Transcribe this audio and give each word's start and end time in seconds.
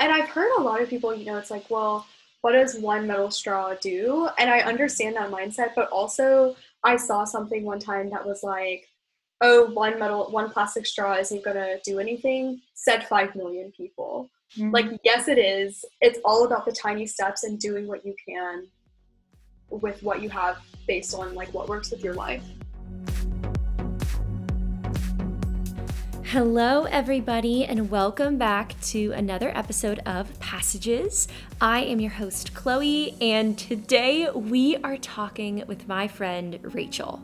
and 0.00 0.10
I've 0.10 0.28
heard 0.28 0.50
a 0.58 0.62
lot 0.62 0.80
of 0.80 0.88
people, 0.88 1.14
you 1.14 1.26
know, 1.26 1.36
it's 1.36 1.50
like, 1.50 1.70
well, 1.70 2.06
what 2.40 2.52
does 2.52 2.78
one 2.78 3.06
metal 3.06 3.30
straw 3.30 3.74
do? 3.74 4.28
And 4.38 4.48
I 4.48 4.60
understand 4.60 5.16
that 5.16 5.30
mindset, 5.30 5.74
but 5.76 5.90
also 5.90 6.56
I 6.82 6.96
saw 6.96 7.24
something 7.24 7.64
one 7.64 7.78
time 7.78 8.08
that 8.10 8.26
was 8.26 8.42
like, 8.42 8.88
oh, 9.42 9.70
one 9.72 9.98
metal, 9.98 10.30
one 10.30 10.50
plastic 10.50 10.86
straw 10.86 11.14
isn't 11.14 11.44
gonna 11.44 11.76
do 11.84 11.98
anything, 11.98 12.62
said 12.74 13.06
5 13.06 13.36
million 13.36 13.70
people. 13.72 14.30
Mm-hmm. 14.56 14.70
Like, 14.70 14.86
yes, 15.04 15.28
it 15.28 15.38
is. 15.38 15.84
It's 16.00 16.18
all 16.24 16.46
about 16.46 16.64
the 16.64 16.72
tiny 16.72 17.06
steps 17.06 17.44
and 17.44 17.58
doing 17.58 17.86
what 17.86 18.04
you 18.04 18.14
can 18.26 18.66
with 19.68 20.02
what 20.02 20.22
you 20.22 20.28
have 20.30 20.58
based 20.86 21.14
on 21.14 21.34
like 21.34 21.52
what 21.54 21.68
works 21.68 21.90
with 21.90 22.02
your 22.02 22.14
life. 22.14 22.42
Hello, 26.32 26.84
everybody, 26.84 27.64
and 27.64 27.90
welcome 27.90 28.38
back 28.38 28.80
to 28.82 29.10
another 29.10 29.50
episode 29.52 29.98
of 30.06 30.38
Passages. 30.38 31.26
I 31.60 31.80
am 31.80 31.98
your 31.98 32.12
host, 32.12 32.54
Chloe, 32.54 33.16
and 33.20 33.58
today 33.58 34.30
we 34.30 34.76
are 34.76 34.96
talking 34.96 35.64
with 35.66 35.88
my 35.88 36.06
friend 36.06 36.60
Rachel. 36.62 37.20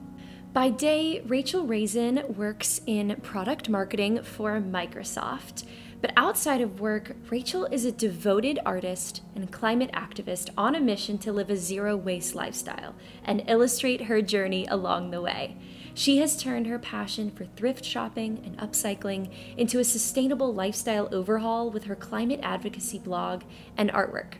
By 0.52 0.70
day, 0.70 1.22
Rachel 1.24 1.64
Raisin 1.68 2.34
works 2.36 2.80
in 2.84 3.14
product 3.22 3.68
marketing 3.68 4.24
for 4.24 4.60
Microsoft. 4.60 5.62
But 6.00 6.12
outside 6.16 6.60
of 6.60 6.80
work, 6.80 7.14
Rachel 7.30 7.66
is 7.66 7.84
a 7.84 7.92
devoted 7.92 8.58
artist 8.66 9.22
and 9.36 9.52
climate 9.52 9.92
activist 9.92 10.50
on 10.58 10.74
a 10.74 10.80
mission 10.80 11.16
to 11.18 11.32
live 11.32 11.48
a 11.48 11.56
zero 11.56 11.96
waste 11.96 12.34
lifestyle 12.34 12.96
and 13.24 13.44
illustrate 13.46 14.02
her 14.02 14.20
journey 14.20 14.66
along 14.66 15.12
the 15.12 15.22
way. 15.22 15.56
She 15.96 16.18
has 16.18 16.36
turned 16.36 16.66
her 16.66 16.78
passion 16.78 17.30
for 17.30 17.46
thrift 17.46 17.82
shopping 17.82 18.42
and 18.44 18.58
upcycling 18.58 19.32
into 19.56 19.78
a 19.78 19.84
sustainable 19.84 20.52
lifestyle 20.52 21.08
overhaul 21.10 21.70
with 21.70 21.84
her 21.84 21.96
climate 21.96 22.40
advocacy 22.42 22.98
blog 22.98 23.44
and 23.78 23.90
artwork. 23.92 24.34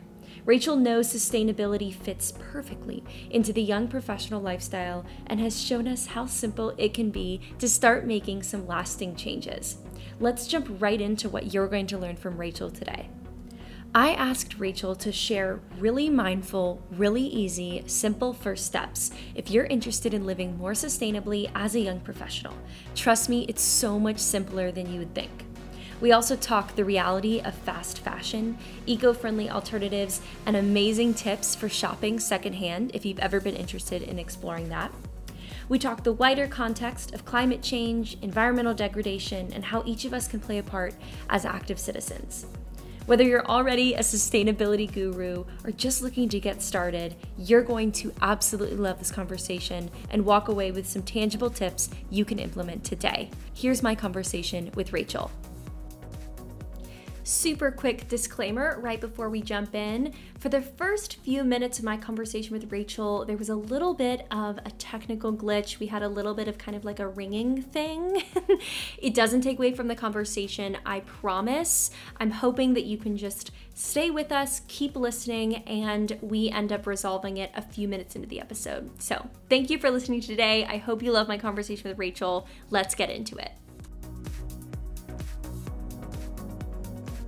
Rachel 0.45 0.75
knows 0.75 1.11
sustainability 1.11 1.91
fits 1.91 2.31
perfectly 2.31 3.03
into 3.31 3.51
the 3.53 3.63
young 3.63 3.87
professional 3.87 4.39
lifestyle 4.39 5.03
and 5.25 5.39
has 5.39 5.59
shown 5.59 5.87
us 5.87 6.05
how 6.05 6.27
simple 6.27 6.75
it 6.77 6.93
can 6.93 7.09
be 7.09 7.41
to 7.57 7.67
start 7.67 8.05
making 8.05 8.43
some 8.43 8.67
lasting 8.67 9.15
changes. 9.15 9.77
Let's 10.19 10.45
jump 10.45 10.67
right 10.79 11.01
into 11.01 11.27
what 11.27 11.55
you're 11.55 11.67
going 11.67 11.87
to 11.87 11.97
learn 11.97 12.17
from 12.17 12.37
Rachel 12.37 12.69
today. 12.69 13.09
I 13.97 14.13
asked 14.13 14.59
Rachel 14.59 14.95
to 14.97 15.11
share 15.11 15.59
really 15.79 16.07
mindful, 16.07 16.83
really 16.91 17.23
easy, 17.23 17.81
simple 17.87 18.31
first 18.31 18.67
steps 18.67 19.09
if 19.33 19.49
you're 19.49 19.65
interested 19.65 20.13
in 20.13 20.27
living 20.27 20.55
more 20.55 20.73
sustainably 20.73 21.49
as 21.55 21.73
a 21.73 21.79
young 21.79 21.99
professional. 22.01 22.53
Trust 22.93 23.27
me, 23.27 23.47
it's 23.49 23.63
so 23.63 23.97
much 23.97 24.19
simpler 24.19 24.71
than 24.71 24.93
you 24.93 24.99
would 24.99 25.15
think. 25.15 25.31
We 25.99 26.11
also 26.11 26.35
talk 26.35 26.75
the 26.75 26.85
reality 26.85 27.41
of 27.41 27.55
fast 27.55 28.01
fashion, 28.01 28.59
eco 28.85 29.13
friendly 29.13 29.49
alternatives, 29.49 30.21
and 30.45 30.55
amazing 30.55 31.15
tips 31.15 31.55
for 31.55 31.67
shopping 31.67 32.19
secondhand 32.19 32.91
if 32.93 33.03
you've 33.03 33.17
ever 33.17 33.39
been 33.39 33.55
interested 33.55 34.03
in 34.03 34.19
exploring 34.19 34.69
that. 34.69 34.91
We 35.69 35.79
talk 35.79 36.03
the 36.03 36.13
wider 36.13 36.45
context 36.45 37.15
of 37.15 37.25
climate 37.25 37.63
change, 37.63 38.15
environmental 38.21 38.75
degradation, 38.75 39.51
and 39.53 39.65
how 39.65 39.81
each 39.87 40.05
of 40.05 40.13
us 40.13 40.27
can 40.27 40.39
play 40.39 40.59
a 40.59 40.63
part 40.63 40.93
as 41.31 41.45
active 41.45 41.79
citizens. 41.79 42.45
Whether 43.07 43.23
you're 43.23 43.45
already 43.45 43.93
a 43.93 43.99
sustainability 43.99 44.91
guru 44.91 45.45
or 45.63 45.71
just 45.71 46.01
looking 46.01 46.27
to 46.27 46.41
get 46.41 46.61
started, 46.61 47.15
you're 47.37 47.61
going 47.61 47.93
to 47.93 48.11
absolutely 48.21 48.75
love 48.75 48.99
this 48.99 49.11
conversation 49.11 49.89
and 50.09 50.25
walk 50.25 50.49
away 50.49 50.71
with 50.71 50.85
some 50.89 51.03
tangible 51.03 51.49
tips 51.49 51.89
you 52.09 52.25
can 52.25 52.37
implement 52.37 52.83
today. 52.83 53.29
Here's 53.53 53.81
my 53.81 53.95
conversation 53.95 54.71
with 54.75 54.91
Rachel. 54.91 55.31
Super 57.27 57.71
quick 57.71 58.07
disclaimer 58.07 58.79
right 58.79 59.01
before 59.01 59.29
we 59.29 59.41
jump 59.41 59.75
in. 59.75 60.13
For 60.39 60.47
the 60.47 60.61
first 60.61 61.17
few 61.17 61.43
minutes 61.43 61.77
of 61.77 61.83
my 61.83 61.97
conversation 61.97 62.53
with 62.53 62.71
Rachel, 62.71 63.25
there 63.25 63.35
was 63.35 63.49
a 63.49 63.55
little 63.55 63.93
bit 63.93 64.25
of 64.31 64.59
a 64.59 64.71
technical 64.71 65.33
glitch. 65.33 65.77
We 65.77 65.87
had 65.87 66.03
a 66.03 66.07
little 66.07 66.33
bit 66.33 66.47
of 66.47 66.57
kind 66.57 66.77
of 66.77 66.85
like 66.85 67.01
a 67.01 67.07
ringing 67.09 67.61
thing. 67.61 68.23
it 68.97 69.13
doesn't 69.13 69.41
take 69.41 69.57
away 69.57 69.73
from 69.73 69.89
the 69.89 69.95
conversation, 69.95 70.77
I 70.85 71.01
promise. 71.01 71.91
I'm 72.17 72.31
hoping 72.31 72.75
that 72.75 72.85
you 72.85 72.97
can 72.97 73.17
just 73.17 73.51
stay 73.75 74.09
with 74.09 74.31
us, 74.31 74.61
keep 74.69 74.95
listening, 74.95 75.55
and 75.65 76.17
we 76.21 76.49
end 76.49 76.71
up 76.71 76.87
resolving 76.87 77.35
it 77.35 77.51
a 77.55 77.61
few 77.61 77.89
minutes 77.89 78.15
into 78.15 78.29
the 78.29 78.39
episode. 78.39 79.01
So, 79.01 79.29
thank 79.49 79.69
you 79.69 79.79
for 79.79 79.91
listening 79.91 80.21
today. 80.21 80.63
I 80.63 80.77
hope 80.77 81.03
you 81.03 81.11
love 81.11 81.27
my 81.27 81.37
conversation 81.37 81.89
with 81.89 81.99
Rachel. 81.99 82.47
Let's 82.69 82.95
get 82.95 83.09
into 83.09 83.35
it. 83.35 83.51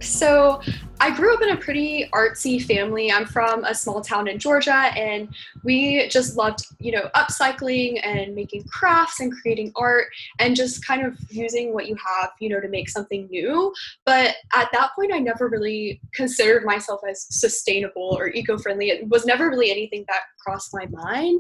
So 0.02 0.62
I 1.00 1.16
grew 1.16 1.34
up 1.34 1.42
in 1.42 1.50
a 1.50 1.58
pretty 1.58 2.10
artsy 2.14 2.64
family. 2.64 3.12
I'm 3.12 3.26
from 3.26 3.64
a 3.64 3.74
small 3.74 4.02
town 4.02 4.28
in 4.28 4.40
Georgia, 4.40 4.74
and 4.74 5.30
we 5.64 6.08
just 6.08 6.38
loved, 6.38 6.66
you 6.80 6.92
know, 6.92 7.10
upcycling 7.16 8.00
and 8.04 8.36
making 8.36 8.64
crafts 8.64 9.20
and 9.20 9.32
creating 9.32 9.72
art 9.76 10.08
and 10.40 10.56
just 10.56 10.86
kind 10.86 11.06
of 11.06 11.18
using 11.30 11.74
what 11.74 11.88
you 11.88 11.96
have, 11.96 12.32
you 12.40 12.50
know, 12.50 12.60
to 12.60 12.68
make 12.68 12.90
something 12.90 13.28
new. 13.30 13.74
But 14.06 14.36
at 14.54 14.70
that 14.74 14.92
point, 14.96 15.14
I 15.14 15.20
never 15.20 15.48
really 15.48 16.02
considered 16.14 16.66
myself 16.66 17.02
as 17.10 17.26
sustainable 17.30 18.16
or 18.18 18.30
eco 18.30 18.58
friendly. 18.58 18.90
It 18.90 19.08
was 19.10 19.26
never 19.26 19.50
really 19.50 19.72
anything 19.72 20.06
that 20.08 20.22
crossed 20.40 20.74
my 20.74 20.86
mind. 20.88 21.40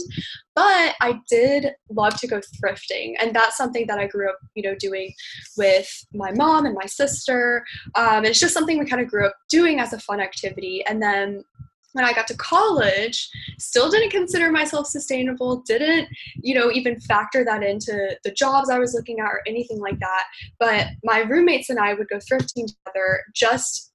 But 0.55 0.95
I 0.99 1.21
did 1.29 1.73
love 1.89 2.19
to 2.19 2.27
go 2.27 2.41
thrifting, 2.57 3.13
and 3.21 3.33
that's 3.33 3.55
something 3.55 3.87
that 3.87 3.97
I 3.97 4.07
grew 4.07 4.29
up, 4.29 4.37
you 4.55 4.63
know, 4.63 4.75
doing 4.75 5.13
with 5.57 5.89
my 6.13 6.31
mom 6.33 6.65
and 6.65 6.75
my 6.75 6.85
sister. 6.85 7.63
Um, 7.95 8.25
it's 8.25 8.39
just 8.39 8.53
something 8.53 8.77
we 8.77 8.85
kind 8.85 9.01
of 9.01 9.07
grew 9.07 9.25
up 9.25 9.35
doing 9.49 9.79
as 9.79 9.93
a 9.93 9.99
fun 9.99 10.19
activity. 10.19 10.83
And 10.85 11.01
then 11.01 11.43
when 11.93 12.05
I 12.05 12.13
got 12.13 12.27
to 12.27 12.37
college, 12.37 13.29
still 13.57 13.89
didn't 13.89 14.11
consider 14.11 14.51
myself 14.51 14.87
sustainable, 14.87 15.61
didn't, 15.67 16.07
you 16.35 16.53
know, 16.53 16.71
even 16.71 16.99
factor 17.01 17.43
that 17.43 17.63
into 17.63 18.17
the 18.23 18.31
jobs 18.31 18.69
I 18.69 18.79
was 18.79 18.93
looking 18.93 19.19
at 19.19 19.25
or 19.25 19.41
anything 19.47 19.79
like 19.79 19.99
that. 19.99 20.23
But 20.59 20.87
my 21.03 21.19
roommates 21.19 21.69
and 21.69 21.79
I 21.79 21.93
would 21.93 22.07
go 22.09 22.17
thrifting 22.17 22.67
together 22.67 23.23
just 23.33 23.89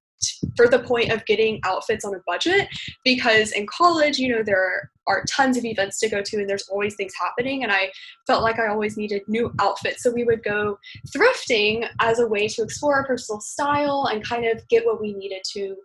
for 0.57 0.69
the 0.69 0.79
point 0.79 1.11
of 1.11 1.25
getting 1.27 1.61
outfits 1.65 2.05
on 2.05 2.15
a 2.15 2.21
budget 2.27 2.69
because 3.05 3.53
in 3.53 3.67
college 3.67 4.19
you 4.19 4.35
know 4.35 4.43
there 4.43 4.91
are 5.07 5.25
tons 5.29 5.59
of 5.59 5.65
events 5.65 5.99
to 5.99 6.09
go 6.09 6.23
to 6.23 6.39
and 6.39 6.49
there's 6.49 6.69
always 6.69 6.95
things 6.95 7.13
happening 7.21 7.63
and 7.63 7.73
i 7.73 7.91
felt 8.27 8.43
like 8.43 8.59
i 8.59 8.69
always 8.69 8.97
needed 8.97 9.23
new 9.29 9.53
outfits 9.61 10.03
so 10.03 10.11
we 10.11 10.25
would 10.25 10.43
go 10.43 10.79
thrifting 11.15 11.87
as 12.01 12.21
a 12.21 12.27
way 12.27 12.49
to 12.49 12.63
explore 12.63 12.95
our 12.95 13.07
personal 13.07 13.41
style 13.41 14.09
and 14.11 14.27
kind 14.27 14.47
of 14.47 14.67
get 14.69 14.87
what 14.87 15.01
we 15.01 15.13
needed 15.13 15.43
to 15.45 15.77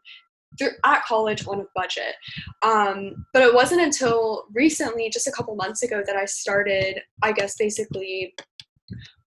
at 0.85 1.05
college 1.05 1.47
on 1.47 1.61
a 1.61 1.65
budget. 1.75 2.15
Um, 2.61 3.25
but 3.33 3.43
it 3.43 3.53
wasn't 3.53 3.81
until 3.81 4.45
recently, 4.53 5.09
just 5.09 5.27
a 5.27 5.31
couple 5.31 5.55
months 5.55 5.83
ago, 5.83 6.01
that 6.05 6.15
I 6.15 6.25
started, 6.25 6.99
I 7.21 7.31
guess, 7.31 7.55
basically 7.57 8.33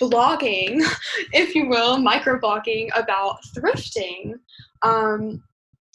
blogging, 0.02 0.82
if 1.34 1.56
you 1.56 1.68
will, 1.68 1.98
microblogging 1.98 2.90
about 2.96 3.38
thrifting. 3.56 4.34
Um, 4.82 5.44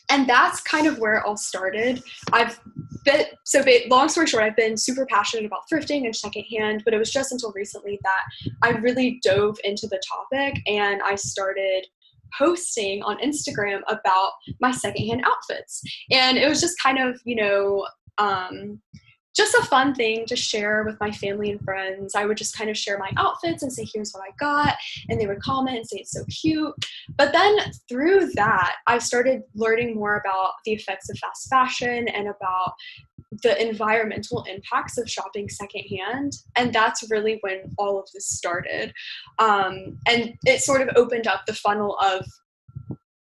and 0.09 0.29
that's 0.29 0.61
kind 0.61 0.87
of 0.87 0.99
where 0.99 1.15
it 1.15 1.25
all 1.27 1.37
started. 1.37 2.03
I've 2.33 2.61
been, 3.05 3.25
so 3.45 3.65
long 3.89 4.09
story 4.09 4.27
short, 4.27 4.45
I've 4.45 4.57
been 4.57 4.77
super 4.77 5.05
passionate 5.07 5.47
about 5.47 5.63
thrifting 5.73 6.05
and 6.05 6.15
secondhand, 6.15 6.83
but 6.85 6.95
it 6.95 6.99
was 6.99 7.11
just 7.11 7.33
until 7.33 7.53
recently 7.53 7.99
that 8.03 8.53
I 8.63 8.71
really 8.79 9.21
dove 9.25 9.59
into 9.65 9.89
the 9.89 10.01
topic 10.07 10.63
and 10.67 11.03
I 11.03 11.17
started 11.17 11.87
posting 12.39 13.03
on 13.03 13.19
Instagram 13.19 13.81
about 13.89 14.33
my 14.61 14.71
secondhand 14.71 15.23
outfits. 15.25 15.83
And 16.11 16.37
it 16.37 16.49
was 16.49 16.61
just 16.61 16.81
kind 16.83 16.99
of, 16.99 17.21
you 17.25 17.37
know, 17.37 17.87
um, 18.19 18.81
just 19.37 19.55
a 19.55 19.67
fun 19.67 19.95
thing 19.95 20.25
to 20.27 20.35
share 20.35 20.83
with 20.85 20.99
my 20.99 21.11
family 21.11 21.51
and 21.51 21.61
friends. 21.61 22.15
I 22.15 22.25
would 22.25 22.39
just 22.39 22.57
kind 22.57 22.71
of 22.71 22.77
share 22.77 22.99
my 22.99 23.11
outfits 23.19 23.63
and 23.63 23.71
say, 23.71 23.87
here's 23.93 24.13
what 24.13 24.25
I 24.27 24.33
got. 24.41 24.77
And 25.11 25.21
they 25.21 25.27
would 25.27 25.43
comment 25.43 25.77
and 25.77 25.87
say, 25.87 25.99
it's 25.99 26.13
so 26.13 26.25
cute. 26.41 26.73
But 27.19 27.33
then 27.33 27.59
through 27.87 28.31
that, 28.37 28.77
I 28.87 28.97
started 28.97 29.43
learning 29.55 29.95
more 29.95 30.17
about 30.17 30.53
the 30.65 30.73
effects 30.73 31.11
of 31.11 31.19
fast 31.19 31.51
fashion 31.51 32.09
and 32.09 32.29
about 32.29 32.73
the 33.43 33.61
environmental 33.61 34.45
impacts 34.45 34.99
of 34.99 35.11
shopping 35.11 35.49
secondhand. 35.49 36.33
And 36.57 36.73
that's 36.73 37.09
really 37.11 37.39
when 37.41 37.75
all 37.79 37.99
of 37.99 38.09
this 38.15 38.29
started. 38.29 38.93
Um, 39.39 39.99
and 40.07 40.35
it 40.45 40.61
sort 40.61 40.83
of 40.83 40.91
opened 40.97 41.27
up 41.27 41.47
the 41.47 41.55
funnel 41.55 41.97
of 42.03 42.27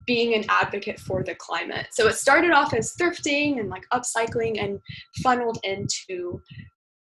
being 0.06 0.34
an 0.34 0.44
advocate 0.48 1.00
for 1.00 1.22
the 1.22 1.34
climate. 1.34 1.86
So 1.92 2.06
it 2.08 2.14
started 2.14 2.50
off 2.50 2.74
as 2.74 2.94
thrifting 3.00 3.58
and 3.58 3.70
like 3.70 3.84
upcycling 3.92 4.62
and 4.62 4.78
funneled 5.22 5.58
into 5.62 6.40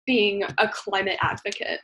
being 0.06 0.44
a 0.44 0.70
climate 0.70 1.18
advocate. 1.22 1.80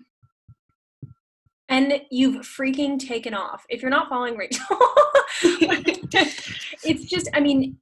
And 1.70 2.02
you've 2.12 2.46
freaking 2.46 3.00
taken 3.00 3.34
off. 3.34 3.64
If 3.70 3.82
you're 3.82 3.90
not 3.90 4.10
following 4.10 4.38
Rachel, 4.38 4.66
it's 6.84 7.06
just, 7.06 7.30
I 7.34 7.40
mean, 7.40 7.78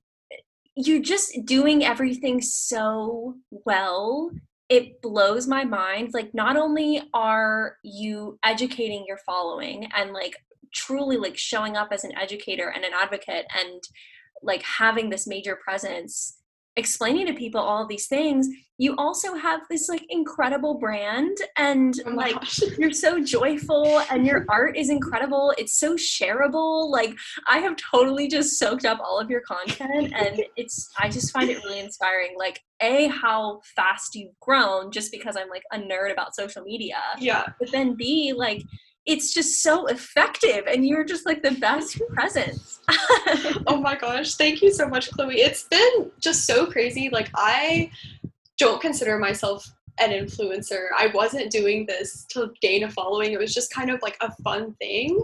you're 0.75 1.01
just 1.01 1.45
doing 1.45 1.83
everything 1.85 2.41
so 2.41 3.35
well. 3.49 4.31
It 4.69 5.01
blows 5.01 5.47
my 5.47 5.65
mind. 5.65 6.11
Like, 6.13 6.33
not 6.33 6.57
only 6.57 7.01
are 7.13 7.77
you 7.83 8.39
educating 8.43 9.05
your 9.07 9.19
following 9.25 9.87
and 9.95 10.13
like 10.13 10.35
truly 10.73 11.17
like 11.17 11.37
showing 11.37 11.77
up 11.77 11.89
as 11.91 12.03
an 12.03 12.17
educator 12.17 12.69
and 12.69 12.83
an 12.83 12.91
advocate 12.99 13.45
and 13.55 13.81
like 14.41 14.63
having 14.63 15.09
this 15.09 15.27
major 15.27 15.57
presence 15.63 16.39
explaining 16.75 17.27
to 17.27 17.33
people 17.33 17.61
all 17.61 17.85
these 17.85 18.07
things 18.07 18.47
you 18.79 18.95
also 18.97 19.35
have 19.35 19.61
this 19.69 19.87
like 19.87 20.03
incredible 20.09 20.79
brand 20.79 21.37
and 21.57 21.93
oh 22.07 22.11
like 22.11 22.33
gosh. 22.33 22.59
you're 22.77 22.91
so 22.91 23.23
joyful 23.23 24.01
and 24.09 24.25
your 24.25 24.45
art 24.49 24.75
is 24.75 24.89
incredible. 24.89 25.53
It's 25.57 25.79
so 25.79 25.95
shareable. 25.95 26.89
Like 26.89 27.15
i 27.47 27.59
have 27.59 27.75
totally 27.75 28.27
just 28.27 28.57
soaked 28.57 28.85
up 28.85 28.99
all 28.99 29.19
of 29.19 29.29
your 29.29 29.41
content 29.41 30.13
and 30.15 30.43
it's 30.57 30.89
i 30.99 31.07
just 31.07 31.31
find 31.31 31.49
it 31.49 31.63
really 31.63 31.79
inspiring. 31.79 32.35
Like 32.37 32.59
a 32.81 33.07
how 33.07 33.61
fast 33.75 34.15
you've 34.15 34.37
grown 34.41 34.91
just 34.91 35.11
because 35.11 35.37
i'm 35.37 35.49
like 35.49 35.63
a 35.71 35.77
nerd 35.77 36.11
about 36.11 36.35
social 36.35 36.63
media. 36.63 36.97
Yeah. 37.19 37.45
But 37.59 37.71
then 37.71 37.95
b 37.95 38.33
like 38.35 38.63
it's 39.05 39.33
just 39.33 39.61
so 39.61 39.87
effective 39.87 40.65
and 40.67 40.85
you're 40.85 41.03
just 41.03 41.25
like 41.25 41.43
the 41.43 41.51
best 41.51 42.01
presence. 42.09 42.79
oh 43.67 43.79
my 43.81 43.95
gosh, 43.95 44.35
thank 44.35 44.61
you 44.61 44.71
so 44.71 44.87
much, 44.87 45.11
Chloe. 45.11 45.41
It's 45.41 45.63
been 45.63 46.11
just 46.21 46.45
so 46.45 46.65
crazy. 46.65 47.09
Like 47.09 47.29
I 47.35 47.91
don't 48.57 48.81
consider 48.81 49.17
myself 49.17 49.65
an 49.99 50.09
influencer. 50.09 50.87
I 50.97 51.07
wasn't 51.07 51.51
doing 51.51 51.85
this 51.85 52.25
to 52.31 52.51
gain 52.61 52.83
a 52.83 52.89
following. 52.89 53.31
It 53.31 53.39
was 53.39 53.53
just 53.53 53.71
kind 53.71 53.91
of 53.91 54.01
like 54.01 54.17
a 54.21 54.31
fun 54.43 54.73
thing. 54.75 55.19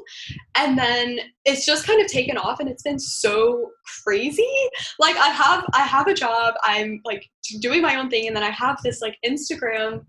And 0.56 0.78
then 0.78 1.20
it's 1.46 1.66
just 1.66 1.88
kind 1.88 2.02
of 2.02 2.08
taken 2.08 2.38
off 2.38 2.60
and 2.60 2.70
it's 2.70 2.84
been 2.84 3.00
so 3.00 3.72
crazy. 4.04 4.48
Like 5.00 5.16
I 5.16 5.30
have 5.30 5.66
I 5.74 5.82
have 5.82 6.08
a 6.08 6.14
job. 6.14 6.54
I'm 6.64 7.02
like 7.04 7.26
doing 7.62 7.82
my 7.82 7.96
own 7.96 8.10
thing 8.10 8.28
and 8.28 8.36
then 8.36 8.44
I 8.44 8.52
have 8.52 8.78
this 8.84 9.02
like 9.02 9.18
Instagram 9.26 10.06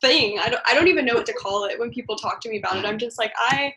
thing. 0.00 0.38
I 0.38 0.48
don't, 0.48 0.62
I 0.66 0.74
don't 0.74 0.88
even 0.88 1.04
know 1.04 1.14
what 1.14 1.26
to 1.26 1.32
call 1.32 1.64
it 1.64 1.78
when 1.78 1.90
people 1.90 2.16
talk 2.16 2.40
to 2.42 2.48
me 2.48 2.58
about 2.58 2.76
it. 2.76 2.84
I'm 2.84 2.98
just 2.98 3.18
like, 3.18 3.32
I 3.36 3.74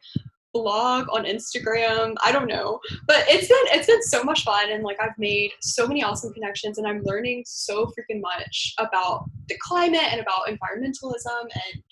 blog 0.56 1.08
on 1.12 1.26
Instagram. 1.26 2.16
I 2.24 2.32
don't 2.32 2.48
know. 2.48 2.80
But 3.08 3.26
it's 3.28 3.48
been 3.48 3.78
it's 3.78 3.88
been 3.88 4.02
so 4.04 4.24
much 4.24 4.44
fun 4.44 4.72
and 4.72 4.84
like 4.84 4.98
I've 5.02 5.18
made 5.18 5.52
so 5.62 5.86
many 5.86 6.02
awesome 6.02 6.34
connections 6.34 6.78
and 6.78 6.88
I'm 6.88 7.04
learning 7.04 7.44
so 7.46 7.88
freaking 7.88 8.22
much 8.22 8.74
about 8.80 9.26
the 9.50 9.58
climate 9.62 10.08
and 10.12 10.22
about 10.22 10.48
environmentalism 10.48 11.42
and 11.42 11.84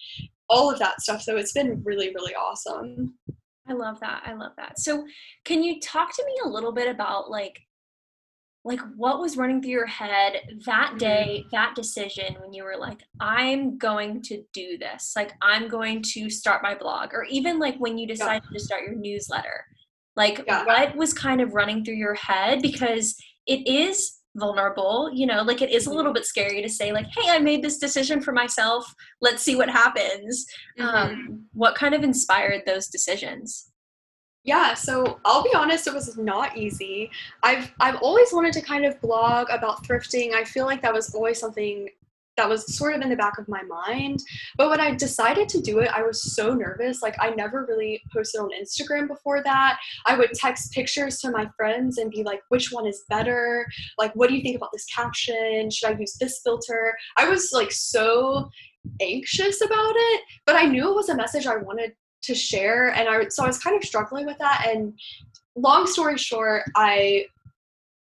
all 0.50 0.71
of 0.71 0.80
that 0.80 1.01
stuff. 1.01 1.21
So 1.21 1.36
it's 1.36 1.51
been 1.51 1.81
really, 1.83 2.13
really 2.15 2.33
awesome. 2.36 3.15
I 3.68 3.74
love 3.74 4.00
that. 4.00 4.24
I 4.25 4.33
love 4.33 4.54
that. 4.57 4.80
So 4.80 5.06
can 5.45 5.62
you 5.62 5.80
talk 5.80 6.15
to 6.15 6.25
me 6.25 6.33
a 6.45 6.50
little 6.50 6.71
bit 6.71 6.88
about 6.88 7.30
like 7.30 7.60
like 8.65 8.80
what 8.95 9.19
was 9.19 9.38
running 9.38 9.62
through 9.62 9.71
your 9.71 9.86
head 9.86 10.38
that 10.65 10.89
mm-hmm. 10.89 10.98
day 10.98 11.45
that 11.51 11.75
decision 11.75 12.36
when 12.42 12.54
you 12.54 12.63
were 12.63 12.77
like 12.77 13.04
i'm 13.19 13.77
going 13.77 14.21
to 14.21 14.44
do 14.54 14.77
this 14.77 15.13
like 15.15 15.33
i'm 15.42 15.68
going 15.68 16.01
to 16.01 16.30
start 16.30 16.63
my 16.63 16.75
blog 16.75 17.13
or 17.13 17.25
even 17.25 17.60
like 17.60 17.77
when 17.77 17.98
you 17.98 18.07
decided 18.07 18.44
yeah. 18.51 18.57
to 18.57 18.63
start 18.63 18.83
your 18.83 18.95
newsletter 18.95 19.65
like 20.15 20.44
yeah. 20.48 20.65
what 20.65 20.95
was 20.95 21.13
kind 21.13 21.42
of 21.42 21.54
running 21.54 21.83
through 21.83 21.95
your 21.95 22.15
head 22.15 22.62
because 22.62 23.15
it 23.48 23.68
is 23.68 24.19
vulnerable 24.36 25.12
you 25.13 25.27
know 25.27 25.44
like 25.44 25.62
it 25.62 25.69
is 25.69 25.86
a 25.86 25.89
little 25.89 26.06
mm-hmm. 26.06 26.13
bit 26.13 26.25
scary 26.25 26.62
to 26.62 26.69
say 26.69 26.92
like 26.92 27.06
hey 27.15 27.30
i 27.30 27.38
made 27.38 27.63
this 27.63 27.77
decision 27.77 28.19
for 28.19 28.31
myself 28.31 28.92
let's 29.21 29.44
see 29.44 29.56
what 29.56 29.69
happens 29.69 30.45
mm-hmm. 30.80 30.88
um, 30.88 31.45
what 31.54 31.75
kind 31.75 31.94
of 31.94 32.04
inspired 32.04 32.63
those 32.65 32.88
decisions 32.88 33.71
yeah, 34.43 34.73
so 34.73 35.19
I'll 35.25 35.43
be 35.43 35.53
honest, 35.55 35.87
it 35.87 35.93
was 35.93 36.17
not 36.17 36.57
easy. 36.57 37.09
I've 37.43 37.73
I've 37.79 37.95
always 38.01 38.33
wanted 38.33 38.53
to 38.53 38.61
kind 38.61 38.85
of 38.85 38.99
blog 38.99 39.47
about 39.49 39.85
thrifting. 39.85 40.33
I 40.33 40.43
feel 40.43 40.65
like 40.65 40.81
that 40.81 40.93
was 40.93 41.13
always 41.15 41.39
something 41.39 41.87
that 42.35 42.49
was 42.49 42.75
sort 42.75 42.95
of 42.95 43.01
in 43.01 43.09
the 43.09 43.15
back 43.15 43.37
of 43.37 43.47
my 43.47 43.61
mind. 43.63 44.19
But 44.57 44.69
when 44.69 44.81
I 44.81 44.95
decided 44.95 45.47
to 45.49 45.61
do 45.61 45.79
it, 45.79 45.89
I 45.93 46.01
was 46.01 46.35
so 46.35 46.53
nervous. 46.53 47.01
Like 47.01 47.15
I 47.19 47.29
never 47.29 47.65
really 47.65 48.01
posted 48.11 48.41
on 48.41 48.49
Instagram 48.59 49.07
before 49.07 49.43
that. 49.43 49.77
I 50.05 50.17
would 50.17 50.33
text 50.33 50.71
pictures 50.71 51.19
to 51.19 51.31
my 51.31 51.47
friends 51.55 51.97
and 51.97 52.11
be 52.11 52.23
like, 52.23 52.41
which 52.49 52.71
one 52.71 52.87
is 52.87 53.03
better? 53.07 53.67
Like, 53.97 54.13
what 54.15 54.29
do 54.29 54.35
you 54.35 54.41
think 54.41 54.57
about 54.57 54.71
this 54.73 54.85
caption? 54.85 55.69
Should 55.69 55.89
I 55.89 55.97
use 55.97 56.17
this 56.19 56.41
filter? 56.43 56.95
I 57.17 57.29
was 57.29 57.51
like 57.53 57.71
so 57.71 58.49
anxious 58.99 59.61
about 59.61 59.93
it, 59.95 60.21
but 60.45 60.55
I 60.55 60.65
knew 60.65 60.89
it 60.89 60.95
was 60.95 61.09
a 61.09 61.15
message 61.15 61.45
I 61.45 61.57
wanted 61.57 61.93
to 62.23 62.33
share 62.35 62.89
and 62.89 63.07
I 63.07 63.27
so 63.29 63.43
I 63.43 63.47
was 63.47 63.59
kind 63.59 63.75
of 63.75 63.83
struggling 63.83 64.25
with 64.25 64.37
that 64.39 64.67
and 64.67 64.93
long 65.55 65.85
story 65.87 66.17
short 66.17 66.63
I 66.75 67.25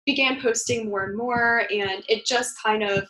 began 0.05 0.41
posting 0.41 0.89
more 0.89 1.03
and 1.03 1.17
more 1.17 1.63
and 1.71 2.03
it 2.07 2.25
just 2.25 2.61
kind 2.61 2.83
of 2.83 3.07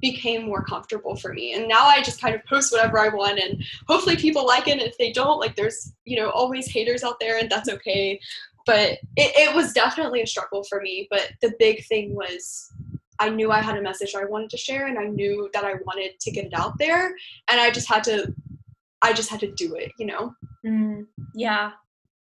became 0.00 0.44
more 0.46 0.62
comfortable 0.62 1.16
for 1.16 1.32
me 1.32 1.54
and 1.54 1.66
now 1.66 1.84
I 1.86 2.02
just 2.02 2.20
kind 2.20 2.34
of 2.34 2.44
post 2.44 2.72
whatever 2.72 2.98
I 2.98 3.08
want 3.08 3.40
and 3.40 3.64
hopefully 3.88 4.16
people 4.16 4.46
like 4.46 4.68
it 4.68 4.72
and 4.72 4.82
if 4.82 4.96
they 4.96 5.12
don't 5.12 5.40
like 5.40 5.56
there's 5.56 5.92
you 6.04 6.16
know 6.16 6.30
always 6.30 6.70
haters 6.70 7.02
out 7.02 7.18
there 7.18 7.38
and 7.38 7.50
that's 7.50 7.68
okay 7.68 8.20
but 8.64 8.90
it, 8.90 8.98
it 9.16 9.54
was 9.54 9.72
definitely 9.72 10.22
a 10.22 10.26
struggle 10.26 10.62
for 10.64 10.80
me 10.80 11.08
but 11.10 11.32
the 11.42 11.52
big 11.58 11.84
thing 11.86 12.14
was 12.14 12.70
I 13.18 13.28
knew 13.30 13.50
I 13.50 13.60
had 13.60 13.76
a 13.76 13.82
message 13.82 14.14
I 14.14 14.24
wanted 14.24 14.50
to 14.50 14.56
share 14.56 14.86
and 14.86 14.98
I 14.98 15.06
knew 15.06 15.50
that 15.52 15.64
I 15.64 15.74
wanted 15.84 16.20
to 16.20 16.30
get 16.30 16.46
it 16.46 16.54
out 16.54 16.78
there 16.78 17.06
and 17.48 17.60
I 17.60 17.70
just 17.70 17.88
had 17.88 18.04
to 18.04 18.32
I 19.02 19.12
just 19.12 19.30
had 19.30 19.40
to 19.40 19.52
do 19.52 19.74
it, 19.74 19.92
you 19.98 20.06
know? 20.06 20.34
Mm, 20.66 21.06
yeah. 21.34 21.72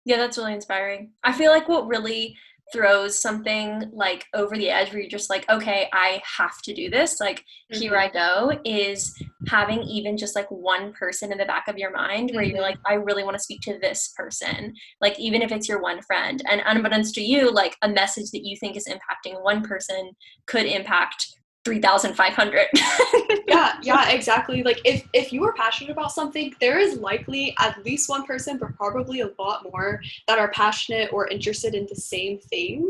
Yeah, 0.05 0.17
that's 0.17 0.37
really 0.37 0.53
inspiring. 0.53 1.11
I 1.23 1.31
feel 1.31 1.51
like 1.51 1.69
what 1.69 1.87
really 1.87 2.35
throws 2.71 3.21
something 3.21 3.91
like 3.93 4.25
over 4.33 4.55
the 4.55 4.69
edge 4.69 4.91
where 4.91 5.01
you're 5.01 5.09
just 5.09 5.29
like, 5.29 5.47
okay, 5.49 5.89
I 5.91 6.21
have 6.37 6.61
to 6.63 6.73
do 6.73 6.89
this, 6.89 7.19
like, 7.19 7.39
mm-hmm. 7.39 7.81
here 7.81 7.97
I 7.97 8.09
go, 8.09 8.57
is 8.63 9.13
having 9.47 9.81
even 9.83 10.17
just 10.17 10.35
like 10.35 10.49
one 10.49 10.93
person 10.93 11.31
in 11.31 11.37
the 11.37 11.45
back 11.45 11.67
of 11.67 11.77
your 11.77 11.91
mind 11.91 12.31
where 12.33 12.43
mm-hmm. 12.43 12.55
you're 12.55 12.63
like, 12.63 12.77
I 12.85 12.93
really 12.93 13.23
want 13.23 13.35
to 13.35 13.43
speak 13.43 13.61
to 13.61 13.77
this 13.79 14.13
person. 14.15 14.73
Like, 15.01 15.19
even 15.19 15.41
if 15.41 15.51
it's 15.51 15.67
your 15.67 15.81
one 15.81 16.01
friend. 16.03 16.41
And 16.49 16.61
unbeknownst 16.65 17.13
to 17.15 17.21
you, 17.21 17.51
like, 17.51 17.75
a 17.81 17.89
message 17.89 18.31
that 18.31 18.45
you 18.45 18.55
think 18.57 18.77
is 18.77 18.87
impacting 18.87 19.43
one 19.43 19.63
person 19.63 20.11
could 20.47 20.65
impact 20.65 21.27
3500 21.63 22.65
yeah 23.47 23.73
yeah 23.83 24.09
exactly. 24.09 24.63
Like 24.63 24.81
if 24.83 25.07
if 25.13 25.31
you 25.31 25.43
are 25.43 25.53
passionate 25.53 25.91
about 25.91 26.11
something 26.11 26.53
there 26.59 26.79
is 26.79 26.97
likely 26.97 27.53
at 27.59 27.83
least 27.85 28.09
one 28.09 28.25
person 28.25 28.57
but 28.57 28.75
probably 28.75 29.21
a 29.21 29.29
lot 29.37 29.63
more 29.71 30.01
that 30.27 30.39
are 30.39 30.51
passionate 30.51 31.13
or 31.13 31.27
interested 31.27 31.75
in 31.75 31.85
the 31.87 31.95
same 31.95 32.39
thing. 32.39 32.89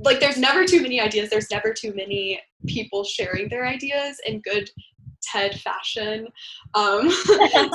Like 0.00 0.20
there's 0.20 0.38
never 0.38 0.64
too 0.64 0.82
many 0.82 1.00
ideas 1.00 1.30
there's 1.30 1.50
never 1.50 1.72
too 1.72 1.94
many 1.94 2.40
people 2.66 3.04
sharing 3.04 3.48
their 3.48 3.66
ideas 3.66 4.20
in 4.26 4.40
good 4.40 4.68
ted 5.22 5.58
fashion. 5.60 6.28
Um, 6.74 7.10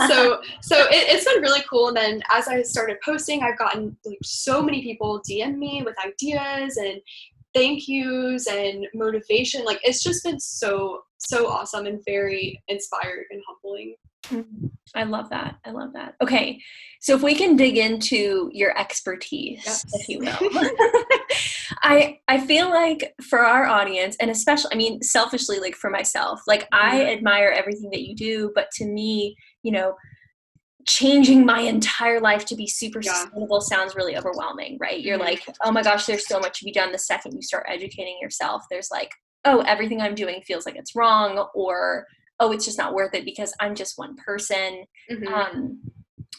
so 0.07 0.41
so 0.61 0.77
it, 0.89 1.07
it's 1.09 1.25
been 1.25 1.41
really 1.41 1.63
cool 1.69 1.87
and 1.87 1.97
then 1.97 2.21
as 2.31 2.47
i 2.47 2.61
started 2.61 2.97
posting 3.03 3.43
i've 3.43 3.57
gotten 3.57 3.95
like 4.05 4.17
so 4.23 4.61
many 4.61 4.81
people 4.81 5.21
dm 5.27 5.57
me 5.57 5.81
with 5.85 5.95
ideas 6.05 6.77
and 6.77 7.01
thank 7.53 7.87
yous 7.87 8.47
and 8.47 8.87
motivation. 8.93 9.65
Like 9.65 9.79
it's 9.83 10.03
just 10.03 10.23
been 10.23 10.39
so 10.39 11.01
so 11.17 11.47
awesome 11.47 11.85
and 11.85 12.03
very 12.05 12.61
inspired 12.67 13.25
and 13.31 13.41
humbling. 13.47 13.95
Mm-hmm. 14.27 14.67
I 14.95 15.03
love 15.03 15.29
that. 15.29 15.57
I 15.65 15.71
love 15.71 15.93
that. 15.93 16.15
Okay, 16.21 16.59
so 16.99 17.15
if 17.15 17.21
we 17.21 17.35
can 17.35 17.55
dig 17.55 17.77
into 17.77 18.49
your 18.53 18.77
expertise, 18.77 19.63
yes. 19.65 19.85
if 19.93 20.09
you 20.09 20.19
will, 20.19 20.37
I 21.83 22.19
I 22.27 22.45
feel 22.45 22.69
like 22.69 23.13
for 23.29 23.39
our 23.39 23.65
audience, 23.65 24.15
and 24.19 24.31
especially, 24.31 24.71
I 24.73 24.77
mean, 24.77 25.01
selfishly, 25.01 25.59
like 25.59 25.75
for 25.75 25.89
myself, 25.89 26.41
like 26.47 26.67
I 26.71 26.99
mm-hmm. 26.99 27.09
admire 27.09 27.49
everything 27.49 27.89
that 27.91 28.01
you 28.01 28.15
do, 28.15 28.51
but 28.55 28.71
to 28.73 28.85
me, 28.85 29.35
you 29.63 29.71
know, 29.71 29.95
changing 30.89 31.45
my 31.45 31.59
entire 31.59 32.19
life 32.19 32.45
to 32.45 32.55
be 32.55 32.65
super 32.65 32.99
yeah. 32.99 33.13
sustainable 33.13 33.61
sounds 33.61 33.95
really 33.95 34.17
overwhelming, 34.17 34.75
right? 34.81 34.99
You're 34.99 35.19
mm-hmm. 35.19 35.27
like, 35.27 35.45
oh 35.63 35.71
my 35.71 35.83
gosh, 35.83 36.07
there's 36.07 36.27
so 36.27 36.39
much 36.39 36.57
to 36.59 36.65
be 36.65 36.71
done. 36.71 36.91
The 36.91 36.97
second 36.97 37.35
you 37.35 37.43
start 37.43 37.67
educating 37.69 38.17
yourself, 38.19 38.63
there's 38.71 38.89
like, 38.91 39.11
oh, 39.45 39.61
everything 39.67 40.01
I'm 40.01 40.15
doing 40.15 40.41
feels 40.41 40.65
like 40.65 40.75
it's 40.75 40.95
wrong, 40.95 41.47
or 41.53 42.07
oh, 42.39 42.51
it's 42.51 42.65
just 42.65 42.79
not 42.79 42.95
worth 42.95 43.13
it 43.13 43.23
because 43.23 43.53
I'm 43.59 43.75
just 43.75 43.99
one 43.99 44.15
person. 44.15 44.85
Mm-hmm. 45.11 45.27
Um, 45.31 45.79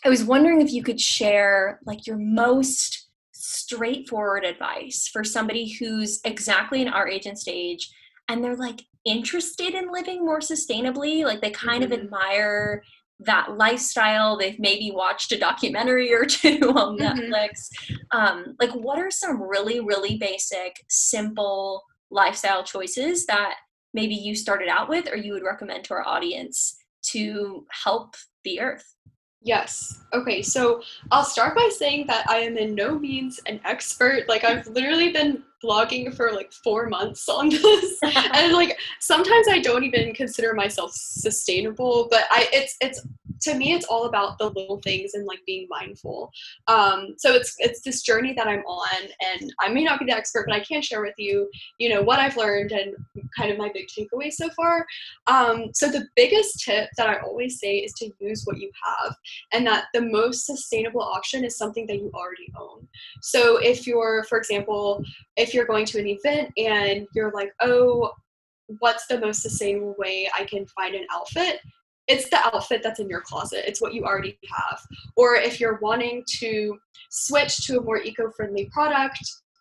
I 0.04 0.08
was 0.08 0.24
wondering 0.24 0.60
if 0.60 0.72
you 0.72 0.82
could 0.82 1.00
share 1.00 1.78
like 1.86 2.06
your 2.08 2.18
most 2.18 3.08
straightforward 3.32 4.44
advice 4.44 5.08
for 5.12 5.22
somebody 5.22 5.68
who's 5.68 6.20
exactly 6.24 6.82
in 6.82 6.88
our 6.88 7.06
age 7.06 7.26
and 7.26 7.38
stage 7.38 7.88
and 8.28 8.42
they're 8.42 8.56
like 8.56 8.82
interested 9.06 9.74
in 9.74 9.90
living 9.90 10.24
more 10.24 10.40
sustainably 10.40 11.24
like 11.24 11.40
they 11.40 11.50
kind 11.50 11.82
mm-hmm. 11.82 11.92
of 11.92 11.98
admire 12.00 12.82
that 13.20 13.56
lifestyle. 13.56 14.36
They've 14.36 14.58
maybe 14.58 14.90
watched 14.90 15.32
a 15.32 15.38
documentary 15.38 16.12
or 16.12 16.24
two 16.26 16.72
on 16.74 16.98
mm-hmm. 16.98 17.02
netflix. 17.02 17.68
Um, 18.12 18.56
like 18.60 18.72
what 18.72 18.98
are 18.98 19.10
some 19.10 19.42
really 19.42 19.80
really 19.80 20.16
basic 20.16 20.84
simple 20.88 21.82
lifestyle 22.10 22.64
choices 22.64 23.26
that 23.26 23.54
maybe 23.94 24.14
you 24.14 24.34
started 24.34 24.68
out 24.68 24.88
with 24.88 25.08
or 25.10 25.16
you 25.16 25.32
would 25.32 25.42
recommend 25.42 25.84
to 25.84 25.94
our 25.94 26.06
audience 26.06 26.76
to 27.02 27.64
help 27.84 28.14
the 28.44 28.60
earth 28.60 28.94
Yes. 29.42 30.00
Okay. 30.12 30.42
So 30.42 30.82
I'll 31.10 31.24
start 31.24 31.56
by 31.56 31.70
saying 31.72 32.06
that 32.08 32.28
I 32.28 32.38
am 32.38 32.58
in 32.58 32.74
no 32.74 32.98
means 32.98 33.40
an 33.46 33.60
expert. 33.64 34.28
Like 34.28 34.44
I've 34.44 34.66
literally 34.66 35.12
been 35.12 35.42
blogging 35.64 36.14
for 36.14 36.32
like 36.32 36.52
four 36.52 36.88
months 36.88 37.28
on 37.28 37.48
this, 37.50 37.98
and 38.34 38.52
like 38.52 38.78
sometimes 39.00 39.46
I 39.48 39.60
don't 39.60 39.84
even 39.84 40.14
consider 40.14 40.52
myself 40.54 40.92
sustainable. 40.92 42.08
But 42.10 42.24
I, 42.30 42.48
it's 42.52 42.76
it's 42.80 43.06
to 43.42 43.54
me 43.54 43.72
it's 43.72 43.86
all 43.86 44.06
about 44.06 44.38
the 44.38 44.46
little 44.46 44.80
things 44.82 45.14
and 45.14 45.26
like 45.26 45.40
being 45.46 45.66
mindful. 45.70 46.30
Um, 46.68 47.14
so 47.18 47.32
it's 47.34 47.54
it's 47.58 47.82
this 47.82 48.02
journey 48.02 48.34
that 48.34 48.46
i'm 48.46 48.60
on 48.60 49.08
and 49.20 49.52
i 49.60 49.68
may 49.68 49.84
not 49.84 49.98
be 49.98 50.06
the 50.06 50.16
expert 50.16 50.46
but 50.46 50.54
i 50.54 50.60
can 50.60 50.82
share 50.82 51.02
with 51.02 51.14
you 51.18 51.48
you 51.78 51.88
know 51.88 52.02
what 52.02 52.18
i've 52.18 52.36
learned 52.36 52.72
and 52.72 52.94
kind 53.36 53.50
of 53.50 53.58
my 53.58 53.70
big 53.72 53.86
takeaway 53.86 54.32
so 54.32 54.48
far. 54.50 54.86
Um, 55.26 55.70
so 55.74 55.90
the 55.90 56.06
biggest 56.16 56.64
tip 56.64 56.88
that 56.96 57.08
i 57.08 57.18
always 57.20 57.58
say 57.60 57.76
is 57.76 57.92
to 57.94 58.10
use 58.18 58.42
what 58.44 58.58
you 58.58 58.70
have 58.84 59.14
and 59.52 59.66
that 59.66 59.86
the 59.94 60.02
most 60.02 60.46
sustainable 60.46 61.02
option 61.02 61.44
is 61.44 61.56
something 61.56 61.86
that 61.86 61.96
you 61.96 62.10
already 62.14 62.52
own. 62.58 62.86
So 63.22 63.58
if 63.58 63.86
you're 63.86 64.24
for 64.24 64.38
example 64.38 65.02
if 65.36 65.54
you're 65.54 65.66
going 65.66 65.86
to 65.86 65.98
an 65.98 66.06
event 66.06 66.50
and 66.56 67.06
you're 67.14 67.32
like 67.32 67.52
oh 67.60 68.12
what's 68.78 69.06
the 69.06 69.18
most 69.18 69.42
sustainable 69.42 69.94
way 69.98 70.30
I 70.36 70.44
can 70.44 70.66
find 70.66 70.94
an 70.94 71.06
outfit, 71.12 71.60
it's 72.10 72.28
the 72.28 72.38
outfit 72.44 72.82
that's 72.82 72.98
in 72.98 73.08
your 73.08 73.20
closet. 73.20 73.64
It's 73.66 73.80
what 73.80 73.94
you 73.94 74.04
already 74.04 74.36
have. 74.52 74.80
Or 75.16 75.36
if 75.36 75.60
you're 75.60 75.78
wanting 75.80 76.24
to 76.38 76.76
switch 77.08 77.64
to 77.66 77.78
a 77.78 77.82
more 77.82 77.98
eco 77.98 78.30
friendly 78.32 78.68
product, 78.72 79.20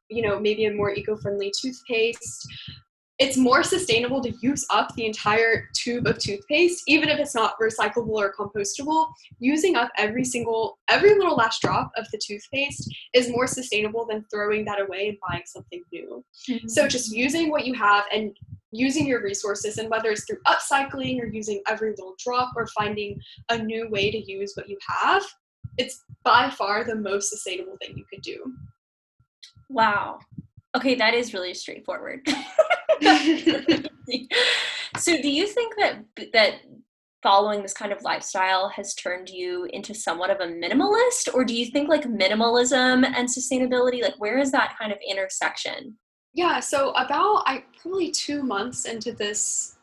you 0.10 0.24
know, 0.24 0.40
maybe 0.40 0.66
a 0.66 0.74
more 0.74 0.92
eco 0.92 1.16
friendly 1.16 1.54
toothpaste, 1.62 2.48
it's 3.20 3.36
more 3.36 3.64
sustainable 3.64 4.22
to 4.24 4.34
use 4.42 4.66
up 4.70 4.96
the 4.96 5.06
entire 5.06 5.68
tube 5.76 6.08
of 6.08 6.18
toothpaste 6.18 6.84
even 6.88 7.10
if 7.10 7.20
it's 7.20 7.36
not 7.36 7.54
recyclable 7.62 8.14
or 8.14 8.34
compostable 8.34 9.08
using 9.40 9.76
up 9.76 9.90
every 9.98 10.24
single 10.24 10.80
every 10.90 11.16
little 11.16 11.36
last 11.36 11.62
drop 11.62 11.92
of 11.98 12.08
the 12.12 12.20
toothpaste 12.26 12.90
is 13.14 13.30
more 13.30 13.46
sustainable 13.46 14.06
than 14.06 14.26
throwing 14.32 14.64
that 14.64 14.80
away 14.80 15.10
and 15.10 15.18
buying 15.28 15.44
something 15.46 15.84
new 15.92 16.24
mm-hmm. 16.50 16.68
so 16.68 16.88
just 16.88 17.12
using 17.12 17.52
what 17.52 17.66
you 17.66 17.74
have 17.74 18.06
and 18.14 18.36
using 18.72 19.08
your 19.08 19.22
resources 19.24 19.78
and 19.78 19.90
whether 19.90 20.10
it's 20.10 20.26
through 20.26 20.40
upcycling 20.48 21.20
or 21.20 21.26
using 21.26 21.62
every 21.68 21.90
little 21.92 22.16
drop 22.24 22.52
or 22.56 22.68
finding 22.68 23.20
a 23.50 23.58
new 23.58 23.90
way 23.90 24.12
to 24.12 24.32
use 24.32 24.54
what 24.56 24.70
you 24.70 24.78
have 24.88 25.24
it's 25.78 26.04
by 26.24 26.50
far 26.50 26.84
the 26.84 26.96
most 26.96 27.30
sustainable 27.30 27.78
thing 27.82 27.96
you 27.96 28.04
could 28.12 28.22
do. 28.22 28.54
Wow. 29.70 30.20
Okay 30.76 30.96
that 30.96 31.14
is 31.14 31.34
really 31.34 31.54
straightforward. 31.54 32.28
So 34.98 35.22
do 35.22 35.30
you 35.30 35.48
think 35.48 35.76
that 35.78 36.04
that 36.34 36.56
following 37.22 37.62
this 37.62 37.74
kind 37.74 37.92
of 37.92 38.02
lifestyle 38.02 38.70
has 38.70 38.94
turned 38.96 39.30
you 39.30 39.68
into 39.72 39.94
somewhat 39.94 40.30
of 40.30 40.40
a 40.40 40.52
minimalist? 40.52 41.34
Or 41.34 41.44
do 41.46 41.54
you 41.54 41.68
think 41.68 41.90
like 41.90 42.04
minimalism 42.04 43.06
and 43.06 43.28
sustainability 43.28 44.02
like 44.02 44.20
where 44.20 44.38
is 44.38 44.52
that 44.52 44.76
kind 44.80 44.92
of 44.92 44.98
intersection 45.08 45.98
yeah 46.34 46.60
so 46.60 46.92
about 46.92 47.44
i 47.46 47.64
probably 47.82 48.12
two 48.12 48.44
months 48.44 48.86
into 48.86 49.12
this 49.12 49.78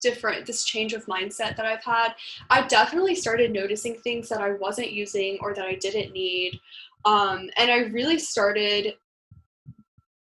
different 0.00 0.44
this 0.44 0.64
change 0.64 0.92
of 0.92 1.06
mindset 1.06 1.56
that 1.56 1.64
i've 1.64 1.82
had 1.82 2.14
i 2.50 2.66
definitely 2.66 3.14
started 3.14 3.50
noticing 3.50 3.94
things 3.96 4.28
that 4.28 4.40
i 4.40 4.52
wasn't 4.52 4.92
using 4.92 5.38
or 5.40 5.54
that 5.54 5.64
i 5.64 5.74
didn't 5.74 6.12
need 6.12 6.60
um, 7.06 7.48
and 7.56 7.70
i 7.70 7.78
really 7.78 8.18
started 8.18 8.94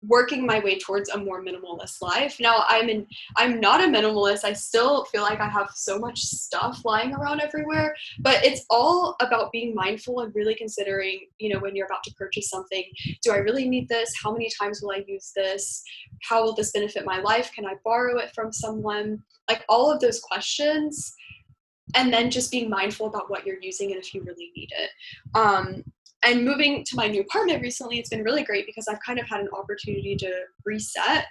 working 0.04 0.46
my 0.46 0.60
way 0.60 0.80
towards 0.80 1.10
a 1.10 1.18
more 1.18 1.44
minimalist 1.44 2.02
life. 2.02 2.38
Now 2.40 2.66
I'm 2.68 2.90
in 2.90 3.08
I'm 3.38 3.60
not 3.60 3.82
a 3.82 3.88
minimalist. 3.88 4.44
I 4.44 4.54
still 4.54 5.06
feel 5.06 5.22
like 5.22 5.40
I 5.40 5.48
have 5.48 5.70
so 5.76 6.00
much 6.00 6.20
stuff 6.20 6.82
lying 6.84 7.14
around 7.14 7.42
everywhere, 7.42 7.96
but 8.20 8.44
it's 8.44 8.66
all 8.70 9.16
about 9.22 9.52
being 9.52 9.76
mindful 9.76 10.22
and 10.22 10.34
really 10.34 10.56
considering, 10.56 11.28
you 11.40 11.54
know, 11.54 11.60
when 11.60 11.76
you're 11.76 11.86
about 11.86 12.04
to 12.06 12.14
purchase 12.16 12.50
something, 12.50 12.84
do 13.24 13.32
I 13.32 13.38
really 13.38 13.70
need 13.70 13.88
this? 13.90 14.14
How 14.22 14.32
many 14.32 14.50
times 14.60 14.82
will 14.82 14.92
I 14.92 15.04
use 15.08 15.32
this? 15.36 15.84
How 16.24 16.44
will 16.44 16.56
this 16.56 16.72
benefit 16.72 17.06
my 17.06 17.20
life? 17.20 17.52
Can 17.54 17.66
I 17.66 17.76
borrow 17.84 18.18
it 18.18 18.32
from 18.34 18.52
someone? 18.52 19.22
Like 19.48 19.64
all 19.70 19.92
of 19.92 20.00
those 20.00 20.20
questions 20.20 21.14
and 21.96 22.14
then 22.14 22.32
just 22.32 22.52
being 22.52 22.70
mindful 22.70 23.08
about 23.08 23.30
what 23.30 23.46
you're 23.46 23.62
using 23.62 23.92
and 23.92 24.00
if 24.00 24.14
you 24.14 24.24
really 24.24 24.52
need 24.56 24.70
it. 24.78 24.90
Um, 25.36 25.84
and 26.24 26.46
moving 26.46 26.84
to 26.86 26.96
my 26.96 27.08
new 27.08 27.22
apartment 27.22 27.62
recently, 27.62 28.00
it's 28.00 28.10
been 28.10 28.24
really 28.24 28.44
great 28.44 28.66
because 28.66 28.88
I've 28.88 29.02
kind 29.06 29.20
of 29.20 29.28
had 29.28 29.40
an 29.40 29.50
opportunity 29.58 30.16
to 30.18 30.32
reset, 30.66 31.26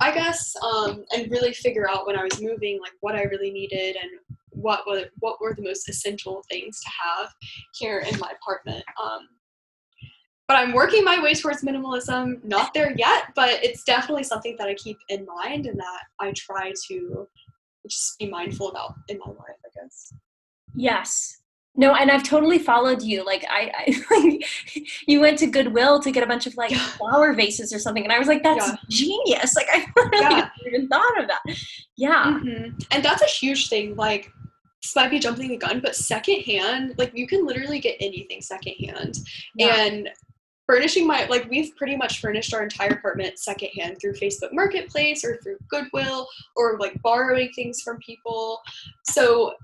I 0.00 0.12
guess, 0.12 0.54
um, 0.62 1.04
and 1.14 1.30
really 1.30 1.52
figure 1.52 1.88
out 1.88 2.06
when 2.06 2.18
I 2.18 2.24
was 2.24 2.42
moving, 2.42 2.78
like 2.80 2.92
what 3.00 3.14
I 3.14 3.22
really 3.22 3.50
needed 3.50 3.96
and 3.96 4.10
what 4.50 4.86
were, 4.86 5.04
what 5.20 5.40
were 5.40 5.54
the 5.54 5.62
most 5.62 5.88
essential 5.88 6.44
things 6.50 6.80
to 6.80 6.90
have 6.90 7.30
here 7.74 8.00
in 8.00 8.18
my 8.18 8.30
apartment. 8.40 8.84
Um, 9.02 9.28
but 10.46 10.58
I'm 10.58 10.72
working 10.74 11.04
my 11.04 11.22
way 11.22 11.32
towards 11.32 11.62
minimalism. 11.62 12.44
Not 12.44 12.74
there 12.74 12.94
yet, 12.98 13.28
but 13.34 13.64
it's 13.64 13.82
definitely 13.82 14.24
something 14.24 14.56
that 14.58 14.68
I 14.68 14.74
keep 14.74 14.98
in 15.08 15.24
mind 15.24 15.66
and 15.66 15.78
that 15.78 16.00
I 16.20 16.32
try 16.36 16.72
to 16.88 17.26
just 17.88 18.18
be 18.18 18.28
mindful 18.28 18.68
about 18.68 18.94
in 19.08 19.18
my 19.18 19.30
life, 19.30 19.56
I 19.64 19.80
guess. 19.80 20.12
Yes, 20.74 21.40
no, 21.76 21.94
and 21.94 22.10
I've 22.10 22.22
totally 22.22 22.58
followed 22.58 23.02
you. 23.02 23.24
Like 23.24 23.44
I, 23.50 23.70
I 23.74 24.04
like, 24.20 24.46
you 25.06 25.20
went 25.20 25.38
to 25.40 25.46
Goodwill 25.46 26.00
to 26.00 26.10
get 26.12 26.22
a 26.22 26.26
bunch 26.26 26.46
of 26.46 26.56
like 26.56 26.72
flower 26.72 27.32
vases 27.32 27.72
or 27.72 27.78
something, 27.78 28.04
and 28.04 28.12
I 28.12 28.18
was 28.18 28.28
like, 28.28 28.42
"That's 28.42 28.68
yeah. 28.68 28.76
genius!" 28.88 29.56
Like 29.56 29.66
I 29.72 29.86
literally 29.96 30.18
yeah. 30.20 30.48
even 30.66 30.88
thought 30.88 31.20
of 31.20 31.28
that. 31.28 31.42
Yeah, 31.96 32.24
mm-hmm. 32.24 32.76
and 32.90 33.04
that's 33.04 33.22
a 33.22 33.26
huge 33.26 33.68
thing. 33.68 33.96
Like 33.96 34.30
this 34.82 34.94
might 34.94 35.10
be 35.10 35.18
jumping 35.18 35.48
the 35.48 35.56
gun, 35.56 35.80
but 35.80 35.96
secondhand, 35.96 36.94
like 36.96 37.12
you 37.14 37.26
can 37.26 37.44
literally 37.46 37.80
get 37.80 37.96
anything 38.00 38.40
secondhand, 38.40 39.18
yeah. 39.56 39.74
and 39.74 40.10
furnishing 40.66 41.06
my 41.06 41.26
like 41.26 41.48
we've 41.50 41.74
pretty 41.76 41.96
much 41.96 42.20
furnished 42.20 42.54
our 42.54 42.62
entire 42.62 42.90
apartment 42.90 43.38
secondhand 43.38 43.96
through 44.00 44.14
Facebook 44.14 44.52
Marketplace 44.52 45.24
or 45.24 45.38
through 45.42 45.56
Goodwill 45.68 46.28
or 46.54 46.78
like 46.78 47.00
borrowing 47.02 47.50
things 47.54 47.82
from 47.82 47.98
people. 47.98 48.60
So 49.04 49.54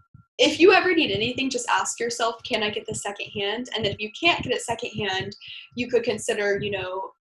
if 0.41 0.59
you 0.59 0.73
ever 0.73 0.95
need 0.95 1.11
anything, 1.11 1.51
just 1.51 1.69
ask 1.69 2.01
yourself, 2.01 2.43
can 2.43 2.63
I 2.63 2.71
get 2.71 2.87
this 2.87 3.03
secondhand? 3.03 3.69
And 3.77 3.87
if 3.87 4.01
you 4.01 4.11
can't 4.19 4.43
get 4.43 4.55
it 4.55 4.63
secondhand, 4.63 5.37
you 5.77 5.89
could 5.89 6.03
consider, 6.03 6.59
you 6.61 6.71
know, 6.71 7.13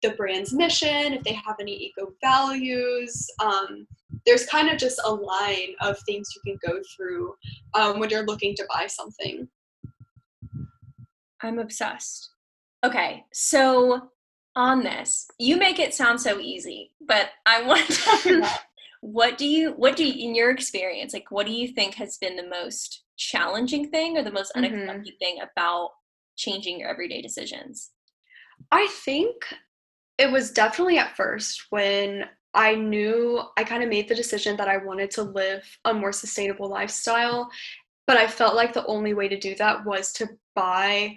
the 0.00 0.10
brand's 0.10 0.52
mission, 0.52 1.12
if 1.12 1.24
they 1.24 1.32
have 1.32 1.56
any 1.60 1.72
eco 1.72 2.12
values. 2.22 3.26
Um, 3.42 3.84
there's 4.24 4.46
kind 4.46 4.70
of 4.70 4.78
just 4.78 5.00
a 5.04 5.12
line 5.12 5.74
of 5.80 5.98
things 6.06 6.28
you 6.36 6.40
can 6.52 6.58
go 6.64 6.80
through 6.96 7.34
um, 7.74 7.98
when 7.98 8.10
you're 8.10 8.26
looking 8.26 8.54
to 8.54 8.66
buy 8.72 8.86
something. 8.86 9.48
I'm 11.42 11.58
obsessed. 11.58 12.30
Okay, 12.84 13.24
so 13.32 14.10
on 14.54 14.84
this, 14.84 15.26
you 15.40 15.56
make 15.56 15.80
it 15.80 15.94
sound 15.94 16.20
so 16.20 16.38
easy, 16.38 16.92
but 17.00 17.30
I 17.44 17.62
want 17.62 17.88
to 17.88 18.48
what 19.00 19.38
do 19.38 19.46
you 19.46 19.72
what 19.72 19.96
do 19.96 20.04
you 20.04 20.28
in 20.28 20.34
your 20.34 20.50
experience 20.50 21.12
like 21.12 21.30
what 21.30 21.46
do 21.46 21.52
you 21.52 21.68
think 21.68 21.94
has 21.94 22.18
been 22.18 22.36
the 22.36 22.48
most 22.48 23.04
challenging 23.16 23.90
thing 23.90 24.16
or 24.16 24.22
the 24.22 24.30
most 24.30 24.52
mm-hmm. 24.54 24.64
unexpected 24.64 25.14
mm-hmm. 25.14 25.24
thing 25.24 25.38
about 25.40 25.90
changing 26.36 26.80
your 26.80 26.88
everyday 26.88 27.22
decisions 27.22 27.90
i 28.72 28.86
think 29.04 29.34
it 30.18 30.30
was 30.30 30.50
definitely 30.50 30.98
at 30.98 31.16
first 31.16 31.66
when 31.70 32.24
i 32.54 32.74
knew 32.74 33.40
i 33.56 33.64
kind 33.64 33.82
of 33.82 33.88
made 33.88 34.08
the 34.08 34.14
decision 34.14 34.56
that 34.56 34.68
i 34.68 34.76
wanted 34.76 35.10
to 35.10 35.22
live 35.22 35.62
a 35.84 35.94
more 35.94 36.12
sustainable 36.12 36.68
lifestyle 36.68 37.48
but 38.06 38.16
i 38.16 38.26
felt 38.26 38.56
like 38.56 38.72
the 38.72 38.86
only 38.86 39.14
way 39.14 39.28
to 39.28 39.38
do 39.38 39.54
that 39.54 39.84
was 39.84 40.12
to 40.12 40.28
buy 40.54 41.14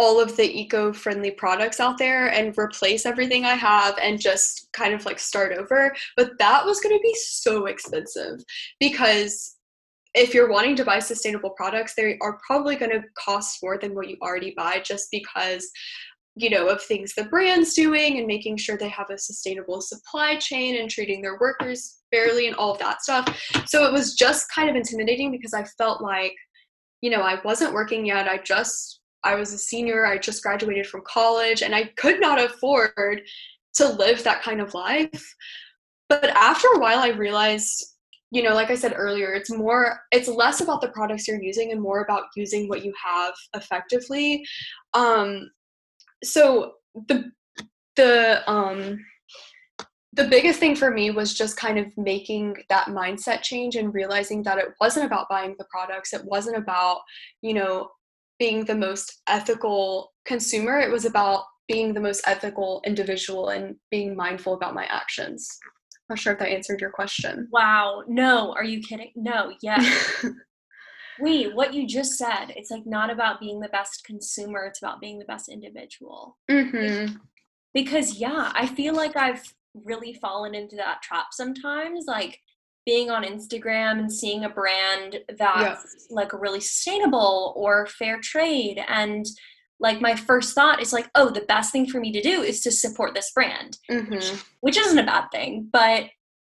all 0.00 0.18
of 0.18 0.34
the 0.38 0.58
eco-friendly 0.58 1.32
products 1.32 1.78
out 1.78 1.98
there 1.98 2.28
and 2.28 2.56
replace 2.56 3.04
everything 3.04 3.44
I 3.44 3.52
have 3.52 3.98
and 4.02 4.18
just 4.18 4.66
kind 4.72 4.94
of 4.94 5.04
like 5.04 5.18
start 5.18 5.52
over. 5.52 5.94
But 6.16 6.38
that 6.38 6.64
was 6.64 6.80
going 6.80 6.96
to 6.96 7.02
be 7.02 7.14
so 7.14 7.66
expensive 7.66 8.42
because 8.80 9.56
if 10.14 10.32
you're 10.32 10.50
wanting 10.50 10.74
to 10.76 10.86
buy 10.86 11.00
sustainable 11.00 11.50
products, 11.50 11.94
they 11.94 12.16
are 12.22 12.40
probably 12.46 12.76
going 12.76 12.92
to 12.92 13.04
cost 13.18 13.58
more 13.62 13.76
than 13.76 13.94
what 13.94 14.08
you 14.08 14.16
already 14.22 14.54
buy 14.56 14.80
just 14.82 15.08
because 15.12 15.70
you 16.36 16.48
know 16.48 16.68
of 16.68 16.80
things 16.80 17.12
the 17.16 17.24
brand's 17.24 17.74
doing 17.74 18.18
and 18.18 18.26
making 18.26 18.56
sure 18.56 18.78
they 18.78 18.88
have 18.88 19.10
a 19.10 19.18
sustainable 19.18 19.80
supply 19.80 20.36
chain 20.36 20.80
and 20.80 20.88
treating 20.88 21.20
their 21.20 21.36
workers 21.40 22.02
fairly 22.12 22.46
and 22.46 22.56
all 22.56 22.72
of 22.72 22.78
that 22.78 23.02
stuff. 23.02 23.26
So 23.66 23.84
it 23.84 23.92
was 23.92 24.14
just 24.14 24.46
kind 24.54 24.70
of 24.70 24.76
intimidating 24.76 25.30
because 25.30 25.52
I 25.52 25.64
felt 25.76 26.00
like 26.00 26.34
you 27.02 27.10
know, 27.10 27.22
I 27.22 27.40
wasn't 27.44 27.72
working 27.72 28.04
yet. 28.04 28.28
I 28.28 28.38
just 28.38 28.99
I 29.24 29.34
was 29.34 29.52
a 29.52 29.58
senior, 29.58 30.06
I 30.06 30.18
just 30.18 30.42
graduated 30.42 30.86
from 30.86 31.02
college, 31.06 31.62
and 31.62 31.74
I 31.74 31.84
could 31.96 32.20
not 32.20 32.40
afford 32.40 33.22
to 33.74 33.88
live 33.88 34.24
that 34.24 34.42
kind 34.42 34.60
of 34.60 34.74
life. 34.74 35.34
But 36.08 36.30
after 36.30 36.68
a 36.74 36.78
while, 36.78 36.98
I 36.98 37.08
realized, 37.08 37.84
you 38.30 38.42
know, 38.42 38.54
like 38.54 38.70
I 38.70 38.74
said 38.74 38.94
earlier, 38.96 39.32
it's 39.32 39.50
more, 39.50 40.00
it's 40.10 40.28
less 40.28 40.60
about 40.60 40.80
the 40.80 40.88
products 40.88 41.28
you're 41.28 41.42
using 41.42 41.72
and 41.72 41.80
more 41.80 42.02
about 42.02 42.24
using 42.34 42.68
what 42.68 42.84
you 42.84 42.92
have 43.04 43.34
effectively. 43.54 44.44
Um, 44.94 45.50
so 46.24 46.74
the, 47.08 47.30
the, 47.96 48.50
um, 48.50 48.98
the 50.12 50.26
biggest 50.26 50.58
thing 50.58 50.74
for 50.74 50.90
me 50.90 51.10
was 51.10 51.34
just 51.34 51.56
kind 51.56 51.78
of 51.78 51.96
making 51.96 52.56
that 52.68 52.88
mindset 52.88 53.42
change 53.42 53.76
and 53.76 53.94
realizing 53.94 54.42
that 54.42 54.58
it 54.58 54.68
wasn't 54.80 55.06
about 55.06 55.28
buying 55.28 55.54
the 55.58 55.66
products 55.70 56.12
it 56.12 56.24
wasn't 56.24 56.56
about 56.56 56.98
you 57.42 57.54
know 57.54 57.88
being 58.40 58.64
the 58.64 58.74
most 58.74 59.20
ethical 59.28 60.12
consumer. 60.24 60.80
It 60.80 60.90
was 60.90 61.04
about 61.04 61.44
being 61.68 61.94
the 61.94 62.00
most 62.00 62.22
ethical 62.26 62.82
individual 62.84 63.50
and 63.50 63.76
being 63.92 64.16
mindful 64.16 64.54
about 64.54 64.74
my 64.74 64.86
actions. 64.86 65.48
I'm 65.62 66.14
not 66.14 66.18
sure 66.18 66.32
if 66.32 66.40
that 66.40 66.48
answered 66.48 66.80
your 66.80 66.90
question. 66.90 67.46
Wow. 67.52 68.02
No. 68.08 68.52
Are 68.54 68.64
you 68.64 68.80
kidding? 68.80 69.12
No. 69.14 69.52
Yeah. 69.62 69.78
wait, 71.20 71.54
what 71.54 71.74
you 71.74 71.86
just 71.86 72.14
said, 72.14 72.46
it's 72.56 72.70
like 72.70 72.86
not 72.86 73.10
about 73.10 73.38
being 73.38 73.60
the 73.60 73.68
best 73.68 74.04
consumer, 74.04 74.64
it's 74.64 74.82
about 74.82 75.00
being 75.00 75.18
the 75.18 75.24
best 75.26 75.48
individual. 75.48 76.36
Mm-hmm. 76.50 77.14
Because, 77.72 78.16
yeah, 78.16 78.50
I 78.54 78.66
feel 78.66 78.94
like 78.94 79.16
I've 79.16 79.54
really 79.74 80.14
fallen 80.14 80.54
into 80.54 80.76
that 80.76 81.02
trap 81.02 81.26
sometimes. 81.30 82.06
Like, 82.08 82.40
being 82.86 83.10
on 83.10 83.24
Instagram 83.24 83.98
and 83.98 84.12
seeing 84.12 84.44
a 84.44 84.48
brand 84.48 85.20
that's 85.38 85.96
yeah. 86.08 86.14
like 86.14 86.32
really 86.32 86.60
sustainable 86.60 87.52
or 87.56 87.86
fair 87.86 88.18
trade 88.20 88.82
and 88.88 89.26
like 89.78 90.00
my 90.00 90.14
first 90.14 90.54
thought 90.54 90.80
is 90.80 90.92
like 90.92 91.10
oh 91.14 91.30
the 91.30 91.42
best 91.42 91.72
thing 91.72 91.86
for 91.86 92.00
me 92.00 92.12
to 92.12 92.20
do 92.20 92.42
is 92.42 92.60
to 92.60 92.70
support 92.70 93.14
this 93.14 93.30
brand 93.32 93.78
mm-hmm. 93.90 94.14
which, 94.14 94.32
which 94.60 94.78
isn't 94.78 94.98
a 94.98 95.06
bad 95.06 95.26
thing 95.30 95.68
but 95.72 96.04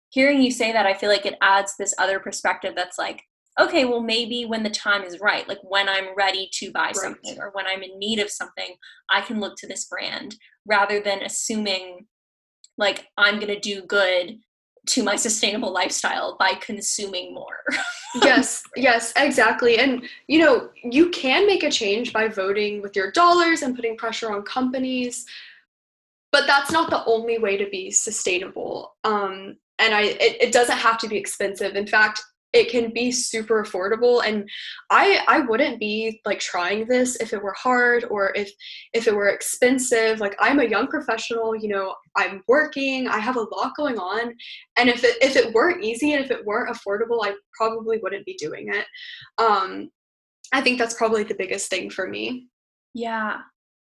hearing 0.09 0.41
you 0.41 0.51
say 0.51 0.71
that 0.71 0.85
i 0.85 0.93
feel 0.93 1.09
like 1.09 1.25
it 1.25 1.37
adds 1.41 1.75
this 1.77 1.93
other 1.97 2.19
perspective 2.19 2.73
that's 2.75 2.97
like 2.97 3.23
okay, 3.59 3.85
well, 3.85 4.01
maybe 4.01 4.45
when 4.45 4.63
the 4.63 4.69
time 4.69 5.03
is 5.03 5.19
right, 5.19 5.47
like 5.47 5.59
when 5.61 5.87
I'm 5.87 6.15
ready 6.15 6.49
to 6.53 6.71
buy 6.71 6.85
right. 6.85 6.95
something 6.95 7.37
or 7.39 7.51
when 7.53 7.67
I'm 7.67 7.83
in 7.83 7.99
need 7.99 8.19
of 8.19 8.29
something, 8.29 8.75
I 9.09 9.21
can 9.21 9.39
look 9.39 9.57
to 9.57 9.67
this 9.67 9.85
brand 9.85 10.35
rather 10.65 10.99
than 10.99 11.21
assuming 11.21 12.07
like 12.77 13.07
I'm 13.17 13.35
going 13.35 13.53
to 13.53 13.59
do 13.59 13.83
good 13.83 14.39
to 14.85 15.03
my 15.03 15.15
sustainable 15.15 15.71
lifestyle 15.71 16.35
by 16.37 16.53
consuming 16.59 17.33
more. 17.33 17.63
yes, 18.23 18.63
yes, 18.75 19.13
exactly. 19.15 19.79
And 19.79 20.03
you 20.27 20.39
know, 20.39 20.69
you 20.83 21.09
can 21.09 21.47
make 21.47 21.63
a 21.63 21.71
change 21.71 22.11
by 22.11 22.27
voting 22.27 22.81
with 22.81 22.95
your 22.95 23.11
dollars 23.11 23.61
and 23.61 23.75
putting 23.75 23.97
pressure 23.97 24.31
on 24.31 24.43
companies, 24.43 25.25
but 26.31 26.47
that's 26.47 26.71
not 26.71 26.89
the 26.89 27.05
only 27.05 27.37
way 27.37 27.57
to 27.57 27.69
be 27.69 27.91
sustainable. 27.91 28.95
Um, 29.03 29.57
and 29.79 29.93
I, 29.93 30.01
it, 30.03 30.41
it 30.41 30.51
doesn't 30.51 30.77
have 30.77 30.97
to 30.99 31.07
be 31.07 31.17
expensive. 31.17 31.75
In 31.75 31.87
fact, 31.87 32.21
it 32.53 32.69
can 32.69 32.93
be 32.93 33.12
super 33.12 33.63
affordable 33.63 34.24
and 34.25 34.48
i 34.89 35.24
i 35.27 35.39
wouldn't 35.39 35.79
be 35.79 36.22
like 36.25 36.39
trying 36.39 36.88
this 36.88 37.15
if 37.17 37.33
it 37.33 37.41
were 37.41 37.55
hard 37.57 38.05
or 38.10 38.31
if 38.36 38.51
if 38.93 39.07
it 39.07 39.15
were 39.15 39.29
expensive. 39.29 40.19
Like 40.19 40.36
i'm 40.39 40.60
a 40.60 40.65
young 40.65 40.88
professional 40.88 41.55
you 41.55 41.67
know 41.67 41.95
i'm 42.15 42.43
working 42.48 43.07
i 43.07 43.19
have 43.19 43.36
a 43.36 43.41
lot 43.41 43.75
going 43.75 43.98
on 43.98 44.33
and 44.77 44.89
if 44.89 45.03
it 45.03 45.17
if 45.22 45.36
it 45.36 45.53
weren't 45.53 45.83
easy 45.83 46.13
and 46.13 46.24
if 46.24 46.31
it 46.31 46.45
weren't 46.45 46.75
affordable 46.75 47.19
i 47.24 47.33
probably 47.57 48.00
wouldn't 48.01 48.25
be 48.25 48.36
doing 48.36 48.69
it. 48.69 48.86
Um 49.38 49.89
i 50.53 50.62
think 50.62 50.77
that's 50.77 50.93
probably 50.93 51.24
the 51.24 51.36
biggest 51.36 51.69
thing 51.69 51.89
for 51.89 52.07
me. 52.07 52.48
Yeah. 52.93 53.39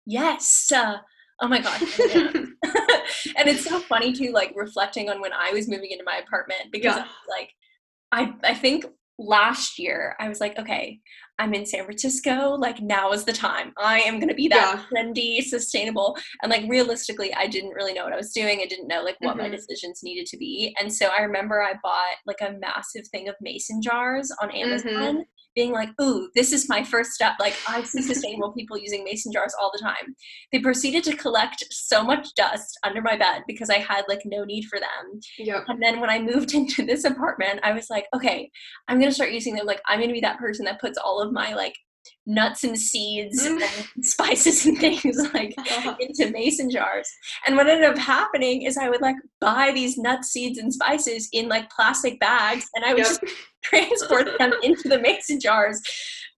Yes. 0.06 0.70
Uh, 0.74 0.98
oh 1.40 1.48
my 1.48 1.60
god 1.60 1.80
and 3.36 3.48
it's 3.48 3.64
so 3.64 3.78
funny 3.78 4.12
too 4.12 4.32
like 4.32 4.52
reflecting 4.56 5.08
on 5.08 5.20
when 5.20 5.32
i 5.32 5.52
was 5.52 5.68
moving 5.68 5.90
into 5.90 6.04
my 6.04 6.16
apartment 6.16 6.62
because 6.72 6.96
yeah. 6.96 7.06
like 7.28 7.50
I 8.12 8.34
I 8.44 8.54
think 8.54 8.86
last 9.18 9.78
year 9.78 10.16
I 10.18 10.28
was 10.28 10.40
like, 10.40 10.58
okay, 10.58 11.00
I'm 11.38 11.54
in 11.54 11.66
San 11.66 11.84
Francisco. 11.84 12.54
Like 12.54 12.80
now 12.80 13.12
is 13.12 13.24
the 13.24 13.32
time. 13.32 13.72
I 13.78 14.00
am 14.00 14.18
gonna 14.18 14.34
be 14.34 14.48
that 14.48 14.84
yeah. 14.92 15.02
trendy, 15.02 15.42
sustainable. 15.42 16.16
And 16.42 16.50
like 16.50 16.64
realistically, 16.68 17.32
I 17.34 17.46
didn't 17.46 17.70
really 17.70 17.92
know 17.92 18.04
what 18.04 18.12
I 18.12 18.16
was 18.16 18.32
doing. 18.32 18.60
I 18.60 18.66
didn't 18.66 18.88
know 18.88 19.02
like 19.02 19.16
what 19.20 19.36
mm-hmm. 19.36 19.42
my 19.42 19.48
decisions 19.48 20.00
needed 20.02 20.26
to 20.26 20.36
be. 20.36 20.74
And 20.80 20.92
so 20.92 21.06
I 21.06 21.22
remember 21.22 21.62
I 21.62 21.74
bought 21.82 22.16
like 22.26 22.40
a 22.40 22.58
massive 22.58 23.06
thing 23.08 23.28
of 23.28 23.34
mason 23.40 23.80
jars 23.82 24.32
on 24.42 24.50
Amazon. 24.50 24.92
Mm-hmm 24.92 25.20
being 25.58 25.72
like, 25.72 25.90
ooh, 26.00 26.30
this 26.36 26.52
is 26.52 26.68
my 26.68 26.84
first 26.84 27.10
step. 27.10 27.34
Like, 27.40 27.56
I 27.68 27.82
see 27.82 28.00
sustainable 28.00 28.52
people 28.52 28.78
using 28.78 29.02
mason 29.02 29.32
jars 29.32 29.52
all 29.60 29.72
the 29.72 29.82
time. 29.82 30.14
They 30.52 30.60
proceeded 30.60 31.02
to 31.04 31.16
collect 31.16 31.64
so 31.72 32.04
much 32.04 32.28
dust 32.36 32.78
under 32.84 33.02
my 33.02 33.16
bed 33.16 33.42
because 33.48 33.68
I 33.68 33.78
had 33.78 34.04
like 34.08 34.20
no 34.24 34.44
need 34.44 34.66
for 34.66 34.78
them. 34.78 35.20
Yep. 35.36 35.64
And 35.66 35.82
then 35.82 35.98
when 35.98 36.10
I 36.10 36.20
moved 36.20 36.54
into 36.58 36.86
this 36.86 37.02
apartment, 37.02 37.58
I 37.64 37.72
was 37.72 37.90
like, 37.90 38.06
okay, 38.14 38.48
I'm 38.86 39.00
going 39.00 39.10
to 39.10 39.14
start 39.14 39.32
using 39.32 39.56
them. 39.56 39.66
Like, 39.66 39.82
I'm 39.88 39.98
going 39.98 40.10
to 40.10 40.14
be 40.14 40.20
that 40.20 40.38
person 40.38 40.64
that 40.66 40.80
puts 40.80 40.96
all 40.96 41.20
of 41.20 41.27
my 41.32 41.54
like 41.54 41.74
nuts 42.28 42.62
and 42.62 42.78
seeds 42.78 43.46
mm. 43.46 43.60
and 43.96 44.04
spices 44.04 44.66
and 44.66 44.78
things 44.78 45.16
like 45.34 45.54
into 45.98 46.30
mason 46.30 46.70
jars. 46.70 47.10
And 47.46 47.56
what 47.56 47.68
ended 47.68 47.88
up 47.88 47.98
happening 47.98 48.62
is 48.62 48.76
I 48.76 48.88
would 48.88 49.00
like 49.00 49.16
buy 49.40 49.72
these 49.74 49.98
nuts, 49.98 50.28
seeds, 50.28 50.58
and 50.58 50.72
spices 50.72 51.28
in 51.32 51.48
like 51.48 51.70
plastic 51.70 52.20
bags 52.20 52.68
and 52.74 52.84
I 52.84 52.94
would 52.94 52.98
yep. 52.98 53.06
just 53.08 53.24
transport 53.64 54.38
them 54.38 54.52
into 54.62 54.88
the 54.88 55.00
mason 55.00 55.40
jars. 55.40 55.80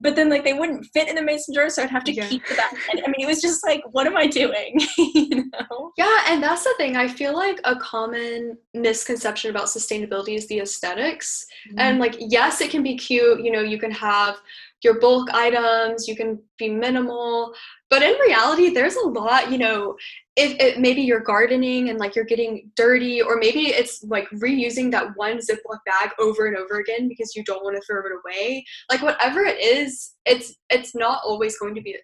But 0.02 0.16
then 0.16 0.30
like 0.30 0.44
they 0.44 0.54
wouldn't 0.54 0.86
fit 0.94 1.08
in 1.08 1.14
the 1.16 1.22
mason 1.22 1.52
jars, 1.52 1.74
so 1.74 1.82
I'd 1.82 1.90
have 1.90 2.04
to 2.04 2.12
yeah. 2.12 2.26
keep 2.26 2.46
the 2.46 2.54
bag. 2.54 2.74
I 3.04 3.06
mean, 3.08 3.16
it 3.18 3.26
was 3.26 3.42
just 3.42 3.62
like, 3.66 3.82
what 3.90 4.06
am 4.06 4.16
I 4.16 4.26
doing? 4.26 4.80
you 4.96 5.44
know? 5.52 5.92
Yeah, 5.98 6.18
and 6.28 6.42
that's 6.42 6.64
the 6.64 6.72
thing. 6.78 6.96
I 6.96 7.06
feel 7.06 7.34
like 7.34 7.60
a 7.64 7.76
common 7.76 8.56
misconception 8.72 9.50
about 9.50 9.66
sustainability 9.66 10.36
is 10.36 10.48
the 10.48 10.60
esthetics 10.60 11.46
mm 11.68 11.74
And 11.76 11.98
like, 11.98 12.16
yes, 12.18 12.62
it 12.62 12.70
can 12.70 12.82
be 12.82 12.96
cute. 12.96 13.44
You 13.44 13.52
know, 13.52 13.60
you 13.60 13.78
can 13.78 13.90
have 13.90 14.40
your 14.82 14.98
bulk 15.00 15.28
items, 15.32 16.08
you 16.08 16.16
can 16.16 16.38
be 16.58 16.68
minimal. 16.68 17.52
But 17.90 18.02
in 18.02 18.14
reality, 18.20 18.70
there's 18.70 18.96
a 18.96 19.06
lot, 19.06 19.50
you 19.50 19.58
know, 19.58 19.96
if 20.36 20.52
it, 20.58 20.78
maybe 20.78 21.02
you're 21.02 21.20
gardening 21.20 21.90
and 21.90 21.98
like 21.98 22.14
you're 22.14 22.24
getting 22.24 22.70
dirty, 22.76 23.20
or 23.20 23.36
maybe 23.36 23.68
it's 23.68 24.02
like 24.04 24.28
reusing 24.30 24.90
that 24.92 25.08
one 25.16 25.38
Ziploc 25.38 25.78
bag 25.86 26.10
over 26.18 26.46
and 26.46 26.56
over 26.56 26.78
again 26.78 27.08
because 27.08 27.34
you 27.34 27.44
don't 27.44 27.64
want 27.64 27.76
to 27.76 27.82
throw 27.82 28.00
it 28.00 28.12
away. 28.24 28.64
Like 28.90 29.02
whatever 29.02 29.42
it 29.42 29.60
is, 29.60 30.14
it's 30.24 30.54
it's 30.70 30.94
not 30.94 31.22
always 31.24 31.58
going 31.58 31.74
to 31.74 31.82
be 31.82 31.96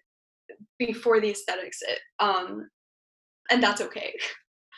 before 0.77 1.19
the 1.19 1.31
aesthetics. 1.31 1.81
It, 1.81 1.99
um, 2.19 2.69
and 3.49 3.63
that's 3.63 3.81
okay. 3.81 4.13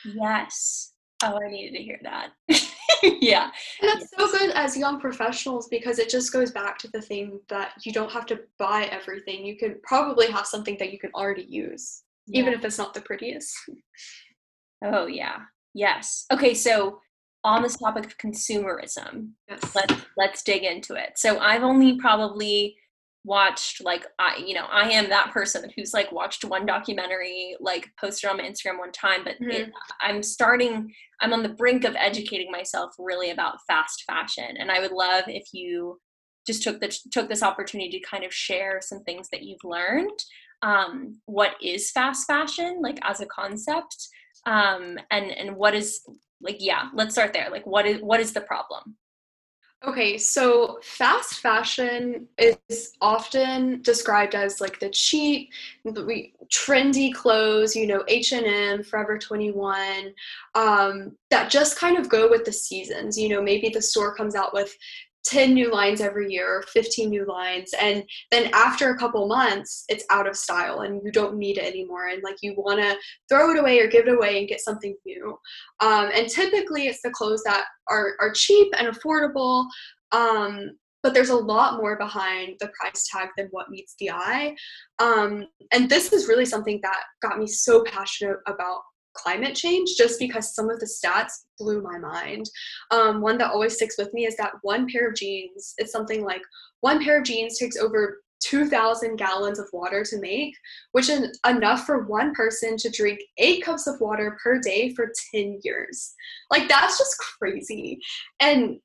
Yes. 0.06 0.94
Oh, 1.24 1.38
I 1.44 1.50
needed 1.50 1.78
to 1.78 1.84
hear 1.84 2.00
that. 2.04 2.30
yeah. 3.22 3.50
And 3.82 3.90
that's 3.90 4.02
yes. 4.02 4.10
so 4.18 4.38
good 4.38 4.52
as 4.52 4.78
young 4.78 5.00
professionals 5.00 5.68
because 5.68 6.00
it 6.00 6.10
just 6.10 6.34
goes 6.34 6.52
back 6.52 6.78
to 6.80 6.88
the 6.92 7.02
thing 7.02 7.40
that 7.50 7.74
you 7.84 7.92
don't 7.92 8.12
have 8.12 8.26
to 8.28 8.42
buy 8.58 8.86
everything. 8.92 9.46
You 9.46 9.58
can 9.58 9.80
probably 9.84 10.32
have 10.32 10.46
something 10.46 10.78
that 10.80 10.92
you 10.92 11.00
can 11.00 11.12
already 11.14 11.46
use, 11.48 12.04
yeah. 12.28 12.42
even 12.42 12.54
if 12.54 12.64
it's 12.66 12.78
not 12.78 12.94
the 12.94 13.02
prettiest. 13.02 13.56
Oh, 14.84 15.08
yeah. 15.08 15.40
Yes. 15.74 16.26
Okay, 16.32 16.54
so 16.54 17.00
on 17.44 17.64
this 17.64 17.78
topic 17.78 18.06
of 18.06 18.18
consumerism, 18.18 19.32
yes. 19.48 19.76
let's 19.76 19.94
let's 20.18 20.44
dig 20.44 20.64
into 20.64 20.96
it. 20.96 21.14
So 21.18 21.40
I've 21.40 21.64
only 21.64 21.98
probably 21.98 22.76
watched 23.26 23.84
like 23.84 24.06
I 24.18 24.38
you 24.38 24.54
know 24.54 24.66
I 24.72 24.90
am 24.92 25.10
that 25.10 25.32
person 25.32 25.70
who's 25.76 25.94
like 25.94 26.12
watched 26.12 26.46
one 26.46 26.66
documentary 26.66 27.56
like 27.60 27.90
posted 28.00 28.30
on 28.30 28.38
my 28.38 28.44
Instagram 28.44 28.80
one 28.80 28.94
time 28.94 29.24
but 29.24 29.36
mm-hmm. 29.36 29.50
it, 29.50 29.72
I'm 30.02 30.24
starting 30.24 30.92
I'm 31.22 31.34
on 31.34 31.44
the 31.44 31.50
brink 31.50 31.84
of 31.84 31.96
educating 31.98 32.50
myself 32.50 32.92
really 32.98 33.32
about 33.32 33.58
fast 33.68 34.04
fashion 34.08 34.56
and 34.58 34.72
I 34.72 34.80
would 34.80 34.94
love 34.94 35.26
if 35.28 35.50
you 35.52 36.00
just 36.48 36.64
took 36.64 36.80
the 36.80 36.98
took 37.12 37.28
this 37.28 37.44
opportunity 37.44 38.00
to 38.00 38.10
kind 38.10 38.24
of 38.24 38.34
share 38.34 38.80
some 38.82 39.04
things 39.04 39.28
that 39.32 39.44
you've 39.44 39.64
learned 39.64 40.18
um, 40.62 41.20
what 41.26 41.56
is 41.62 41.92
fast 41.92 42.26
fashion 42.26 42.80
like 42.82 43.00
as 43.04 43.22
a 43.22 43.26
concept 43.26 43.96
um, 44.46 44.98
and 45.12 45.32
and 45.32 45.56
what 45.56 45.76
is 45.76 46.02
like 46.42 46.58
yeah 46.60 46.90
let's 46.94 47.14
start 47.14 47.34
there 47.34 47.50
like 47.52 47.66
what 47.66 47.86
is 47.86 48.02
what 48.02 48.20
is 48.20 48.34
the 48.34 48.42
problem 48.42 48.96
Okay, 49.88 50.18
so 50.18 50.80
fast 50.84 51.40
fashion 51.40 52.28
is 52.38 52.98
often 53.00 53.82
described 53.82 54.36
as 54.36 54.60
like 54.60 54.78
the 54.82 54.90
cheap, 54.90 55.52
trendy 56.54 57.14
clothes, 57.14 57.78
you 57.78 57.88
know, 57.88 58.04
H&M, 58.10 58.84
Forever 58.84 59.18
21, 59.18 60.14
um, 60.56 61.16
that 61.30 61.50
just 61.50 61.78
kind 61.78 61.98
of 61.98 62.10
go 62.10 62.30
with 62.30 62.44
the 62.44 62.52
seasons. 62.52 63.18
You 63.18 63.30
know, 63.30 63.42
maybe 63.42 63.70
the 63.70 63.82
store 63.82 64.14
comes 64.14 64.36
out 64.36 64.54
with 64.54 64.76
10 65.26 65.54
new 65.54 65.72
lines 65.72 66.02
every 66.02 66.32
year 66.32 66.64
15 66.70 67.10
new 67.10 67.26
lines 67.26 67.72
and 67.80 68.04
then 68.32 68.50
after 68.54 68.90
a 68.90 68.98
couple 68.98 69.28
months 69.28 69.84
it's 69.90 70.06
out 70.10 70.28
of 70.28 70.36
style 70.36 70.82
and 70.82 71.02
you 71.04 71.12
don't 71.12 71.38
need 71.38 71.58
it 71.58 71.66
anymore 71.66 72.08
and 72.08 72.24
like 72.24 72.38
you 72.42 72.54
want 72.58 72.80
to 72.80 72.96
throw 73.28 73.52
it 73.52 73.60
away 73.60 73.80
or 73.80 73.88
give 73.88 74.08
it 74.08 74.14
away 74.14 74.40
and 74.40 74.48
get 74.48 74.62
something 74.62 74.96
new. 75.06 75.38
Um, 75.82 76.10
and 76.14 76.30
typically 76.30 76.88
it's 76.88 77.02
the 77.04 77.12
clothes 77.12 77.44
that 77.44 77.66
are, 77.90 78.14
are 78.20 78.32
cheap 78.34 78.72
and 78.78 78.88
affordable 78.88 79.66
um, 80.12 80.72
but 81.02 81.14
there's 81.14 81.30
a 81.30 81.36
lot 81.36 81.78
more 81.78 81.98
behind 81.98 82.56
the 82.60 82.70
price 82.80 83.08
tag 83.10 83.30
than 83.38 83.48
what 83.52 83.70
meets 83.70 83.96
the 84.00 84.12
eye. 84.12 84.56
Um, 85.00 85.46
and 85.72 85.90
this 85.90 86.12
is 86.12 86.28
really 86.28 86.46
something 86.46 86.80
that 86.84 87.04
got 87.22 87.40
me 87.40 87.48
so 87.48 87.84
passionate 87.84 88.38
about 88.48 88.82
climate 89.22 89.56
change 89.56 89.96
just 89.98 90.20
because 90.20 90.56
some 90.56 90.70
of 90.70 90.80
the 90.80 90.86
stats 90.86 91.32
blew 91.58 91.82
my 91.82 91.98
mind. 91.98 92.50
Um, 92.92 93.22
one 93.22 93.38
that 93.38 93.52
always 93.52 93.76
sticks 93.76 93.98
with 93.98 94.14
me 94.14 94.26
is 94.26 94.36
that 94.38 94.54
one 94.62 94.88
pair 94.92 95.10
of 95.10 95.16
jeans, 95.16 95.74
it's 95.78 95.92
something 95.92 96.24
like 96.24 96.42
one 96.82 97.04
pair 97.04 97.20
of 97.20 97.26
jeans 97.26 97.58
takes 97.58 97.78
over 97.78 98.20
2,000 98.42 99.18
gallons 99.18 99.60
of 99.60 99.68
water 99.74 100.04
to 100.04 100.20
make, 100.20 100.56
which 100.94 101.10
is 101.10 101.40
enough 101.48 101.86
for 101.86 102.06
one 102.06 102.34
person 102.34 102.78
to 102.78 102.90
drink 102.90 103.20
eight 103.38 103.64
cups 103.64 103.88
of 103.88 104.00
water 104.00 104.38
per 104.42 104.60
day 104.60 104.94
for 104.94 105.12
10 105.34 105.60
years. 105.64 106.14
Like, 106.50 106.68
that's 106.68 106.98
just 106.98 107.18
crazy. 107.18 108.00
And 108.40 108.80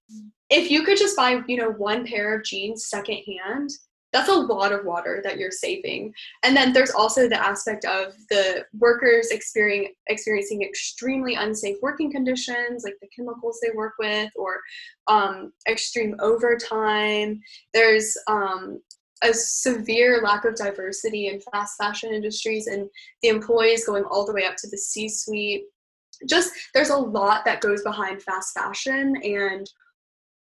if 0.50 0.70
you 0.70 0.82
could 0.82 0.98
just 0.98 1.16
buy, 1.16 1.40
you 1.46 1.56
know, 1.56 1.70
one 1.70 2.06
pair 2.06 2.36
of 2.36 2.44
jeans 2.44 2.86
secondhand, 2.86 3.70
that's 4.14 4.28
a 4.28 4.32
lot 4.32 4.70
of 4.70 4.84
water 4.84 5.20
that 5.24 5.38
you're 5.38 5.50
saving. 5.50 6.14
And 6.44 6.56
then 6.56 6.72
there's 6.72 6.92
also 6.92 7.28
the 7.28 7.44
aspect 7.44 7.84
of 7.84 8.14
the 8.30 8.64
workers 8.78 9.32
experiencing 9.32 10.62
extremely 10.62 11.34
unsafe 11.34 11.76
working 11.82 12.12
conditions, 12.12 12.84
like 12.84 12.94
the 13.02 13.08
chemicals 13.08 13.58
they 13.60 13.74
work 13.74 13.94
with, 13.98 14.30
or 14.36 14.60
um, 15.08 15.52
extreme 15.68 16.14
overtime. 16.20 17.40
There's 17.74 18.16
um, 18.28 18.80
a 19.24 19.34
severe 19.34 20.22
lack 20.22 20.44
of 20.44 20.54
diversity 20.54 21.26
in 21.26 21.40
fast 21.40 21.76
fashion 21.76 22.14
industries 22.14 22.68
and 22.68 22.88
the 23.20 23.30
employees 23.30 23.84
going 23.84 24.04
all 24.04 24.24
the 24.24 24.32
way 24.32 24.44
up 24.44 24.54
to 24.58 24.68
the 24.70 24.78
C 24.78 25.08
suite. 25.08 25.64
Just 26.28 26.52
there's 26.72 26.90
a 26.90 26.96
lot 26.96 27.44
that 27.46 27.60
goes 27.60 27.82
behind 27.82 28.22
fast 28.22 28.54
fashion 28.54 29.16
and 29.24 29.68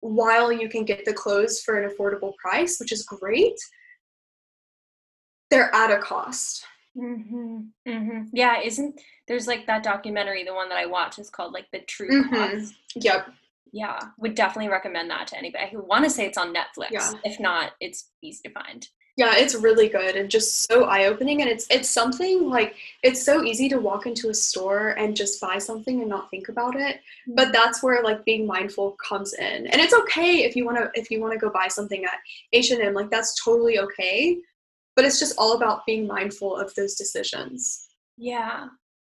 while 0.01 0.51
you 0.51 0.67
can 0.67 0.83
get 0.83 1.05
the 1.05 1.13
clothes 1.13 1.61
for 1.61 1.79
an 1.79 1.89
affordable 1.89 2.35
price, 2.35 2.79
which 2.79 2.91
is 2.91 3.03
great, 3.03 3.57
they're 5.49 5.73
at 5.73 5.91
a 5.91 5.99
cost. 5.99 6.65
Mm-hmm. 6.97 7.59
Mm-hmm. 7.87 8.23
Yeah, 8.33 8.61
isn't 8.61 8.99
there's 9.27 9.47
like 9.47 9.65
that 9.67 9.83
documentary, 9.83 10.43
the 10.43 10.53
one 10.53 10.69
that 10.69 10.77
I 10.77 10.85
watched 10.85 11.19
is 11.19 11.29
called 11.29 11.53
like 11.53 11.67
the 11.71 11.79
True 11.79 12.23
mm-hmm. 12.23 12.35
Cost. 12.35 12.73
Yep. 12.95 13.29
Yeah, 13.73 13.99
would 14.17 14.35
definitely 14.35 14.69
recommend 14.69 15.09
that 15.11 15.27
to 15.27 15.37
anybody 15.37 15.69
who 15.71 15.81
want 15.81 16.03
to 16.03 16.09
say 16.09 16.25
it's 16.25 16.37
on 16.37 16.53
Netflix. 16.53 16.91
Yeah. 16.91 17.11
If 17.23 17.39
not, 17.39 17.71
it's 17.79 18.09
easy 18.21 18.41
to 18.45 18.53
find. 18.53 18.85
Yeah, 19.17 19.36
it's 19.36 19.56
really 19.56 19.89
good 19.89 20.15
and 20.15 20.32
just 20.32 20.67
so 20.67 20.86
eye-opening 20.86 21.41
and 21.41 21.50
it's 21.50 21.67
it's 21.69 21.89
something 21.89 22.50
like 22.50 22.76
it's 23.04 23.21
so 23.24 23.43
easy 23.43 23.67
to 23.69 23.78
walk 23.78 24.06
into 24.06 24.30
a 24.30 24.34
store 24.34 24.89
and 24.91 25.15
just 25.15 25.41
buy 25.41 25.58
something 25.58 26.00
and 26.00 26.10
not 26.10 26.30
think 26.30 26.47
about 26.47 26.76
it. 26.76 26.95
Mm-hmm. 26.95 27.36
But 27.36 27.52
that's 27.52 27.84
where 27.84 28.02
like 28.04 28.24
being 28.24 28.47
mindful 28.47 28.95
comes 29.06 29.34
in. 29.34 29.67
And 29.67 29.82
it's 29.82 29.93
okay 29.93 30.43
if 30.43 30.56
you 30.56 30.65
want 30.65 30.78
to 30.78 30.89
if 30.93 31.12
you 31.12 31.19
want 31.19 31.34
to 31.34 31.39
go 31.39 31.50
buy 31.50 31.67
something 31.67 32.06
at 32.06 32.19
H&M, 32.54 32.93
like 32.93 33.10
that's 33.10 33.41
totally 33.43 33.80
okay. 33.80 34.38
But 34.95 35.06
it's 35.06 35.19
just 35.19 35.38
all 35.38 35.56
about 35.56 35.86
being 35.86 36.08
mindful 36.08 36.56
of 36.56 36.74
those 36.76 36.95
decisions. 36.95 37.88
Yeah. 38.17 38.67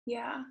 Yeah. 0.05 0.43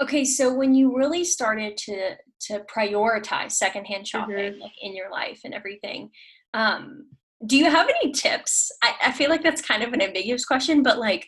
Okay, 0.00 0.24
so 0.24 0.52
when 0.52 0.74
you 0.74 0.96
really 0.96 1.24
started 1.24 1.76
to 1.76 2.16
to 2.42 2.60
prioritize 2.74 3.52
secondhand 3.52 4.08
shopping 4.08 4.34
mm-hmm. 4.34 4.60
like 4.60 4.72
in 4.80 4.96
your 4.96 5.10
life 5.10 5.40
and 5.44 5.52
everything, 5.52 6.10
um, 6.54 7.06
do 7.46 7.56
you 7.56 7.70
have 7.70 7.88
any 7.88 8.12
tips? 8.12 8.70
I, 8.82 8.94
I 9.06 9.12
feel 9.12 9.30
like 9.30 9.42
that's 9.42 9.62
kind 9.62 9.82
of 9.82 9.92
an 9.92 10.02
ambiguous 10.02 10.44
question, 10.44 10.82
but 10.82 10.98
like 10.98 11.26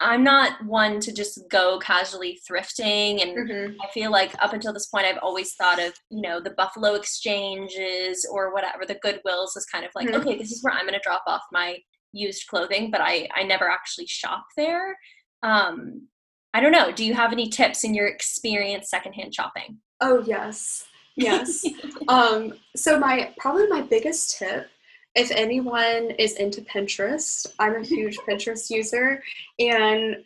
I'm 0.00 0.22
not 0.22 0.62
one 0.64 1.00
to 1.00 1.12
just 1.12 1.40
go 1.50 1.78
casually 1.78 2.38
thrifting. 2.48 3.22
And 3.22 3.36
mm-hmm. 3.36 3.80
I 3.82 3.88
feel 3.92 4.10
like 4.10 4.34
up 4.42 4.52
until 4.52 4.72
this 4.72 4.86
point, 4.86 5.06
I've 5.06 5.18
always 5.22 5.54
thought 5.54 5.80
of, 5.82 5.94
you 6.10 6.20
know, 6.20 6.38
the 6.38 6.50
Buffalo 6.50 6.94
exchanges 6.94 8.28
or 8.30 8.52
whatever, 8.52 8.84
the 8.84 8.96
Goodwills 8.96 9.56
is 9.56 9.66
kind 9.72 9.84
of 9.86 9.90
like, 9.94 10.08
mm-hmm. 10.08 10.20
okay, 10.20 10.36
this 10.36 10.52
is 10.52 10.62
where 10.62 10.74
I'm 10.74 10.82
going 10.82 10.92
to 10.94 11.00
drop 11.02 11.22
off 11.26 11.42
my 11.50 11.78
used 12.12 12.46
clothing, 12.48 12.90
but 12.90 13.00
I, 13.00 13.28
I 13.34 13.44
never 13.44 13.70
actually 13.70 14.06
shop 14.06 14.44
there. 14.56 14.96
Um, 15.42 16.08
I 16.52 16.60
don't 16.60 16.72
know. 16.72 16.92
Do 16.92 17.04
you 17.04 17.14
have 17.14 17.32
any 17.32 17.48
tips 17.48 17.84
in 17.84 17.94
your 17.94 18.06
experience 18.06 18.90
secondhand 18.90 19.34
shopping? 19.34 19.78
Oh, 20.00 20.22
yes. 20.26 20.86
Yes. 21.16 21.64
um, 22.08 22.52
so 22.74 22.98
my, 22.98 23.32
probably 23.38 23.66
my 23.68 23.80
biggest 23.80 24.38
tip 24.38 24.68
if 25.16 25.30
anyone 25.30 26.10
is 26.18 26.34
into 26.34 26.60
Pinterest, 26.60 27.46
I'm 27.58 27.76
a 27.76 27.84
huge 27.84 28.18
Pinterest 28.28 28.70
user, 28.70 29.22
and 29.58 30.16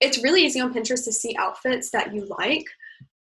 it's 0.00 0.22
really 0.22 0.42
easy 0.42 0.60
on 0.60 0.72
Pinterest 0.72 1.04
to 1.04 1.12
see 1.12 1.36
outfits 1.38 1.90
that 1.90 2.14
you 2.14 2.26
like, 2.38 2.64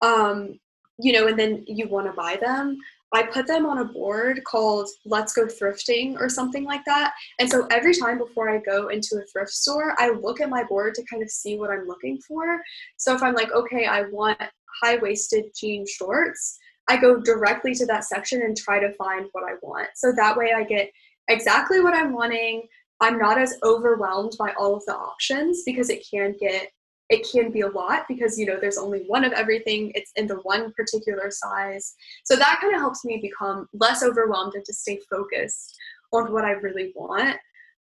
um, 0.01 0.60
you 0.99 1.12
know, 1.12 1.27
and 1.27 1.38
then 1.38 1.63
you 1.67 1.89
want 1.89 2.08
to 2.08 2.13
buy 2.13 2.38
them. 2.39 2.77
I 3.13 3.23
put 3.23 3.47
them 3.47 3.65
on 3.65 3.80
a 3.80 3.86
board 3.86 4.43
called 4.43 4.89
Let's 5.06 5.34
Go 5.34 5.45
Thrifting 5.45 6.19
or 6.19 6.30
something 6.30 6.65
like 6.65 6.84
that. 6.86 7.13
And 7.39 7.49
so 7.49 7.65
every 7.71 7.95
time 7.95 8.17
before 8.17 8.49
I 8.49 8.60
go 8.60 8.89
into 8.89 9.15
a 9.15 9.25
thrift 9.32 9.51
store, 9.51 9.95
I 9.97 10.10
look 10.10 10.41
at 10.41 10.49
my 10.49 10.63
board 10.63 10.93
to 10.95 11.06
kind 11.10 11.23
of 11.23 11.30
see 11.30 11.58
what 11.58 11.69
I'm 11.69 11.88
looking 11.88 12.19
for. 12.27 12.62
So 12.97 13.15
if 13.15 13.23
I'm 13.23 13.34
like, 13.34 13.51
okay, 13.53 13.86
I 13.86 14.03
want 14.03 14.41
high 14.84 14.97
waisted 14.97 15.45
jean 15.56 15.86
shorts, 15.88 16.60
I 16.89 16.97
go 16.97 17.19
directly 17.19 17.73
to 17.75 17.86
that 17.86 18.03
section 18.03 18.41
and 18.41 18.56
try 18.56 18.80
to 18.80 18.93
find 18.93 19.27
what 19.32 19.43
I 19.43 19.56
want. 19.62 19.89
So 19.95 20.12
that 20.13 20.38
way 20.38 20.53
I 20.56 20.63
get 20.63 20.91
exactly 21.28 21.82
what 21.82 21.94
I'm 21.94 22.13
wanting. 22.13 22.68
I'm 23.00 23.20
not 23.20 23.38
as 23.38 23.58
overwhelmed 23.63 24.34
by 24.40 24.54
all 24.58 24.76
of 24.76 24.86
the 24.86 24.96
options 24.96 25.63
because 25.66 25.90
it 25.90 26.06
can 26.10 26.36
get 26.40 26.70
it 27.10 27.26
can 27.32 27.52
be 27.52 27.62
a 27.62 27.70
lot 27.70 28.04
because 28.10 28.38
you 28.38 28.46
know 28.46 28.58
there's 28.60 28.78
only 28.78 29.04
one 29.08 29.24
of 29.24 29.32
everything. 29.32 29.92
It's 29.96 30.12
in 30.18 30.28
the 30.28 30.42
one 30.42 30.74
particular 30.74 31.32
size. 31.32 31.96
So 32.26 32.36
that 32.36 32.60
kind 32.62 32.76
of 32.76 32.82
helps 32.82 33.06
me 33.06 33.18
become 33.22 33.68
less 33.74 34.04
overwhelmed 34.04 34.56
and 34.56 34.66
to 34.66 34.74
stay 34.74 35.00
focused 35.10 35.78
on 36.12 36.32
what 36.32 36.46
i 36.46 36.52
really 36.52 36.94
want. 36.96 37.38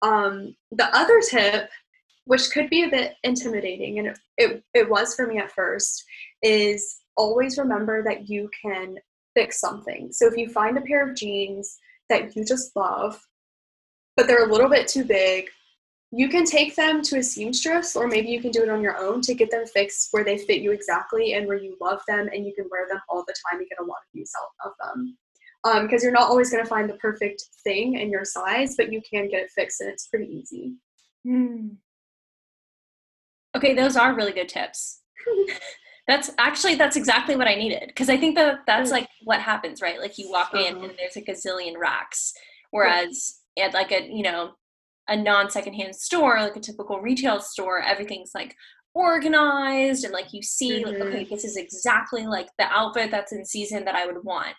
Um, 0.02 0.54
the 0.70 0.94
other 0.96 1.20
tip 1.20 1.68
which 2.28 2.50
could 2.50 2.68
be 2.68 2.84
a 2.84 2.90
bit 2.90 3.14
intimidating 3.24 3.98
and 3.98 4.08
it, 4.08 4.18
it, 4.36 4.64
it 4.74 4.90
was 4.90 5.14
for 5.14 5.26
me 5.26 5.38
at 5.38 5.50
first 5.50 6.04
is 6.42 6.98
always 7.16 7.56
remember 7.56 8.04
that 8.04 8.28
you 8.28 8.50
can 8.62 8.98
fix 9.34 9.58
something. 9.58 10.12
So 10.12 10.26
if 10.26 10.36
you 10.36 10.50
find 10.50 10.76
a 10.76 10.82
pair 10.82 11.08
of 11.08 11.16
jeans 11.16 11.78
that 12.08 12.34
you 12.36 12.44
just 12.44 12.74
love, 12.76 13.20
but 14.16 14.26
they're 14.26 14.48
a 14.48 14.52
little 14.52 14.68
bit 14.68 14.88
too 14.88 15.04
big, 15.04 15.48
you 16.10 16.28
can 16.28 16.44
take 16.44 16.74
them 16.74 17.02
to 17.02 17.18
a 17.18 17.22
seamstress 17.22 17.94
or 17.94 18.06
maybe 18.06 18.28
you 18.28 18.40
can 18.40 18.50
do 18.50 18.62
it 18.62 18.70
on 18.70 18.80
your 18.80 18.96
own 18.96 19.20
to 19.20 19.34
get 19.34 19.50
them 19.50 19.66
fixed 19.66 20.08
where 20.12 20.24
they 20.24 20.38
fit 20.38 20.62
you 20.62 20.72
exactly 20.72 21.34
and 21.34 21.46
where 21.46 21.58
you 21.58 21.76
love 21.80 22.00
them 22.08 22.28
and 22.32 22.46
you 22.46 22.54
can 22.54 22.66
wear 22.70 22.88
them 22.88 23.00
all 23.08 23.24
the 23.26 23.34
time. 23.50 23.60
You 23.60 23.68
get 23.68 23.80
a 23.80 23.84
lot 23.84 23.98
of 23.98 24.14
use 24.18 24.32
out 24.40 24.70
of 24.70 24.72
them. 24.82 25.16
Because 25.82 26.02
um, 26.02 26.04
you're 26.06 26.12
not 26.12 26.30
always 26.30 26.50
going 26.50 26.62
to 26.62 26.68
find 26.68 26.88
the 26.88 26.94
perfect 26.94 27.44
thing 27.64 27.98
in 27.98 28.10
your 28.10 28.24
size, 28.24 28.74
but 28.76 28.92
you 28.92 29.02
can 29.02 29.28
get 29.28 29.42
it 29.42 29.50
fixed 29.50 29.80
and 29.80 29.90
it's 29.90 30.06
pretty 30.06 30.26
easy. 30.26 30.76
Mm. 31.26 31.76
Okay, 33.56 33.74
those 33.74 33.96
are 33.96 34.14
really 34.14 34.32
good 34.32 34.48
tips. 34.48 35.02
That's 36.08 36.30
actually 36.38 36.74
that's 36.74 36.96
exactly 36.96 37.36
what 37.36 37.46
I 37.46 37.54
needed 37.54 37.84
because 37.88 38.08
I 38.08 38.16
think 38.16 38.34
that 38.36 38.60
that's 38.66 38.88
mm. 38.88 38.92
like 38.92 39.08
what 39.24 39.40
happens, 39.40 39.82
right? 39.82 40.00
Like 40.00 40.16
you 40.16 40.30
walk 40.30 40.54
in 40.54 40.76
uh-huh. 40.76 40.86
and 40.86 40.94
there's 40.98 41.14
like 41.14 41.28
a 41.28 41.32
gazillion 41.32 41.76
racks, 41.78 42.32
whereas 42.70 43.40
at 43.58 43.74
like 43.74 43.92
a 43.92 44.08
you 44.10 44.22
know 44.22 44.52
a 45.06 45.16
non 45.16 45.50
secondhand 45.50 45.94
store, 45.94 46.40
like 46.40 46.56
a 46.56 46.60
typical 46.60 47.00
retail 47.00 47.40
store, 47.40 47.82
everything's 47.82 48.30
like 48.34 48.56
organized 48.94 50.04
and 50.04 50.14
like 50.14 50.32
you 50.32 50.42
see 50.42 50.82
mm-hmm. 50.82 50.90
like 50.90 51.00
okay 51.00 51.24
this 51.24 51.44
is 51.44 51.56
exactly 51.56 52.26
like 52.26 52.48
the 52.58 52.64
outfit 52.64 53.10
that's 53.10 53.32
in 53.32 53.44
season 53.44 53.84
that 53.84 53.94
I 53.94 54.06
would 54.06 54.24
want. 54.24 54.56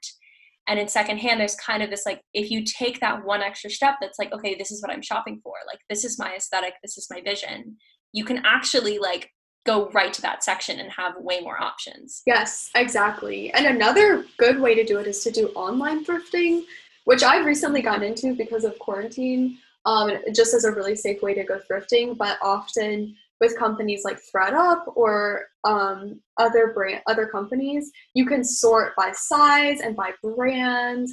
And 0.68 0.80
in 0.80 0.88
secondhand, 0.88 1.40
there's 1.40 1.56
kind 1.56 1.82
of 1.82 1.90
this 1.90 2.06
like 2.06 2.22
if 2.36 2.52
you 2.52 2.64
take 2.64 3.00
that 3.00 3.26
one 3.26 3.42
extra 3.42 3.72
step, 3.72 3.96
that's 4.00 4.20
like 4.20 4.32
okay, 4.34 4.54
this 4.54 4.70
is 4.70 4.84
what 4.84 4.92
I'm 4.92 5.02
shopping 5.02 5.42
for. 5.44 5.54
Like 5.66 5.80
this 5.90 6.06
is 6.06 6.20
my 6.20 6.36
aesthetic, 6.36 6.76
this 6.84 6.96
is 6.96 7.08
my 7.10 7.22
vision. 7.22 7.78
You 8.14 8.24
can 8.24 8.44
actually 8.46 9.00
like 9.00 9.32
go 9.65 9.89
right 9.89 10.13
to 10.13 10.22
that 10.22 10.43
section 10.43 10.80
and 10.80 10.91
have 10.91 11.13
way 11.17 11.41
more 11.41 11.62
options. 11.62 12.22
Yes, 12.26 12.69
exactly. 12.76 13.52
And 13.54 13.65
another 13.65 14.26
good 14.38 14.60
way 14.60 14.76
to 14.76 14.84
do 14.84 15.00
it 15.00 15.08
is 15.08 15.24
to 15.24 15.32
do 15.32 15.50
online 15.50 16.06
thrifting, 16.06 16.63
which 17.06 17.24
I've 17.24 17.45
recently 17.45 17.82
gotten 17.82 18.04
into 18.04 18.36
because 18.36 18.63
of 18.63 18.80
quarantine, 18.80 19.58
um, 19.86 20.12
just 20.34 20.54
as 20.54 20.63
a 20.63 20.72
really 20.72 20.95
safe 20.95 21.22
way 21.22 21.34
to 21.34 21.43
go 21.43 21.60
thrifting. 21.69 22.17
But 22.17 22.38
often 22.41 23.15
with 23.39 23.58
companies 23.58 24.04
like 24.04 24.19
ThredUp 24.34 24.95
or 24.95 25.48
um, 25.63 26.19
other 26.38 26.74
brand 26.74 27.02
other 27.08 27.28
companies, 27.28 27.91
you 28.13 28.26
can 28.26 28.43
sort 28.43 28.95
by 28.95 29.12
size 29.13 29.82
and 29.82 29.95
by 29.95 30.12
brand 30.22 31.08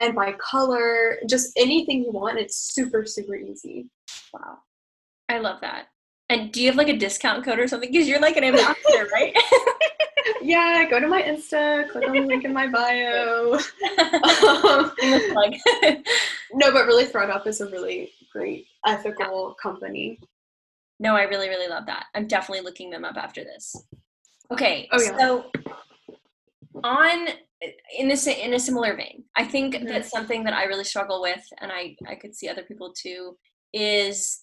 and 0.00 0.14
by 0.14 0.32
color, 0.32 1.16
just 1.28 1.52
anything 1.56 2.02
you 2.04 2.12
want. 2.12 2.38
It's 2.38 2.74
super 2.74 3.04
super 3.04 3.36
easy. 3.36 3.88
Wow, 4.32 4.58
I 5.28 5.38
love 5.38 5.60
that. 5.60 5.86
And 6.28 6.50
do 6.52 6.60
you 6.60 6.68
have 6.68 6.76
like 6.76 6.88
a 6.88 6.96
discount 6.96 7.44
code 7.44 7.58
or 7.58 7.68
something? 7.68 7.90
Because 7.90 8.08
you're 8.08 8.20
like 8.20 8.36
an 8.36 8.44
ambassador, 8.44 9.08
right? 9.12 9.34
yeah, 10.42 10.84
go 10.88 10.98
to 10.98 11.06
my 11.06 11.22
Insta, 11.22 11.88
click 11.90 12.08
on 12.08 12.14
the 12.14 12.20
link 12.22 12.44
in 12.44 12.52
my 12.52 12.66
bio. 12.66 13.52
um, 14.58 14.92
no, 16.52 16.72
but 16.72 16.86
really, 16.86 17.06
ThredUp 17.06 17.46
is 17.46 17.60
a 17.60 17.70
really 17.70 18.10
great 18.32 18.66
ethical 18.86 19.54
yeah. 19.56 19.62
company. 19.62 20.18
No, 20.98 21.14
I 21.14 21.24
really, 21.24 21.48
really 21.48 21.68
love 21.68 21.86
that. 21.86 22.06
I'm 22.14 22.26
definitely 22.26 22.64
looking 22.64 22.90
them 22.90 23.04
up 23.04 23.16
after 23.16 23.44
this. 23.44 23.76
Okay, 24.50 24.88
oh, 24.92 25.00
yeah. 25.00 25.18
so 25.18 25.44
on 26.82 27.28
in 27.96 28.08
this 28.08 28.26
in 28.26 28.54
a 28.54 28.58
similar 28.58 28.96
vein, 28.96 29.24
I 29.36 29.44
think 29.44 29.74
mm-hmm. 29.74 29.86
that 29.86 30.06
something 30.06 30.44
that 30.44 30.54
I 30.54 30.64
really 30.64 30.84
struggle 30.84 31.22
with, 31.22 31.44
and 31.60 31.70
I 31.70 31.96
I 32.06 32.14
could 32.16 32.34
see 32.34 32.48
other 32.48 32.62
people 32.62 32.92
too, 32.92 33.36
is 33.72 34.42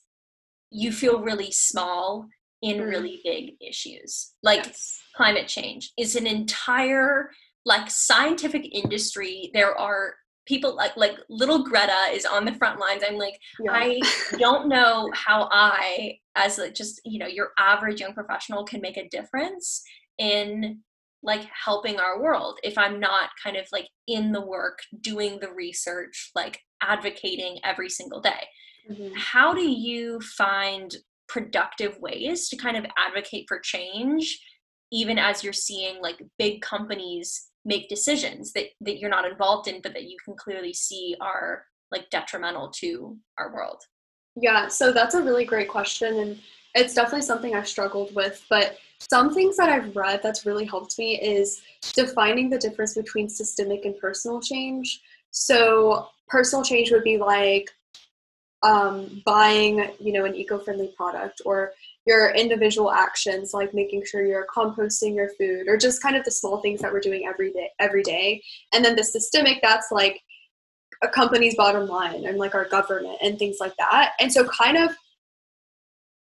you 0.74 0.92
feel 0.92 1.22
really 1.22 1.52
small 1.52 2.28
in 2.62 2.78
mm. 2.78 2.90
really 2.90 3.22
big 3.24 3.52
issues 3.62 4.34
like 4.42 4.66
yes. 4.66 5.00
climate 5.16 5.48
change 5.48 5.92
is 5.98 6.16
an 6.16 6.26
entire 6.26 7.30
like 7.66 7.90
scientific 7.90 8.74
industry 8.74 9.52
there 9.54 9.78
are 9.78 10.16
people 10.46 10.76
like 10.76 10.96
like 10.98 11.18
little 11.30 11.64
greta 11.64 12.10
is 12.12 12.26
on 12.26 12.46
the 12.46 12.54
front 12.54 12.80
lines 12.80 13.04
i'm 13.08 13.18
like 13.18 13.38
yeah. 13.60 13.72
i 13.72 14.00
don't 14.40 14.68
know 14.68 15.10
how 15.14 15.48
i 15.52 16.18
as 16.36 16.60
a, 16.60 16.70
just 16.70 17.00
you 17.06 17.20
know 17.20 17.28
your 17.28 17.52
average 17.58 18.02
young 18.02 18.14
professional 18.14 18.64
can 18.64 18.82
make 18.82 18.98
a 18.98 19.08
difference 19.10 19.84
in 20.18 20.80
like 21.22 21.48
helping 21.66 22.00
our 22.00 22.22
world 22.22 22.60
if 22.64 22.78
i'm 22.78 23.00
not 23.00 23.30
kind 23.42 23.56
of 23.56 23.66
like 23.72 23.88
in 24.08 24.32
the 24.32 24.42
work 24.42 24.80
doing 25.02 25.40
the 25.40 25.52
research 25.52 26.32
like 26.36 26.60
advocating 26.82 27.58
every 27.64 27.90
single 27.90 28.20
day 28.20 28.48
mm-hmm. 28.89 29.13
how 29.15 29.54
do 29.54 29.62
you 29.62 30.19
find 30.22 30.96
productive 31.28 31.98
ways 32.00 32.50
to 32.50 32.58
kind 32.58 32.78
of 32.78 32.86
advocate 32.98 33.46
for 33.48 33.60
change 33.60 34.39
even 34.91 35.17
as 35.17 35.43
you're 35.43 35.54
seeing 35.54 36.02
like 36.02 36.22
big 36.38 36.62
companies 36.62 37.50
make 37.65 37.89
decisions 37.89 38.52
that 38.54 38.65
that 38.82 39.00
you're 39.00 39.10
not 39.10 39.30
involved 39.30 39.67
in 39.67 39.82
but 39.82 39.93
that 39.93 40.04
you 40.04 40.17
can 40.24 40.36
clearly 40.36 40.74
see 40.74 41.15
are 41.22 41.65
like 41.91 42.10
detrimental 42.10 42.69
to 42.69 43.17
our 43.38 43.54
world 43.54 43.82
yeah 44.36 44.67
so 44.67 44.91
that's 44.91 45.15
a 45.15 45.22
really 45.22 45.46
great 45.46 45.69
question 45.69 46.19
and 46.19 46.39
it's 46.76 46.93
definitely 46.93 47.22
something 47.22 47.56
i've 47.56 47.67
struggled 47.67 48.13
with 48.15 48.46
but 48.50 48.78
some 49.00 49.34
things 49.34 49.58
that 49.58 49.69
i've 49.69 49.96
read 49.96 50.19
that's 50.22 50.46
really 50.46 50.65
helped 50.65 50.98
me 51.00 51.19
is 51.22 51.62
defining 51.93 52.50
the 52.50 52.58
difference 52.58 52.96
between 52.96 53.30
systemic 53.30 53.86
and 53.86 53.98
personal 53.98 54.41
change 54.41 55.02
so 55.32 56.08
personal 56.28 56.63
change 56.63 56.91
would 56.91 57.04
be 57.04 57.17
like 57.17 57.69
um, 58.63 59.21
buying 59.26 59.89
you 59.99 60.13
know 60.13 60.26
an 60.26 60.36
eco-friendly 60.36 60.93
product 60.97 61.41
or 61.45 61.73
your 62.06 62.32
individual 62.32 62.91
actions 62.91 63.54
like 63.54 63.73
making 63.73 64.04
sure 64.06 64.26
you're 64.26 64.47
composting 64.54 65.15
your 65.15 65.30
food 65.38 65.67
or 65.67 65.78
just 65.78 66.02
kind 66.02 66.15
of 66.15 66.26
the 66.26 66.32
small 66.32 66.62
things 66.62 66.82
that 66.82 66.91
we're 66.91 66.99
doing 66.99 67.26
every 67.28 67.52
day 67.52 67.69
every 67.80 68.04
day. 68.04 68.41
And 68.73 68.84
then 68.84 68.95
the 68.95 69.04
systemic 69.04 69.60
that's 69.62 69.91
like 69.91 70.21
a 71.02 71.08
company's 71.08 71.56
bottom 71.56 71.88
line 71.88 72.26
and 72.26 72.38
like 72.38 72.56
our 72.56 72.65
government 72.65 73.17
and 73.21 73.38
things 73.38 73.58
like 73.60 73.76
that. 73.78 74.13
And 74.19 74.32
so 74.32 74.47
kind 74.47 74.78
of 74.78 74.91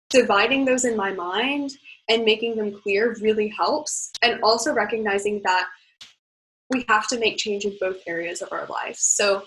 dividing 0.09 0.65
those 0.65 0.85
in 0.85 0.95
my 0.95 1.13
mind 1.13 1.71
and 2.09 2.25
making 2.25 2.55
them 2.55 2.79
clear 2.81 3.15
really 3.21 3.47
helps. 3.49 4.11
And 4.21 4.41
also 4.43 4.73
recognizing 4.73 5.41
that 5.43 5.67
we 6.69 6.85
have 6.87 7.07
to 7.07 7.19
make 7.19 7.37
change 7.37 7.65
in 7.65 7.75
both 7.79 7.97
areas 8.05 8.41
of 8.41 8.51
our 8.51 8.65
life 8.67 8.95
so 8.97 9.43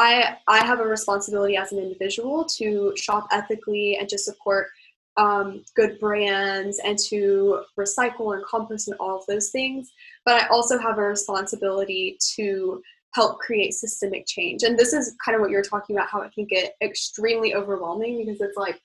I 0.00 0.36
I 0.48 0.64
have 0.64 0.80
a 0.80 0.84
responsibility 0.84 1.56
as 1.56 1.72
an 1.72 1.78
individual 1.78 2.44
to 2.56 2.92
shop 2.96 3.28
ethically 3.30 3.96
and 3.98 4.08
to 4.08 4.18
support 4.18 4.68
um, 5.16 5.62
good 5.76 6.00
brands 6.00 6.80
and 6.84 6.98
to 7.10 7.62
recycle 7.78 8.34
and 8.34 8.44
compost 8.44 8.88
and 8.88 8.96
all 8.98 9.18
of 9.18 9.26
those 9.26 9.50
things. 9.50 9.92
But 10.24 10.42
I 10.42 10.46
also 10.46 10.78
have 10.78 10.96
a 10.98 11.02
responsibility 11.02 12.16
to 12.36 12.82
help 13.12 13.40
create 13.40 13.74
systemic 13.74 14.24
change. 14.26 14.62
And 14.62 14.78
this 14.78 14.92
is 14.92 15.16
kind 15.22 15.34
of 15.34 15.42
what 15.42 15.50
you're 15.50 15.62
talking 15.62 15.96
about, 15.96 16.08
how 16.08 16.22
it 16.22 16.32
can 16.32 16.46
get 16.46 16.74
extremely 16.80 17.54
overwhelming 17.54 18.24
because 18.24 18.40
it's 18.40 18.56
like, 18.56 18.80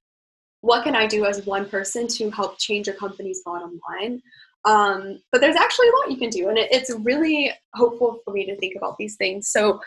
what 0.61 0.83
can 0.83 0.95
I 0.95 1.05
do 1.05 1.25
as 1.25 1.45
one 1.45 1.69
person 1.69 2.07
to 2.07 2.31
help 2.31 2.57
change 2.57 2.87
a 2.87 2.93
company's 2.93 3.41
bottom 3.45 3.79
line? 3.87 4.21
Um, 4.65 5.19
but 5.31 5.41
there's 5.41 5.55
actually 5.55 5.89
a 5.89 5.91
lot 5.91 6.11
you 6.11 6.17
can 6.17 6.31
do, 6.31 6.49
and 6.49 6.57
it, 6.57 6.69
it's 6.71 6.91
really 7.01 7.51
hopeful 7.75 8.19
for 8.25 8.33
me 8.33 8.47
to 8.47 8.57
think 8.57 8.73
about 8.75 8.97
these 8.97 9.15
things. 9.15 9.47
So 9.49 9.79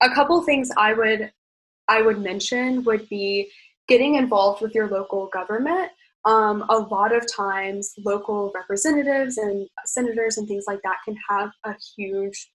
a 0.00 0.10
couple 0.10 0.40
things 0.42 0.70
I 0.76 0.92
would 0.92 1.32
I 1.88 2.02
would 2.02 2.20
mention 2.20 2.84
would 2.84 3.08
be 3.08 3.50
getting 3.88 4.16
involved 4.16 4.60
with 4.60 4.74
your 4.74 4.88
local 4.88 5.26
government. 5.28 5.90
Um, 6.24 6.66
a 6.68 6.78
lot 6.78 7.14
of 7.14 7.24
times, 7.32 7.94
local 8.04 8.52
representatives 8.54 9.38
and 9.38 9.66
senators 9.86 10.36
and 10.36 10.46
things 10.46 10.64
like 10.66 10.80
that 10.82 10.98
can 11.04 11.16
have 11.28 11.50
a 11.64 11.74
huge 11.96 12.50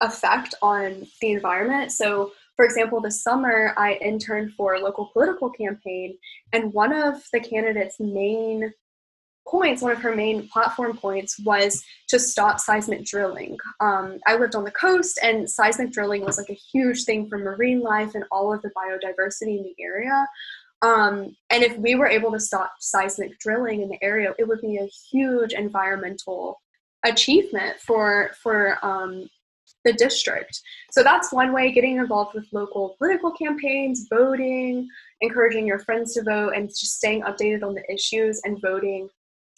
effect 0.00 0.54
on 0.60 1.06
the 1.20 1.30
environment. 1.30 1.92
So, 1.92 2.32
for 2.56 2.64
example, 2.64 3.00
this 3.00 3.22
summer 3.22 3.74
I 3.76 3.94
interned 4.00 4.54
for 4.54 4.74
a 4.74 4.80
local 4.80 5.10
political 5.12 5.50
campaign, 5.50 6.18
and 6.52 6.72
one 6.72 6.92
of 6.92 7.22
the 7.32 7.40
candidates' 7.40 8.00
main 8.00 8.72
points, 9.46 9.82
one 9.82 9.92
of 9.92 10.02
her 10.02 10.14
main 10.14 10.48
platform 10.48 10.96
points 10.96 11.38
was 11.40 11.82
to 12.08 12.18
stop 12.18 12.60
seismic 12.60 13.04
drilling. 13.04 13.56
Um, 13.80 14.18
I 14.26 14.36
lived 14.36 14.54
on 14.54 14.64
the 14.64 14.70
coast, 14.70 15.18
and 15.22 15.48
seismic 15.48 15.92
drilling 15.92 16.24
was 16.24 16.38
like 16.38 16.50
a 16.50 16.60
huge 16.72 17.04
thing 17.04 17.28
for 17.28 17.38
marine 17.38 17.80
life 17.80 18.14
and 18.14 18.24
all 18.30 18.52
of 18.52 18.62
the 18.62 18.70
biodiversity 18.70 19.58
in 19.58 19.62
the 19.62 19.74
area. 19.82 20.26
Um, 20.82 21.36
and 21.50 21.62
if 21.62 21.76
we 21.78 21.94
were 21.94 22.08
able 22.08 22.32
to 22.32 22.40
stop 22.40 22.74
seismic 22.80 23.38
drilling 23.38 23.82
in 23.82 23.88
the 23.88 24.02
area, 24.02 24.34
it 24.38 24.46
would 24.46 24.60
be 24.60 24.76
a 24.76 24.90
huge 25.10 25.52
environmental 25.52 26.60
achievement 27.04 27.78
for 27.80 28.32
for 28.42 28.78
um, 28.82 29.28
the 29.84 29.92
district. 29.92 30.60
So 30.90 31.02
that's 31.02 31.32
one 31.32 31.52
way 31.52 31.72
getting 31.72 31.96
involved 31.96 32.34
with 32.34 32.46
local 32.52 32.96
political 32.98 33.30
campaigns, 33.30 34.06
voting, 34.10 34.88
encouraging 35.20 35.66
your 35.66 35.78
friends 35.78 36.14
to 36.14 36.22
vote, 36.22 36.52
and 36.54 36.68
just 36.68 36.96
staying 36.96 37.22
updated 37.22 37.62
on 37.62 37.74
the 37.74 37.92
issues 37.92 38.40
and 38.44 38.60
voting 38.60 39.08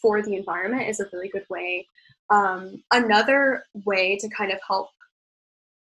for 0.01 0.23
the 0.23 0.35
environment 0.35 0.89
is 0.89 1.01
a 1.01 1.07
really 1.13 1.29
good 1.29 1.47
way. 1.49 1.87
Um, 2.31 2.83
another 2.93 3.65
way 3.85 4.17
to 4.19 4.29
kind 4.29 4.53
of 4.53 4.59
help 4.67 4.91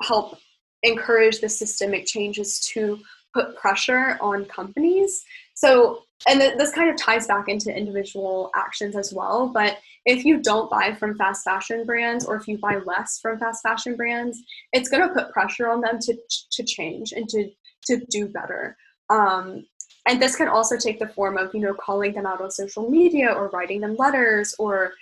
help 0.01 0.37
encourage 0.83 1.41
the 1.41 1.49
systemic 1.49 2.05
changes 2.05 2.59
to 2.73 2.99
put 3.33 3.55
pressure 3.55 4.17
on 4.19 4.45
companies. 4.45 5.23
So, 5.53 6.03
and 6.27 6.39
th- 6.39 6.57
this 6.57 6.71
kind 6.71 6.89
of 6.89 6.97
ties 6.97 7.27
back 7.27 7.47
into 7.47 7.75
individual 7.75 8.51
actions 8.55 8.95
as 8.95 9.13
well. 9.13 9.47
But 9.47 9.77
if 10.05 10.25
you 10.25 10.41
don't 10.41 10.69
buy 10.69 10.93
from 10.93 11.15
fast 11.17 11.43
fashion 11.43 11.85
brands, 11.85 12.25
or 12.25 12.35
if 12.35 12.47
you 12.47 12.57
buy 12.57 12.79
less 12.85 13.19
from 13.21 13.39
fast 13.39 13.61
fashion 13.61 13.95
brands, 13.95 14.41
it's 14.73 14.89
going 14.89 15.07
to 15.07 15.13
put 15.13 15.31
pressure 15.31 15.69
on 15.69 15.81
them 15.81 15.99
to 15.99 16.17
to 16.51 16.63
change 16.63 17.11
and 17.11 17.27
to 17.29 17.49
to 17.85 18.05
do 18.09 18.27
better. 18.27 18.75
Um, 19.09 19.65
and 20.07 20.21
this 20.21 20.35
can 20.35 20.47
also 20.47 20.77
take 20.77 20.99
the 20.99 21.07
form 21.07 21.37
of 21.37 21.53
you 21.53 21.61
know 21.61 21.73
calling 21.73 22.13
them 22.13 22.25
out 22.25 22.41
on 22.41 22.51
social 22.51 22.89
media 22.89 23.31
or 23.31 23.49
writing 23.49 23.81
them 23.81 23.95
letters 23.97 24.55
or 24.59 24.93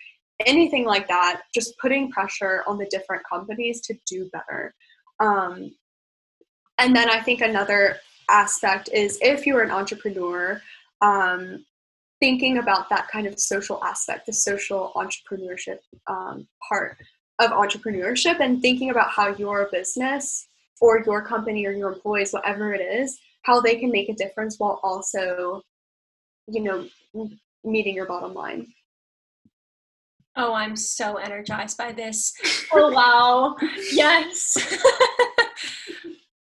anything 0.45 0.85
like 0.85 1.07
that 1.07 1.41
just 1.53 1.77
putting 1.79 2.09
pressure 2.12 2.63
on 2.67 2.77
the 2.77 2.85
different 2.85 3.21
companies 3.29 3.81
to 3.81 3.93
do 4.07 4.29
better. 4.31 4.73
Um, 5.19 5.71
and 6.79 6.95
then 6.95 7.09
i 7.09 7.19
think 7.19 7.41
another 7.41 7.97
aspect 8.29 8.89
is 8.93 9.19
if 9.21 9.45
you're 9.45 9.62
an 9.62 9.71
entrepreneur 9.71 10.62
um, 11.01 11.65
thinking 12.19 12.57
about 12.57 12.89
that 12.89 13.07
kind 13.07 13.27
of 13.27 13.39
social 13.39 13.83
aspect 13.83 14.25
the 14.25 14.33
social 14.33 14.91
entrepreneurship 14.95 15.79
um, 16.07 16.47
part 16.67 16.97
of 17.39 17.51
entrepreneurship 17.51 18.39
and 18.39 18.62
thinking 18.62 18.89
about 18.89 19.09
how 19.09 19.33
your 19.35 19.69
business 19.71 20.47
or 20.81 21.03
your 21.05 21.21
company 21.21 21.65
or 21.65 21.71
your 21.71 21.91
employees 21.91 22.33
whatever 22.33 22.73
it 22.73 22.81
is 22.81 23.19
how 23.43 23.62
they 23.62 23.75
can 23.75 23.91
make 23.91 24.10
a 24.10 24.15
difference 24.15 24.60
while 24.60 24.80
also 24.84 25.62
you 26.47 26.62
know 26.62 26.88
meeting 27.63 27.95
your 27.95 28.06
bottom 28.06 28.34
line. 28.34 28.67
Oh 30.36 30.54
i'm 30.54 30.75
so 30.75 31.15
energized 31.15 31.78
by 31.78 31.91
this. 31.91 32.34
Oh 32.71 32.91
wow. 32.91 33.56
Yes. 33.91 34.58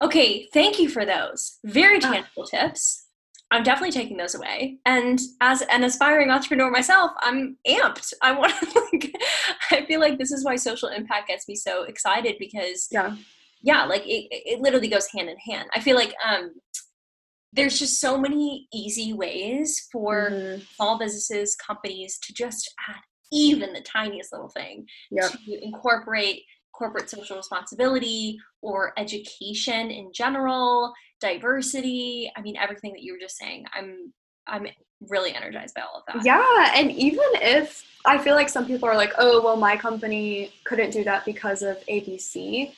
Okay 0.02 0.48
thank 0.52 0.78
you 0.78 0.88
for 0.90 1.06
those. 1.06 1.58
Very 1.64 1.96
ah. 1.96 2.00
tangible 2.12 2.44
tips. 2.44 3.06
I'm 3.50 3.62
definitely 3.62 3.92
taking 3.92 4.16
those 4.16 4.34
away. 4.34 4.78
And 4.84 5.18
as 5.40 5.62
an 5.62 5.84
aspiring 5.84 6.30
entrepreneur 6.30 6.70
myself 6.70 7.12
i'm 7.20 7.56
amped. 7.66 8.12
I 8.20 8.32
want 8.32 8.52
to 8.60 8.88
like 8.92 9.14
i 9.70 9.84
feel 9.86 10.00
like 10.00 10.18
this 10.18 10.32
is 10.32 10.44
why 10.44 10.56
social 10.56 10.88
impact 10.88 11.28
gets 11.28 11.48
me 11.48 11.54
so 11.54 11.84
excited 11.84 12.36
because 12.38 12.88
yeah. 12.90 13.16
Yeah 13.62 13.84
like 13.84 14.02
it, 14.06 14.26
it 14.30 14.60
literally 14.60 14.88
goes 14.88 15.06
hand 15.06 15.30
in 15.30 15.38
hand. 15.38 15.68
I 15.74 15.80
feel 15.80 15.96
like 15.96 16.14
um 16.28 16.52
there's 17.54 17.78
just 17.78 18.00
so 18.00 18.18
many 18.18 18.68
easy 18.72 19.12
ways 19.12 19.88
for 19.92 20.30
mm-hmm. 20.30 20.62
small 20.74 20.98
businesses, 20.98 21.56
companies 21.56 22.18
to 22.24 22.32
just 22.32 22.72
add 22.88 23.00
even 23.32 23.72
the 23.72 23.80
tiniest 23.80 24.32
little 24.32 24.48
thing 24.48 24.86
yep. 25.10 25.30
to 25.30 25.64
incorporate 25.64 26.42
corporate 26.72 27.08
social 27.08 27.36
responsibility 27.36 28.36
or 28.60 28.92
education 28.98 29.90
in 29.90 30.10
general, 30.12 30.92
diversity. 31.20 32.30
I 32.36 32.42
mean, 32.42 32.56
everything 32.56 32.92
that 32.92 33.02
you 33.02 33.12
were 33.12 33.18
just 33.18 33.36
saying. 33.36 33.64
I'm 33.74 34.12
I'm 34.46 34.66
really 35.08 35.34
energized 35.34 35.74
by 35.74 35.82
all 35.82 36.02
of 36.06 36.14
that. 36.14 36.24
Yeah, 36.24 36.72
and 36.74 36.90
even 36.90 37.24
if 37.34 37.84
I 38.04 38.18
feel 38.18 38.34
like 38.34 38.48
some 38.48 38.66
people 38.66 38.88
are 38.88 38.96
like, 38.96 39.12
"Oh, 39.18 39.42
well, 39.42 39.56
my 39.56 39.76
company 39.76 40.52
couldn't 40.64 40.90
do 40.90 41.04
that 41.04 41.24
because 41.24 41.62
of 41.62 41.78
ABC." 41.86 42.72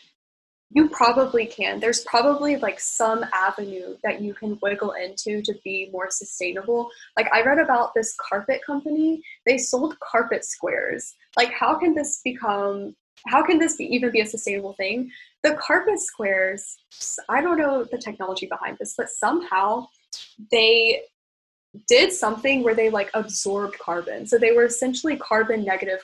You 0.70 0.88
probably 0.88 1.46
can. 1.46 1.78
There's 1.78 2.02
probably 2.04 2.56
like 2.56 2.80
some 2.80 3.24
avenue 3.32 3.96
that 4.02 4.20
you 4.20 4.34
can 4.34 4.58
wiggle 4.60 4.92
into 4.92 5.40
to 5.42 5.54
be 5.64 5.88
more 5.92 6.10
sustainable. 6.10 6.90
Like 7.16 7.28
I 7.32 7.42
read 7.42 7.58
about 7.58 7.94
this 7.94 8.16
carpet 8.18 8.60
company, 8.66 9.22
they 9.46 9.58
sold 9.58 9.98
carpet 10.00 10.44
squares. 10.44 11.14
Like 11.36 11.52
how 11.52 11.78
can 11.78 11.94
this 11.94 12.20
become 12.24 12.96
how 13.28 13.42
can 13.42 13.58
this 13.58 13.76
be 13.76 13.84
even 13.84 14.10
be 14.10 14.20
a 14.20 14.26
sustainable 14.26 14.74
thing? 14.74 15.10
The 15.42 15.54
carpet 15.54 15.98
squares, 16.00 16.76
I 17.28 17.40
don't 17.40 17.58
know 17.58 17.84
the 17.84 17.98
technology 17.98 18.46
behind 18.46 18.76
this, 18.78 18.94
but 18.96 19.08
somehow 19.08 19.88
they 20.52 21.02
did 21.88 22.12
something 22.12 22.62
where 22.62 22.74
they 22.74 22.90
like 22.90 23.10
absorbed 23.14 23.78
carbon. 23.78 24.26
So 24.26 24.38
they 24.38 24.52
were 24.52 24.64
essentially 24.64 25.16
carbon 25.16 25.64
negative 25.64 26.00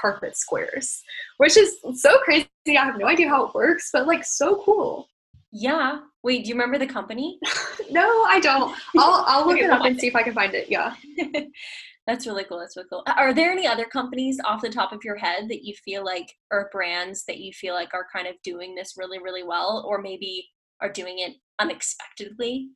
carpet 0.00 0.36
squares, 0.36 1.02
which 1.38 1.56
is 1.56 1.76
so 1.94 2.18
crazy. 2.18 2.48
I 2.68 2.84
have 2.84 2.98
no 2.98 3.06
idea 3.06 3.28
how 3.28 3.46
it 3.46 3.54
works, 3.54 3.90
but 3.92 4.06
like 4.06 4.24
so 4.24 4.62
cool. 4.64 5.08
Yeah. 5.52 6.00
Wait, 6.22 6.42
do 6.42 6.48
you 6.48 6.54
remember 6.54 6.78
the 6.78 6.86
company? 6.86 7.38
no, 7.90 8.24
I 8.24 8.40
don't. 8.40 8.76
I'll 8.96 9.24
I'll 9.26 9.46
look 9.46 9.58
it 9.58 9.70
up 9.70 9.84
and 9.84 9.98
see 9.98 10.08
if 10.08 10.16
I 10.16 10.22
can 10.22 10.34
find 10.34 10.54
it. 10.54 10.68
Yeah. 10.68 10.94
That's 12.06 12.26
really 12.26 12.44
cool. 12.44 12.58
That's 12.58 12.76
really 12.76 12.88
cool. 12.90 13.04
Are 13.06 13.34
there 13.34 13.52
any 13.52 13.66
other 13.66 13.84
companies 13.84 14.38
off 14.44 14.62
the 14.62 14.70
top 14.70 14.92
of 14.92 15.04
your 15.04 15.16
head 15.16 15.48
that 15.50 15.62
you 15.62 15.74
feel 15.84 16.04
like 16.04 16.32
or 16.50 16.70
brands 16.72 17.24
that 17.26 17.38
you 17.38 17.52
feel 17.52 17.74
like 17.74 17.92
are 17.92 18.06
kind 18.10 18.26
of 18.26 18.34
doing 18.42 18.74
this 18.74 18.94
really, 18.96 19.18
really 19.18 19.42
well, 19.42 19.84
or 19.86 20.00
maybe 20.00 20.48
are 20.80 20.90
doing 20.90 21.18
it 21.18 21.34
unexpectedly? 21.58 22.70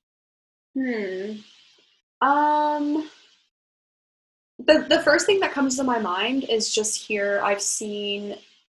Hmm. 0.78 1.36
Um 2.20 3.10
the 4.66 4.86
the 4.88 5.00
first 5.00 5.26
thing 5.26 5.40
that 5.40 5.52
comes 5.52 5.76
to 5.76 5.84
my 5.84 5.98
mind 5.98 6.44
is 6.44 6.74
just 6.74 7.06
here 7.06 7.40
I've 7.42 7.62
seen 7.62 8.36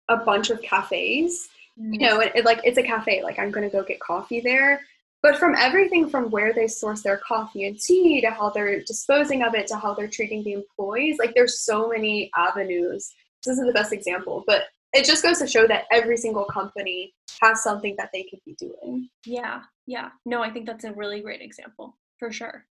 a 0.10 0.18
bunch 0.18 0.50
of 0.50 0.62
cafes. 0.62 1.50
Mm-hmm. 1.80 1.94
You 1.94 2.00
know, 2.00 2.20
it, 2.22 2.32
it, 2.36 2.46
like 2.46 2.62
it's 2.64 2.78
a 2.78 2.84
cafe, 2.84 3.24
like 3.24 3.40
I'm 3.40 3.52
gonna 3.52 3.70
go 3.70 3.84
get 3.84 4.00
coffee 4.00 4.42
there. 4.42 4.82
But 5.22 5.38
from 5.38 5.56
everything 5.56 6.08
from 6.08 6.30
where 6.30 6.54
they 6.54 6.68
source 6.68 7.02
their 7.02 7.18
coffee 7.18 7.66
and 7.66 7.80
tea 7.80 8.22
to 8.22 8.30
how 8.30 8.52
they're 8.52 8.82
disposing 8.82 9.42
of 9.42 9.56
it 9.56 9.66
to 9.68 9.76
how 9.76 9.96
they're 9.96 10.08
treating 10.08 10.44
the 10.44 10.54
employees, 10.54 11.18
like 11.18 11.34
there's 11.34 11.62
so 11.62 11.90
many 11.90 12.30
avenues. 12.38 13.12
This 13.44 13.58
is 13.58 13.66
the 13.66 13.74
best 13.74 13.92
example, 13.92 14.44
but 14.46 14.66
it 14.94 15.04
just 15.04 15.24
goes 15.24 15.40
to 15.40 15.48
show 15.48 15.68
that 15.68 15.86
every 15.92 16.18
single 16.18 16.46
company 16.46 17.14
has 17.42 17.64
something 17.64 17.96
that 17.98 18.12
they 18.14 18.24
could 18.24 18.40
be 18.46 18.56
doing. 18.60 19.10
Yeah, 19.26 19.62
yeah. 19.88 20.10
No, 20.26 20.44
I 20.44 20.52
think 20.52 20.68
that's 20.68 20.86
a 20.86 20.94
really 20.94 21.22
great 21.22 21.42
example 21.42 21.98
for 22.18 22.32
sure. 22.32 22.66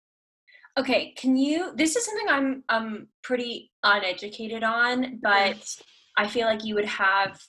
Okay, 0.77 1.15
can 1.17 1.37
you 1.37 1.73
this 1.77 1.95
is 1.95 2.05
something 2.05 2.27
I'm 2.29 2.65
I'm 2.69 3.09
pretty 3.23 3.71
uneducated 3.83 4.65
on, 4.65 5.21
but 5.23 5.65
I 6.19 6.27
feel 6.27 6.47
like 6.47 6.65
you 6.65 6.75
would 6.75 6.85
have 6.85 7.41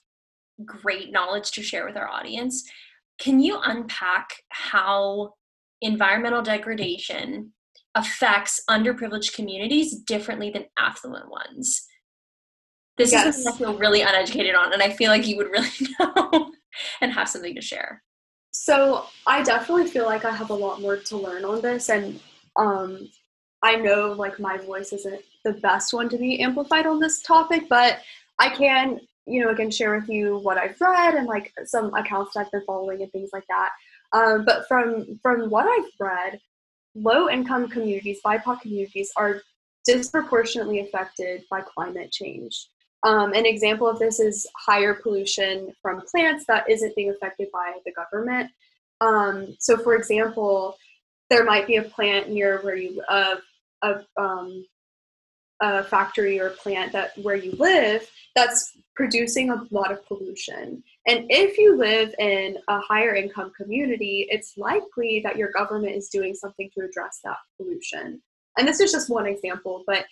great 0.64 1.12
knowledge 1.12 1.52
to 1.52 1.64
share 1.64 1.86
with 1.86 1.98
our 1.98 2.08
audience. 2.08 2.64
Can 3.20 3.40
you 3.40 3.60
unpack 3.64 4.30
how 4.50 5.34
environmental 5.82 6.42
degradation 6.42 7.52
affects 7.96 8.62
underprivileged 8.70 9.34
communities 9.36 9.96
differently 10.02 10.52
than 10.52 10.66
affluent 10.78 11.30
ones? 11.30 11.86
This 12.98 13.12
yes. 13.12 13.36
is 13.36 13.44
something 13.44 13.66
I 13.66 13.70
feel 13.72 13.78
really 13.78 14.02
uneducated 14.02 14.56
on, 14.56 14.72
and 14.72 14.82
I 14.82 14.90
feel 14.92 15.10
like 15.10 15.28
you 15.28 15.38
would 15.38 15.50
really 15.50 15.70
know 16.00 16.52
and 17.02 17.12
have 17.12 17.28
something 17.28 17.56
to 17.56 17.62
share. 17.62 18.04
So 18.52 19.06
I 19.28 19.44
definitely 19.44 19.88
feel 19.88 20.06
like 20.06 20.26
I 20.26 20.32
have 20.32 20.50
a 20.50 20.54
lot 20.54 20.80
more 20.80 20.98
to 20.98 21.18
learn 21.18 21.44
on 21.44 21.62
this, 21.62 21.90
and 21.90 22.20
um, 22.58 23.10
I 23.62 23.76
know 23.76 24.14
like 24.14 24.40
my 24.40 24.58
voice 24.58 24.94
isn't 24.94 25.22
the 25.44 25.54
best 25.54 25.94
one 25.94 26.10
to 26.10 26.18
be 26.18 26.40
amplified 26.42 26.86
on 26.86 27.00
this 27.00 27.22
topic, 27.22 27.64
but 27.70 28.00
I 28.40 28.50
can, 28.50 29.00
you 29.26 29.44
know, 29.44 29.52
again 29.52 29.72
share 29.72 29.96
with 29.96 30.10
you 30.10 30.38
what 30.40 30.58
I've 30.58 30.80
read 30.80 31.16
and 31.16 31.28
like 31.28 31.52
some 31.66 31.94
accounts 31.94 32.34
that 32.34 32.42
I've 32.42 32.52
been 32.52 32.64
following 32.66 33.02
and 33.02 33.12
things 33.12 33.30
like 33.34 33.46
that. 33.50 33.72
Um, 34.14 34.46
but 34.46 34.68
from 34.68 35.20
from 35.24 35.50
what 35.50 35.66
I've 35.66 35.92
read, 36.00 36.40
low 36.94 37.30
income 37.30 37.68
communities, 37.68 38.20
BIPOC 38.26 38.62
communities, 38.62 39.12
are 39.18 39.42
disproportionately 39.86 40.80
affected 40.80 41.44
by 41.50 41.62
climate 41.62 42.12
change. 42.12 42.68
Um, 43.04 43.34
an 43.34 43.46
example 43.46 43.88
of 43.88 44.00
this 44.00 44.20
is 44.20 44.48
higher 44.58 44.96
pollution 44.96 45.72
from 45.82 46.02
plants 46.10 46.46
that 46.48 46.70
isn't 46.70 46.96
being 46.96 47.12
affected 47.12 47.50
by 47.54 47.74
the 47.86 47.92
government. 47.92 48.50
Um, 49.02 49.56
so, 49.60 49.78
for 49.78 49.96
example, 49.96 50.76
there 51.30 51.44
might 51.44 51.68
be 51.68 51.78
a 51.78 51.84
plant 51.84 52.30
near 52.30 52.60
where 52.62 52.76
you 52.76 53.02
uh, 53.10 53.36
a, 53.84 54.06
um, 54.18 54.66
a 55.62 55.84
factory 55.84 56.40
or 56.40 56.50
plant 56.50 56.92
that 56.92 57.18
where 57.22 57.36
you 57.36 57.52
live 57.54 58.10
that's 58.36 58.78
producing 58.96 59.50
a 59.50 59.64
lot 59.72 59.92
of 59.92 60.06
pollution. 60.06 60.84
And 61.08 61.26
if 61.30 61.58
you 61.58 61.78
live 61.78 62.14
in 62.20 62.58
a 62.68 62.80
higher 62.80 63.16
income 63.16 63.52
community, 63.56 64.28
it's 64.30 64.58
likely 64.58 65.22
that 65.24 65.38
your 65.38 65.52
government 65.52 65.96
is 65.96 66.10
doing 66.10 66.34
something 66.34 66.70
to 66.78 66.86
address 66.86 67.20
that 67.24 67.38
pollution. 67.58 68.22
And 68.58 68.68
this 68.68 68.80
is 68.80 68.92
just 68.92 69.10
one 69.10 69.26
example, 69.26 69.84
but 69.88 70.06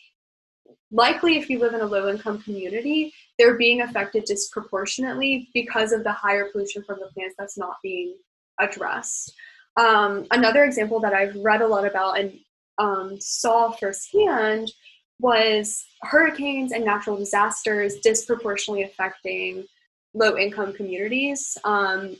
likely 0.91 1.37
if 1.37 1.49
you 1.49 1.59
live 1.59 1.73
in 1.73 1.81
a 1.81 1.85
low 1.85 2.09
income 2.09 2.41
community, 2.41 3.13
they're 3.37 3.57
being 3.57 3.81
affected 3.81 4.25
disproportionately 4.25 5.49
because 5.53 5.91
of 5.91 6.03
the 6.03 6.11
higher 6.11 6.49
pollution 6.51 6.83
from 6.83 6.99
the 6.99 7.07
plants 7.07 7.35
that's 7.37 7.57
not 7.57 7.77
being 7.81 8.15
addressed. 8.59 9.33
Um, 9.77 10.27
another 10.31 10.63
example 10.63 10.99
that 11.01 11.13
I've 11.13 11.35
read 11.35 11.61
a 11.61 11.67
lot 11.67 11.85
about 11.85 12.19
and 12.19 12.39
um, 12.77 13.19
saw 13.19 13.71
firsthand 13.71 14.71
was 15.19 15.85
hurricanes 16.01 16.71
and 16.71 16.83
natural 16.83 17.17
disasters 17.17 17.99
disproportionately 17.99 18.83
affecting 18.83 19.65
low 20.13 20.37
income 20.37 20.73
communities. 20.73 21.57
Um, 21.63 22.17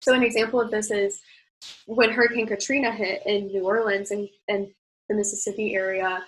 so, 0.00 0.14
an 0.14 0.22
example 0.22 0.60
of 0.60 0.70
this 0.70 0.90
is 0.90 1.20
when 1.86 2.10
Hurricane 2.10 2.46
Katrina 2.46 2.90
hit 2.90 3.22
in 3.26 3.48
New 3.48 3.64
Orleans 3.64 4.10
and, 4.10 4.28
and 4.48 4.68
the 5.08 5.14
Mississippi 5.14 5.74
area, 5.74 6.24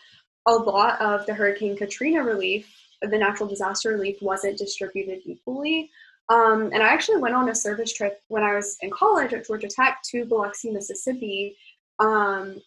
a 0.47 0.53
lot 0.53 1.01
of 1.01 1.27
the 1.27 1.35
Hurricane 1.35 1.77
Katrina 1.77 2.23
relief, 2.23 2.73
the 3.03 3.19
natural 3.19 3.49
disaster 3.49 3.91
relief, 3.91 4.21
wasn't 4.23 4.59
distributed 4.59 5.21
equally. 5.25 5.91
Um, 6.31 6.71
and 6.73 6.83
I 6.83 6.89
actually 6.89 7.21
went 7.21 7.35
on 7.35 7.49
a 7.49 7.55
service 7.55 7.93
trip 7.93 8.21
when 8.29 8.43
I 8.43 8.55
was 8.55 8.77
in 8.83 8.91
college 8.91 9.33
at 9.33 9.47
Georgia 9.47 9.69
Tech 9.69 10.01
to 10.11 10.27
Biloxi, 10.27 10.71
Mississippi. 10.71 11.57
Um, 11.99 12.61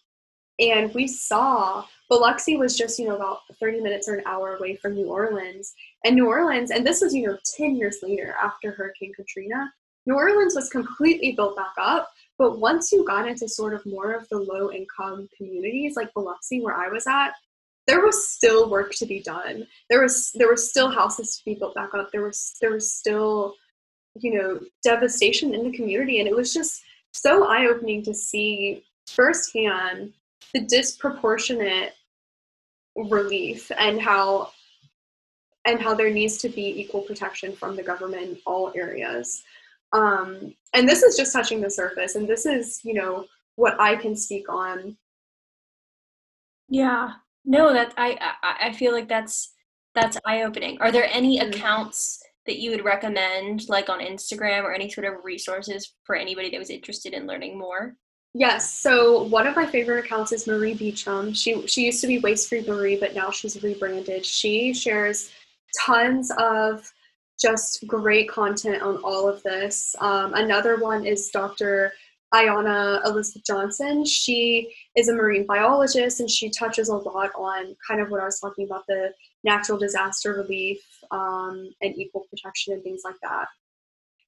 and 0.58 0.92
we 0.94 1.06
saw 1.06 1.84
Biloxi 2.08 2.56
was 2.56 2.76
just, 2.76 2.98
you 2.98 3.08
know, 3.08 3.16
about 3.16 3.38
30 3.58 3.80
minutes 3.80 4.08
or 4.08 4.14
an 4.14 4.24
hour 4.26 4.56
away 4.56 4.76
from 4.76 4.94
New 4.94 5.06
Orleans. 5.06 5.74
And 6.04 6.14
New 6.14 6.26
Orleans, 6.26 6.70
and 6.70 6.86
this 6.86 7.00
was, 7.00 7.14
you 7.14 7.26
know, 7.26 7.38
10 7.56 7.76
years 7.76 7.98
later 8.02 8.34
after 8.42 8.72
Hurricane 8.72 9.12
Katrina, 9.14 9.72
New 10.06 10.14
Orleans 10.14 10.54
was 10.54 10.68
completely 10.68 11.32
built 11.32 11.56
back 11.56 11.72
up. 11.78 12.10
But 12.38 12.58
once 12.58 12.90
you 12.90 13.04
got 13.04 13.28
into 13.28 13.48
sort 13.48 13.74
of 13.74 13.86
more 13.86 14.12
of 14.12 14.28
the 14.28 14.38
low 14.38 14.72
income 14.72 15.28
communities 15.36 15.94
like 15.96 16.12
Biloxi, 16.14 16.60
where 16.60 16.74
I 16.74 16.88
was 16.88 17.06
at, 17.06 17.32
there 17.86 18.04
was 18.04 18.28
still 18.28 18.70
work 18.70 18.94
to 18.96 19.06
be 19.06 19.20
done. 19.20 19.66
There 19.90 20.02
was 20.02 20.30
there 20.34 20.48
were 20.48 20.56
still 20.56 20.90
houses 20.90 21.36
to 21.36 21.44
be 21.44 21.54
built 21.54 21.74
back 21.74 21.94
up. 21.94 22.10
There 22.12 22.22
was 22.22 22.54
there 22.60 22.72
was 22.72 22.92
still, 22.92 23.54
you 24.20 24.34
know, 24.34 24.60
devastation 24.84 25.54
in 25.54 25.64
the 25.64 25.76
community. 25.76 26.20
And 26.20 26.28
it 26.28 26.36
was 26.36 26.52
just 26.52 26.82
so 27.12 27.46
eye 27.46 27.66
opening 27.66 28.02
to 28.04 28.14
see 28.14 28.84
firsthand 29.08 30.12
the 30.54 30.60
disproportionate 30.60 31.94
relief 32.94 33.70
and 33.78 34.00
how 34.00 34.50
and 35.64 35.80
how 35.80 35.94
there 35.94 36.10
needs 36.10 36.38
to 36.38 36.48
be 36.48 36.80
equal 36.80 37.02
protection 37.02 37.54
from 37.54 37.76
the 37.76 37.82
government 37.82 38.22
in 38.22 38.38
all 38.46 38.72
areas. 38.74 39.42
Um, 39.92 40.54
and 40.74 40.88
this 40.88 41.02
is 41.02 41.16
just 41.16 41.32
touching 41.32 41.60
the 41.60 41.70
surface, 41.70 42.14
and 42.14 42.26
this 42.26 42.46
is, 42.46 42.80
you 42.82 42.94
know, 42.94 43.26
what 43.56 43.80
I 43.80 43.94
can 43.96 44.16
speak 44.16 44.48
on. 44.48 44.96
Yeah, 46.68 47.12
no, 47.44 47.72
that 47.72 47.94
I 47.96 48.18
I, 48.42 48.68
I 48.68 48.72
feel 48.72 48.92
like 48.92 49.08
that's 49.08 49.52
that's 49.94 50.18
eye 50.24 50.42
opening. 50.42 50.78
Are 50.80 50.92
there 50.92 51.08
any 51.10 51.38
mm-hmm. 51.38 51.50
accounts 51.50 52.22
that 52.46 52.58
you 52.58 52.70
would 52.70 52.84
recommend, 52.84 53.68
like 53.68 53.88
on 53.88 54.00
Instagram 54.00 54.64
or 54.64 54.72
any 54.72 54.90
sort 54.90 55.06
of 55.06 55.24
resources 55.24 55.94
for 56.04 56.16
anybody 56.16 56.50
that 56.50 56.58
was 56.58 56.70
interested 56.70 57.12
in 57.14 57.26
learning 57.26 57.58
more? 57.58 57.94
Yes. 58.34 58.72
So 58.72 59.24
one 59.24 59.46
of 59.46 59.54
my 59.54 59.66
favorite 59.66 60.04
accounts 60.04 60.32
is 60.32 60.46
Marie 60.46 60.74
Beecham. 60.74 61.34
She 61.34 61.66
she 61.66 61.84
used 61.84 62.00
to 62.00 62.06
be 62.06 62.18
Waste 62.18 62.48
Free 62.48 62.64
Marie, 62.66 62.96
but 62.96 63.14
now 63.14 63.30
she's 63.30 63.62
rebranded. 63.62 64.24
She 64.24 64.72
shares 64.72 65.30
tons 65.84 66.30
of 66.38 66.90
just 67.40 67.86
great 67.86 68.28
content 68.28 68.82
on 68.82 68.96
all 68.98 69.28
of 69.28 69.42
this. 69.42 69.94
Um, 70.00 70.32
another 70.34 70.78
one 70.78 71.04
is 71.04 71.28
Dr. 71.28 71.92
Ayana 72.32 73.04
Elizabeth 73.04 73.44
Johnson. 73.46 74.04
She 74.04 74.74
is 74.96 75.08
a 75.08 75.14
marine 75.14 75.46
biologist 75.46 76.20
and 76.20 76.30
she 76.30 76.50
touches 76.50 76.88
a 76.88 76.96
lot 76.96 77.30
on 77.34 77.76
kind 77.86 78.00
of 78.00 78.10
what 78.10 78.20
I 78.20 78.24
was 78.24 78.40
talking 78.40 78.66
about 78.66 78.86
the 78.86 79.12
natural 79.44 79.78
disaster 79.78 80.34
relief 80.34 80.80
um, 81.10 81.70
and 81.80 81.96
equal 81.96 82.26
protection 82.30 82.74
and 82.74 82.82
things 82.82 83.02
like 83.04 83.16
that. 83.22 83.46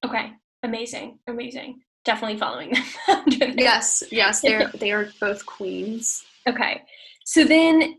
Okay, 0.03 0.33
amazing, 0.63 1.19
amazing 1.27 1.81
definitely 2.05 2.37
following 2.37 2.71
them. 2.71 3.23
yes, 3.57 4.03
yes, 4.11 4.41
they're 4.41 4.67
they 4.79 4.91
are 4.91 5.09
both 5.19 5.45
queens. 5.45 6.23
Okay, 6.47 6.81
so 7.25 7.43
then, 7.43 7.97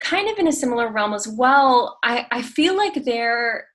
kind 0.00 0.28
of 0.28 0.38
in 0.38 0.46
a 0.46 0.52
similar 0.52 0.92
realm 0.92 1.14
as 1.14 1.26
well, 1.26 1.98
I 2.04 2.26
I 2.30 2.42
feel 2.42 2.76
like 2.76 3.04
they're 3.04 3.66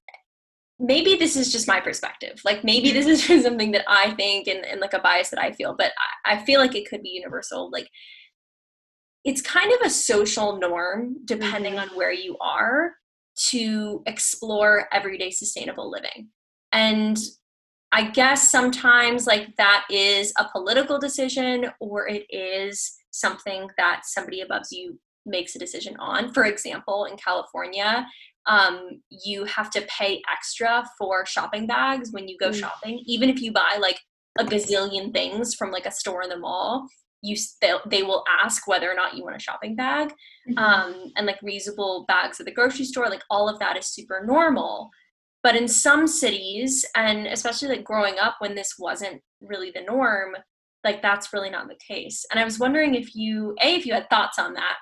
maybe 0.81 1.15
this 1.15 1.35
is 1.35 1.51
just 1.51 1.67
my 1.67 1.79
perspective 1.79 2.41
like 2.43 2.63
maybe 2.63 2.91
this 2.91 3.05
is 3.05 3.21
just 3.27 3.45
something 3.45 3.71
that 3.71 3.85
i 3.87 4.11
think 4.15 4.47
and, 4.47 4.65
and 4.65 4.81
like 4.81 4.93
a 4.93 4.99
bias 4.99 5.29
that 5.29 5.41
i 5.41 5.51
feel 5.51 5.75
but 5.77 5.91
I, 6.25 6.33
I, 6.33 6.45
feel 6.45 6.59
like 6.59 6.75
it 6.75 6.89
could 6.89 7.03
be 7.03 7.09
universal 7.09 7.69
like 7.71 7.87
it's 9.23 9.41
kind 9.41 9.71
of 9.71 9.85
a 9.85 9.89
social 9.89 10.57
norm 10.57 11.17
depending 11.25 11.73
mm-hmm. 11.75 11.91
on 11.91 11.95
where 11.97 12.11
you 12.11 12.37
are 12.39 12.93
to 13.49 14.01
explore 14.07 14.87
everyday 14.91 15.31
sustainable 15.31 15.89
living 15.89 16.29
and 16.73 17.17
I 17.91 18.09
guess 18.09 18.49
sometimes 18.49 19.27
like 19.27 19.55
that 19.57 19.85
is 19.89 20.33
a 20.39 20.47
political 20.49 20.97
decision 20.97 21.65
or 21.81 22.07
it 22.07 22.25
is 22.29 22.93
something 23.11 23.67
that 23.77 24.01
somebody 24.05 24.41
above 24.41 24.63
you 24.71 24.97
makes 25.25 25.55
a 25.55 25.59
decision 25.59 25.95
on. 25.99 26.33
For 26.33 26.45
example, 26.45 27.05
in 27.05 27.17
California, 27.17 28.07
um, 28.47 29.01
you 29.09 29.45
have 29.45 29.69
to 29.71 29.81
pay 29.81 30.21
extra 30.31 30.83
for 30.97 31.25
shopping 31.25 31.67
bags 31.67 32.11
when 32.11 32.27
you 32.27 32.37
go 32.37 32.49
mm. 32.49 32.55
shopping, 32.55 33.03
even 33.05 33.29
if 33.29 33.41
you 33.41 33.51
buy 33.51 33.77
like 33.79 33.99
a 34.39 34.43
gazillion 34.43 35.13
things 35.13 35.53
from 35.53 35.71
like 35.71 35.85
a 35.85 35.91
store 35.91 36.23
in 36.23 36.29
the 36.29 36.37
mall. 36.37 36.87
You 37.23 37.35
they, 37.61 37.73
they 37.85 38.01
will 38.01 38.23
ask 38.43 38.67
whether 38.67 38.89
or 38.89 38.95
not 38.95 39.15
you 39.15 39.23
want 39.23 39.35
a 39.35 39.39
shopping 39.39 39.75
bag, 39.75 40.09
mm-hmm. 40.49 40.57
um, 40.57 41.11
and 41.15 41.27
like 41.27 41.39
reusable 41.41 42.07
bags 42.07 42.39
at 42.39 42.47
the 42.47 42.51
grocery 42.51 42.85
store. 42.85 43.09
Like 43.09 43.21
all 43.29 43.47
of 43.47 43.59
that 43.59 43.77
is 43.77 43.85
super 43.85 44.23
normal. 44.25 44.89
But 45.43 45.55
in 45.55 45.67
some 45.67 46.07
cities, 46.07 46.83
and 46.95 47.27
especially 47.27 47.67
like 47.69 47.83
growing 47.83 48.17
up 48.17 48.35
when 48.39 48.55
this 48.55 48.75
wasn't 48.79 49.21
really 49.39 49.71
the 49.71 49.81
norm, 49.81 50.35
like 50.83 51.03
that's 51.03 51.31
really 51.31 51.51
not 51.51 51.67
the 51.67 51.75
case. 51.75 52.25
And 52.31 52.39
I 52.39 52.43
was 52.43 52.57
wondering 52.57 52.95
if 52.95 53.13
you 53.13 53.55
a 53.61 53.75
if 53.75 53.85
you 53.85 53.93
had 53.93 54.09
thoughts 54.09 54.39
on 54.39 54.53
that, 54.55 54.77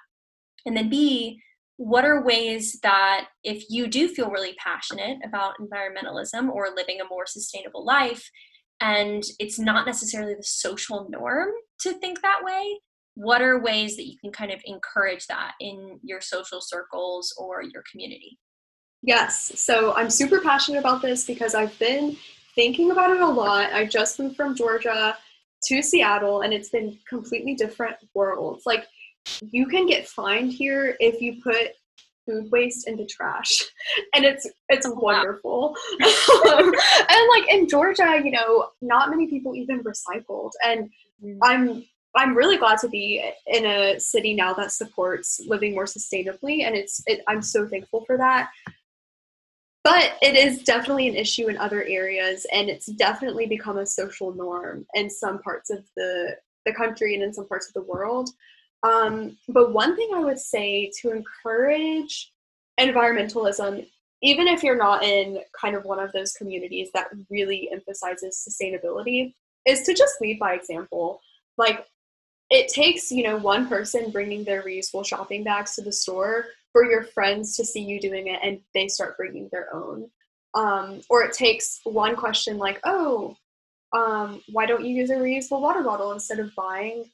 and 0.65 0.77
then 0.77 0.89
b 0.89 1.41
what 1.79 2.03
are 2.03 2.21
ways 2.21 2.77
that 2.83 3.27
if 3.45 3.63
you 3.69 3.87
do 3.87 4.09
feel 4.09 4.29
really 4.29 4.53
passionate 4.61 5.17
about 5.23 5.53
environmentalism 5.61 6.49
or 6.49 6.67
living 6.75 6.99
a 6.99 7.07
more 7.07 7.25
sustainable 7.25 7.85
life 7.85 8.29
and 8.81 9.23
it's 9.39 9.57
not 9.57 9.85
necessarily 9.85 10.35
the 10.35 10.43
social 10.43 11.07
norm 11.09 11.47
to 11.79 11.93
think 11.93 12.21
that 12.21 12.41
way 12.43 12.79
what 13.15 13.41
are 13.41 13.61
ways 13.61 13.95
that 13.95 14.07
you 14.07 14.17
can 14.19 14.29
kind 14.29 14.51
of 14.51 14.59
encourage 14.65 15.25
that 15.27 15.53
in 15.61 16.01
your 16.03 16.19
social 16.19 16.59
circles 16.59 17.33
or 17.37 17.63
your 17.63 17.83
community? 17.89 18.37
Yes. 19.01 19.53
So 19.55 19.93
i'm 19.93 20.09
super 20.09 20.41
passionate 20.41 20.79
about 20.79 21.01
this 21.01 21.25
because 21.25 21.55
i've 21.55 21.79
been 21.79 22.17
thinking 22.55 22.91
about 22.91 23.11
it 23.11 23.21
a 23.21 23.25
lot. 23.25 23.71
I 23.71 23.85
just 23.85 24.19
moved 24.19 24.35
from 24.35 24.53
georgia 24.53 25.15
to 25.63 25.81
seattle 25.81 26.41
and 26.41 26.53
it's 26.53 26.69
been 26.69 26.97
completely 27.07 27.55
different 27.55 27.95
worlds. 28.13 28.63
Like 28.65 28.85
you 29.41 29.67
can 29.67 29.85
get 29.85 30.07
fined 30.07 30.51
here 30.51 30.95
if 30.99 31.21
you 31.21 31.41
put 31.41 31.71
food 32.29 32.49
waste 32.51 32.87
into 32.87 33.05
trash. 33.05 33.63
And 34.13 34.25
it's 34.25 34.47
it's 34.69 34.87
wonderful. 34.87 35.75
And 35.99 37.29
like 37.29 37.49
in 37.49 37.67
georgia 37.67 38.21
you 38.23 38.31
know 38.31 38.69
not 38.81 39.09
many 39.09 39.27
people 39.27 39.55
even 39.55 39.83
recycled. 39.83 40.51
And 40.63 40.89
mm. 41.23 41.37
i'm 41.41 41.85
i'm 42.15 42.35
really 42.35 42.57
glad 42.57 42.79
to 42.79 42.89
be 42.89 43.23
in 43.47 43.65
a 43.65 43.99
city 43.99 44.33
now 44.33 44.53
that 44.53 44.71
supports 44.71 45.39
living 45.47 45.73
more 45.73 45.85
sustainably 45.85 46.65
and 46.65 46.75
it's 46.75 47.01
it, 47.07 47.21
i'm 47.27 47.41
so 47.41 47.67
thankful 47.67 48.03
for 48.05 48.17
that. 48.17 48.49
But 49.83 50.17
it 50.21 50.35
is 50.35 50.63
definitely 50.63 51.07
an 51.07 51.15
issue 51.15 51.47
in 51.47 51.57
other 51.57 51.83
areas 51.83 52.45
and 52.51 52.69
it's 52.69 52.87
definitely 52.87 53.47
become 53.47 53.77
a 53.77 53.85
social 53.85 54.33
norm 54.33 54.85
in 54.93 55.09
some 55.09 55.39
parts 55.39 55.69
of 55.69 55.83
the 55.95 56.35
the 56.65 56.73
country 56.73 57.15
and 57.15 57.23
in 57.23 57.33
some 57.33 57.47
parts 57.47 57.67
of 57.67 57.73
the 57.73 57.89
world 57.89 58.29
um, 58.83 59.37
but 59.47 59.73
one 59.73 59.95
thing 59.95 60.11
I 60.13 60.23
would 60.23 60.39
say 60.39 60.91
to 61.01 61.11
encourage 61.11 62.31
environmentalism, 62.79 63.85
even 64.21 64.47
if 64.47 64.63
you're 64.63 64.77
not 64.77 65.03
in 65.03 65.41
kind 65.59 65.75
of 65.75 65.85
one 65.85 65.99
of 65.99 66.11
those 66.11 66.33
communities 66.33 66.89
that 66.93 67.07
really 67.29 67.69
emphasizes 67.71 68.45
sustainability, 68.47 69.33
is 69.65 69.81
to 69.83 69.93
just 69.93 70.21
lead 70.21 70.39
by 70.39 70.53
example. 70.53 71.21
Like, 71.57 71.85
it 72.49 72.69
takes, 72.69 73.11
you 73.11 73.23
know, 73.23 73.37
one 73.37 73.67
person 73.67 74.11
bringing 74.11 74.43
their 74.43 74.63
reusable 74.63 75.05
shopping 75.05 75.43
bags 75.43 75.75
to 75.75 75.81
the 75.81 75.91
store 75.91 76.45
for 76.71 76.89
your 76.89 77.03
friends 77.03 77.55
to 77.57 77.65
see 77.65 77.81
you 77.81 77.99
doing 77.99 78.27
it 78.27 78.39
and 78.43 78.59
they 78.73 78.87
start 78.87 79.17
bringing 79.17 79.49
their 79.51 79.73
own. 79.73 80.09
Um, 80.55 81.01
or 81.09 81.23
it 81.23 81.33
takes 81.33 81.79
one 81.83 82.15
question 82.15 82.57
like, 82.57 82.79
oh, 82.85 83.35
um, 83.93 84.41
why 84.51 84.65
don't 84.65 84.85
you 84.85 84.95
use 84.95 85.09
a 85.09 85.15
reusable 85.15 85.61
water 85.61 85.83
bottle 85.83 86.11
instead 86.11 86.39
of 86.39 86.55
buying 86.55 87.05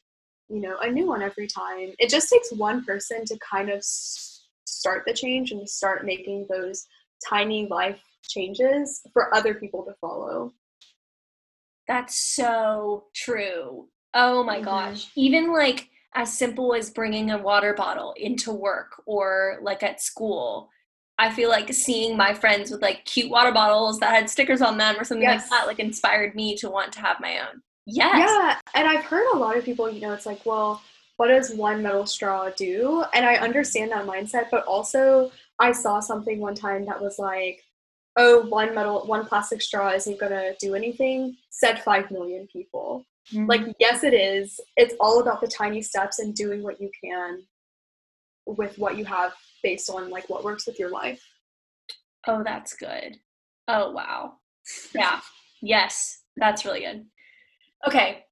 you 0.49 0.61
know 0.61 0.77
a 0.81 0.89
new 0.89 1.07
one 1.07 1.21
every 1.21 1.47
time 1.47 1.91
it 1.99 2.09
just 2.09 2.29
takes 2.29 2.51
one 2.53 2.83
person 2.83 3.25
to 3.25 3.37
kind 3.39 3.69
of 3.69 3.83
start 3.83 5.03
the 5.05 5.13
change 5.13 5.51
and 5.51 5.67
start 5.67 6.05
making 6.05 6.45
those 6.49 6.85
tiny 7.27 7.67
life 7.67 7.99
changes 8.23 9.01
for 9.13 9.33
other 9.35 9.53
people 9.53 9.83
to 9.83 9.93
follow 9.99 10.51
that's 11.87 12.35
so 12.35 13.05
true 13.15 13.87
oh 14.13 14.43
my 14.43 14.55
mm-hmm. 14.55 14.65
gosh 14.65 15.07
even 15.15 15.51
like 15.51 15.89
as 16.15 16.35
simple 16.35 16.73
as 16.73 16.89
bringing 16.89 17.31
a 17.31 17.37
water 17.37 17.73
bottle 17.73 18.13
into 18.17 18.51
work 18.51 19.01
or 19.05 19.57
like 19.61 19.83
at 19.83 20.01
school 20.01 20.69
I 21.17 21.31
feel 21.31 21.49
like 21.49 21.71
seeing 21.73 22.17
my 22.17 22.33
friends 22.33 22.71
with 22.71 22.81
like 22.81 23.05
cute 23.05 23.29
water 23.29 23.51
bottles 23.51 23.99
that 23.99 24.13
had 24.13 24.29
stickers 24.29 24.61
on 24.61 24.77
them 24.77 24.95
or 24.99 25.05
something 25.05 25.23
yes. 25.23 25.43
like 25.43 25.49
that 25.49 25.67
like 25.67 25.79
inspired 25.79 26.35
me 26.35 26.57
to 26.57 26.69
want 26.69 26.91
to 26.93 26.99
have 26.99 27.21
my 27.21 27.39
own. 27.39 27.61
Yes. 27.85 28.17
Yeah, 28.17 28.57
and 28.73 28.87
I've 28.87 29.05
heard 29.05 29.27
a 29.33 29.37
lot 29.37 29.57
of 29.57 29.63
people, 29.63 29.89
you 29.89 30.01
know, 30.01 30.13
it's 30.13 30.25
like, 30.25 30.45
well, 30.45 30.81
what 31.17 31.27
does 31.27 31.53
one 31.53 31.81
metal 31.81 32.05
straw 32.05 32.49
do? 32.49 33.03
And 33.13 33.25
I 33.25 33.35
understand 33.35 33.91
that 33.91 34.05
mindset, 34.05 34.49
but 34.51 34.65
also 34.65 35.31
I 35.59 35.71
saw 35.71 35.99
something 35.99 36.39
one 36.39 36.55
time 36.55 36.85
that 36.85 37.01
was 37.01 37.19
like, 37.19 37.63
oh, 38.17 38.45
one 38.47 38.73
metal, 38.73 39.05
one 39.05 39.25
plastic 39.25 39.61
straw 39.61 39.91
isn't 39.91 40.19
gonna 40.19 40.51
do 40.59 40.75
anything. 40.75 41.37
Said 41.49 41.83
five 41.83 42.11
million 42.11 42.47
people. 42.51 43.05
Mm-hmm. 43.33 43.47
Like, 43.47 43.61
yes, 43.79 44.03
it 44.03 44.13
is. 44.13 44.59
It's 44.77 44.95
all 44.99 45.21
about 45.21 45.41
the 45.41 45.47
tiny 45.47 45.81
steps 45.81 46.19
and 46.19 46.35
doing 46.35 46.63
what 46.63 46.81
you 46.81 46.89
can 47.03 47.43
with 48.45 48.77
what 48.77 48.97
you 48.97 49.05
have 49.05 49.33
based 49.63 49.89
on 49.89 50.09
like 50.09 50.29
what 50.29 50.43
works 50.43 50.67
with 50.67 50.79
your 50.79 50.89
life. 50.89 51.21
Oh, 52.27 52.43
that's 52.43 52.75
good. 52.75 53.17
Oh, 53.67 53.91
wow. 53.91 54.33
Yeah. 54.93 55.21
yes, 55.61 56.21
that's 56.37 56.65
really 56.65 56.81
good. 56.81 57.05
Okay, 57.87 58.25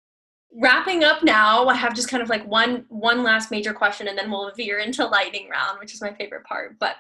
wrapping 0.56 1.04
up 1.04 1.24
now 1.24 1.66
i 1.66 1.74
have 1.74 1.96
just 1.96 2.10
kind 2.10 2.22
of 2.22 2.30
like 2.30 2.46
one 2.48 2.86
one 2.90 3.24
last 3.24 3.50
major 3.50 3.74
question 3.74 4.08
and 4.08 4.18
then 4.18 4.30
we'll 4.30 4.52
veer 4.56 4.80
into 4.80 5.06
lightning 5.06 5.50
round 5.50 5.80
which 5.80 5.94
is 5.94 6.02
my 6.02 6.14
favorite 6.14 6.44
part. 6.46 6.78
But 6.80 6.96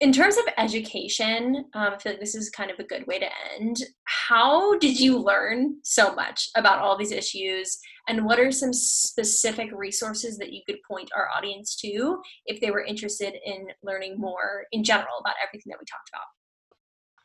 in 0.00 0.12
terms 0.12 0.36
of 0.36 0.44
education 0.58 1.64
um, 1.72 1.94
i 1.94 1.98
feel 1.98 2.12
like 2.12 2.20
this 2.20 2.34
is 2.34 2.50
kind 2.50 2.70
of 2.70 2.78
a 2.78 2.84
good 2.84 3.06
way 3.06 3.18
to 3.18 3.28
end. 3.58 3.78
How 4.04 4.78
did 4.78 5.00
you 5.00 5.18
learn 5.18 5.76
so 5.84 6.14
much 6.14 6.50
about 6.54 6.80
all 6.80 6.98
these 6.98 7.12
issues? 7.12 7.78
And 8.08 8.26
what 8.26 8.38
are 8.38 8.52
some 8.52 8.74
specific 8.74 9.70
resources 9.72 10.36
that 10.36 10.52
you 10.52 10.60
could 10.66 10.76
point 10.88 11.10
our 11.16 11.28
audience 11.34 11.76
to 11.76 12.18
if 12.44 12.60
they 12.60 12.70
were 12.70 12.84
interested 12.84 13.34
in 13.44 13.68
learning 13.82 14.18
more 14.18 14.66
in 14.72 14.84
general 14.84 15.18
about 15.20 15.36
everything 15.42 15.70
that 15.70 15.78
we 15.80 15.86
talked 15.86 16.10
about 16.10 16.35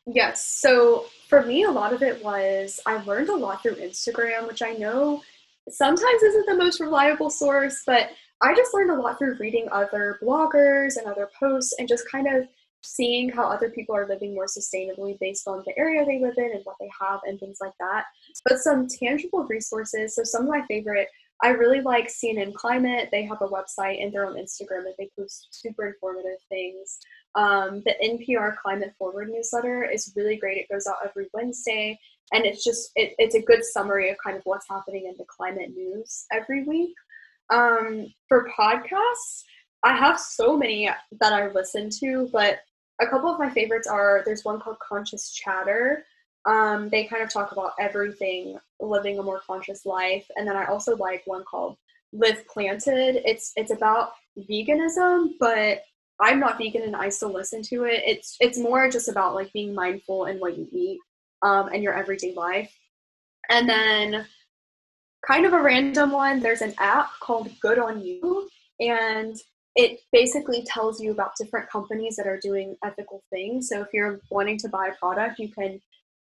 Yes. 0.06 0.48
So 0.48 1.06
for 1.28 1.44
me, 1.44 1.62
a 1.62 1.70
lot 1.70 1.92
of 1.92 2.02
it 2.02 2.22
was 2.24 2.80
I 2.86 3.02
learned 3.04 3.28
a 3.28 3.36
lot 3.36 3.62
through 3.62 3.76
Instagram, 3.76 4.48
which 4.48 4.62
I 4.62 4.72
know 4.72 5.22
sometimes 5.68 6.22
isn't 6.22 6.46
the 6.46 6.56
most 6.56 6.80
reliable 6.80 7.30
source, 7.30 7.82
but 7.86 8.10
I 8.40 8.54
just 8.54 8.74
learned 8.74 8.90
a 8.90 9.00
lot 9.00 9.18
through 9.18 9.36
reading 9.38 9.68
other 9.70 10.18
bloggers 10.20 10.96
and 10.96 11.06
other 11.06 11.30
posts 11.38 11.74
and 11.78 11.86
just 11.86 12.10
kind 12.10 12.26
of 12.26 12.48
seeing 12.84 13.28
how 13.28 13.44
other 13.44 13.70
people 13.70 13.94
are 13.94 14.08
living 14.08 14.34
more 14.34 14.46
sustainably 14.46 15.16
based 15.20 15.46
on 15.46 15.62
the 15.64 15.78
area 15.78 16.04
they 16.04 16.20
live 16.20 16.34
in 16.36 16.50
and 16.50 16.64
what 16.64 16.74
they 16.80 16.90
have 17.00 17.20
and 17.24 17.38
things 17.38 17.58
like 17.60 17.74
that. 17.78 18.06
But 18.44 18.58
some 18.58 18.88
tangible 18.88 19.44
resources. 19.44 20.16
So 20.16 20.24
some 20.24 20.42
of 20.42 20.48
my 20.48 20.62
favorite 20.66 21.08
I 21.42 21.48
really 21.48 21.80
like 21.80 22.08
CNN 22.08 22.54
Climate. 22.54 23.08
They 23.10 23.24
have 23.24 23.42
a 23.42 23.48
website 23.48 24.02
and 24.02 24.12
they're 24.12 24.26
on 24.26 24.36
Instagram 24.36 24.86
and 24.86 24.94
they 24.96 25.10
post 25.18 25.48
super 25.50 25.88
informative 25.88 26.38
things. 26.48 27.00
Um, 27.34 27.82
the 27.84 27.94
NPR 28.04 28.56
Climate 28.58 28.94
Forward 28.98 29.30
newsletter 29.30 29.84
is 29.84 30.12
really 30.16 30.36
great. 30.36 30.58
It 30.58 30.72
goes 30.72 30.86
out 30.86 30.96
every 31.04 31.26
Wednesday, 31.32 31.98
and 32.32 32.44
it's 32.44 32.64
just 32.64 32.90
it, 32.96 33.14
it's 33.18 33.34
a 33.34 33.42
good 33.42 33.64
summary 33.64 34.10
of 34.10 34.16
kind 34.24 34.36
of 34.36 34.42
what's 34.44 34.68
happening 34.68 35.06
in 35.06 35.14
the 35.18 35.24
climate 35.24 35.70
news 35.74 36.26
every 36.32 36.64
week. 36.64 36.94
Um, 37.50 38.12
for 38.28 38.48
podcasts, 38.58 39.44
I 39.82 39.96
have 39.96 40.18
so 40.18 40.56
many 40.56 40.88
that 41.20 41.32
I 41.32 41.48
listen 41.48 41.90
to, 42.00 42.28
but 42.32 42.58
a 43.00 43.06
couple 43.06 43.30
of 43.30 43.38
my 43.38 43.50
favorites 43.50 43.88
are 43.88 44.22
there's 44.24 44.44
one 44.44 44.60
called 44.60 44.78
Conscious 44.78 45.32
Chatter. 45.32 46.04
Um, 46.44 46.88
they 46.88 47.04
kind 47.04 47.22
of 47.22 47.32
talk 47.32 47.52
about 47.52 47.72
everything 47.78 48.58
living 48.80 49.18
a 49.18 49.22
more 49.22 49.40
conscious 49.46 49.86
life, 49.86 50.26
and 50.36 50.46
then 50.46 50.56
I 50.56 50.66
also 50.66 50.96
like 50.96 51.22
one 51.24 51.44
called 51.44 51.76
Live 52.12 52.46
Planted. 52.46 53.22
It's 53.24 53.52
it's 53.56 53.72
about 53.72 54.12
veganism, 54.38 55.30
but 55.40 55.82
I'm 56.20 56.40
not 56.40 56.58
vegan 56.58 56.82
and 56.82 56.96
I 56.96 57.08
still 57.08 57.32
listen 57.32 57.62
to 57.62 57.84
it. 57.84 58.02
It's 58.06 58.36
it's 58.40 58.58
more 58.58 58.88
just 58.90 59.08
about 59.08 59.34
like 59.34 59.52
being 59.52 59.74
mindful 59.74 60.26
in 60.26 60.38
what 60.38 60.56
you 60.56 60.68
eat 60.72 60.98
um, 61.42 61.68
and 61.68 61.82
your 61.82 61.94
everyday 61.94 62.34
life. 62.34 62.72
And 63.50 63.68
then 63.68 64.26
kind 65.26 65.46
of 65.46 65.52
a 65.52 65.62
random 65.62 66.12
one, 66.12 66.40
there's 66.40 66.62
an 66.62 66.74
app 66.78 67.10
called 67.20 67.50
Good 67.60 67.78
on 67.78 68.00
You 68.04 68.48
and 68.80 69.36
it 69.74 70.00
basically 70.12 70.64
tells 70.64 71.00
you 71.00 71.12
about 71.12 71.36
different 71.36 71.70
companies 71.70 72.16
that 72.16 72.26
are 72.26 72.38
doing 72.38 72.76
ethical 72.84 73.22
things. 73.30 73.68
So 73.68 73.80
if 73.80 73.88
you're 73.92 74.20
wanting 74.30 74.58
to 74.58 74.68
buy 74.68 74.88
a 74.88 74.98
product, 74.98 75.38
you 75.38 75.48
can 75.48 75.80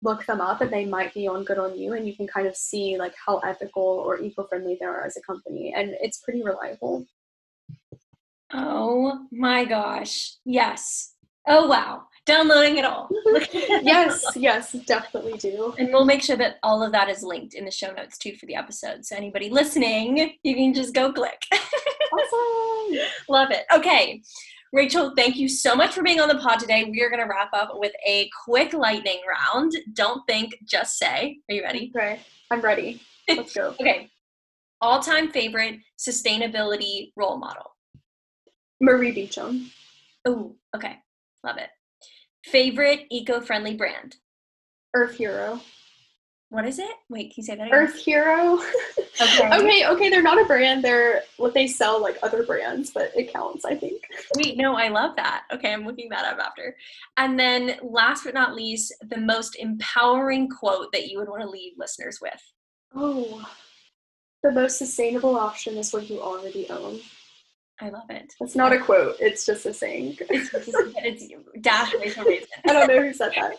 look 0.02 0.26
them 0.26 0.40
up 0.40 0.60
and 0.60 0.70
they 0.70 0.84
might 0.84 1.12
be 1.14 1.26
on 1.26 1.44
good 1.44 1.58
on 1.58 1.78
you 1.78 1.92
and 1.92 2.06
you 2.06 2.14
can 2.14 2.26
kind 2.26 2.46
of 2.46 2.56
see 2.56 2.96
like 2.98 3.14
how 3.26 3.38
ethical 3.38 3.82
or 3.82 4.18
eco-friendly 4.18 4.76
they 4.80 4.86
are 4.86 5.04
as 5.04 5.16
a 5.16 5.22
company 5.22 5.74
and 5.76 5.94
it's 6.00 6.18
pretty 6.18 6.42
reliable 6.42 7.06
Oh 8.52 9.26
my 9.30 9.64
gosh. 9.64 10.34
Yes. 10.44 11.14
Oh 11.46 11.66
wow. 11.66 12.04
Downloading 12.26 12.76
it 12.76 12.84
all. 12.84 13.08
yes, 13.52 14.24
yes, 14.36 14.72
definitely 14.86 15.38
do. 15.38 15.74
And 15.78 15.88
we'll 15.88 16.04
make 16.04 16.22
sure 16.22 16.36
that 16.36 16.58
all 16.62 16.82
of 16.82 16.92
that 16.92 17.08
is 17.08 17.22
linked 17.22 17.54
in 17.54 17.64
the 17.64 17.70
show 17.70 17.92
notes 17.92 18.18
too 18.18 18.36
for 18.36 18.46
the 18.46 18.54
episode. 18.54 19.04
So 19.04 19.16
anybody 19.16 19.48
listening, 19.48 20.34
you 20.42 20.54
can 20.54 20.74
just 20.74 20.94
go 20.94 21.12
click. 21.12 21.42
awesome. 21.52 22.98
Love 23.28 23.50
it. 23.50 23.64
Okay. 23.72 24.22
Rachel, 24.72 25.12
thank 25.16 25.36
you 25.36 25.48
so 25.48 25.74
much 25.74 25.94
for 25.94 26.02
being 26.02 26.20
on 26.20 26.28
the 26.28 26.38
pod 26.38 26.60
today. 26.60 26.84
We 26.84 27.02
are 27.02 27.10
going 27.10 27.22
to 27.22 27.28
wrap 27.28 27.50
up 27.52 27.70
with 27.74 27.92
a 28.06 28.30
quick 28.44 28.72
lightning 28.72 29.20
round. 29.28 29.72
Don't 29.94 30.24
think, 30.28 30.54
just 30.64 30.96
say. 30.96 31.38
Are 31.48 31.54
you 31.54 31.62
ready? 31.62 31.90
Okay. 31.96 32.20
I'm 32.52 32.60
ready. 32.60 33.00
Let's 33.28 33.52
go. 33.52 33.74
okay. 33.80 34.08
All 34.80 35.00
time 35.00 35.32
favorite 35.32 35.80
sustainability 35.98 37.12
role 37.16 37.38
model. 37.38 37.72
Marie 38.80 39.12
Beecham. 39.12 39.70
Oh, 40.24 40.56
okay. 40.74 40.96
Love 41.44 41.58
it. 41.58 41.70
Favorite 42.44 43.06
eco 43.10 43.40
friendly 43.40 43.74
brand? 43.74 44.16
Earth 44.94 45.16
Hero. 45.16 45.60
What 46.48 46.66
is 46.66 46.80
it? 46.80 46.90
Wait, 47.08 47.32
can 47.32 47.34
you 47.36 47.42
say 47.44 47.54
that 47.54 47.68
again? 47.68 47.78
Earth 47.78 47.96
Hero. 47.96 48.60
Okay. 49.20 49.50
okay, 49.52 49.86
okay, 49.86 50.08
they're 50.08 50.20
not 50.20 50.40
a 50.40 50.44
brand. 50.46 50.82
They're 50.82 51.22
what 51.36 51.54
they 51.54 51.68
sell 51.68 52.02
like 52.02 52.18
other 52.22 52.42
brands, 52.42 52.90
but 52.90 53.12
it 53.14 53.32
counts, 53.32 53.64
I 53.64 53.76
think. 53.76 54.02
Wait, 54.36 54.56
no, 54.56 54.74
I 54.74 54.88
love 54.88 55.14
that. 55.14 55.44
Okay, 55.52 55.72
I'm 55.72 55.86
looking 55.86 56.08
that 56.08 56.24
up 56.24 56.38
after. 56.38 56.76
And 57.16 57.38
then 57.38 57.76
last 57.82 58.24
but 58.24 58.34
not 58.34 58.56
least, 58.56 58.92
the 59.08 59.18
most 59.18 59.56
empowering 59.56 60.48
quote 60.48 60.90
that 60.92 61.06
you 61.06 61.18
would 61.18 61.28
want 61.28 61.42
to 61.42 61.48
leave 61.48 61.74
listeners 61.78 62.18
with. 62.20 62.42
Oh, 62.96 63.48
the 64.42 64.50
most 64.50 64.78
sustainable 64.78 65.36
option 65.36 65.76
is 65.76 65.92
what 65.92 66.10
you 66.10 66.20
already 66.20 66.68
own. 66.68 66.98
I 67.82 67.88
love 67.88 68.10
it. 68.10 68.34
It's 68.40 68.54
not 68.54 68.72
a 68.72 68.78
quote, 68.78 69.16
it's 69.20 69.46
just 69.46 69.64
a 69.64 69.72
saying. 69.72 70.18
It's, 70.28 70.50
it's 70.52 71.34
dash 71.62 71.94
Rachel 71.94 72.24
Raisin. 72.24 72.48
I 72.68 72.72
don't 72.72 72.88
know 72.88 73.02
who 73.02 73.12
said 73.14 73.32
that. 73.36 73.56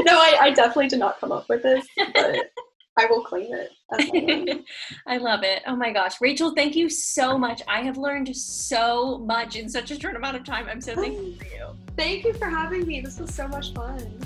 no, 0.00 0.12
I, 0.12 0.36
I 0.40 0.50
definitely 0.50 0.88
did 0.88 0.98
not 0.98 1.18
come 1.18 1.32
up 1.32 1.48
with 1.48 1.62
this, 1.62 1.86
but 1.96 2.50
I 2.98 3.06
will 3.06 3.24
claim 3.24 3.52
it. 3.54 3.70
as 3.92 4.12
my 4.12 4.34
own. 4.34 4.64
I 5.06 5.16
love 5.16 5.42
it. 5.44 5.62
Oh 5.66 5.76
my 5.76 5.92
gosh. 5.92 6.20
Rachel, 6.20 6.54
thank 6.54 6.76
you 6.76 6.90
so 6.90 7.38
much. 7.38 7.62
I 7.66 7.80
have 7.80 7.96
learned 7.96 8.36
so 8.36 9.18
much 9.18 9.56
in 9.56 9.68
such 9.68 9.90
a 9.90 9.98
short 9.98 10.14
amount 10.14 10.36
of 10.36 10.44
time. 10.44 10.68
I'm 10.68 10.80
so 10.80 10.92
oh, 10.92 11.00
thankful 11.00 11.32
for 11.38 11.44
you. 11.44 11.68
Thank 11.96 12.24
you 12.24 12.34
for 12.34 12.46
having 12.46 12.86
me. 12.86 13.00
This 13.00 13.18
was 13.18 13.34
so 13.34 13.48
much 13.48 13.72
fun. 13.72 14.18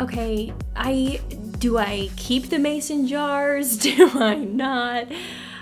Okay, 0.00 0.52
I 0.76 1.20
do 1.58 1.76
I 1.76 2.08
keep 2.16 2.48
the 2.48 2.58
mason 2.58 3.06
jars? 3.06 3.76
Do 3.78 4.10
I 4.18 4.34
not? 4.34 5.08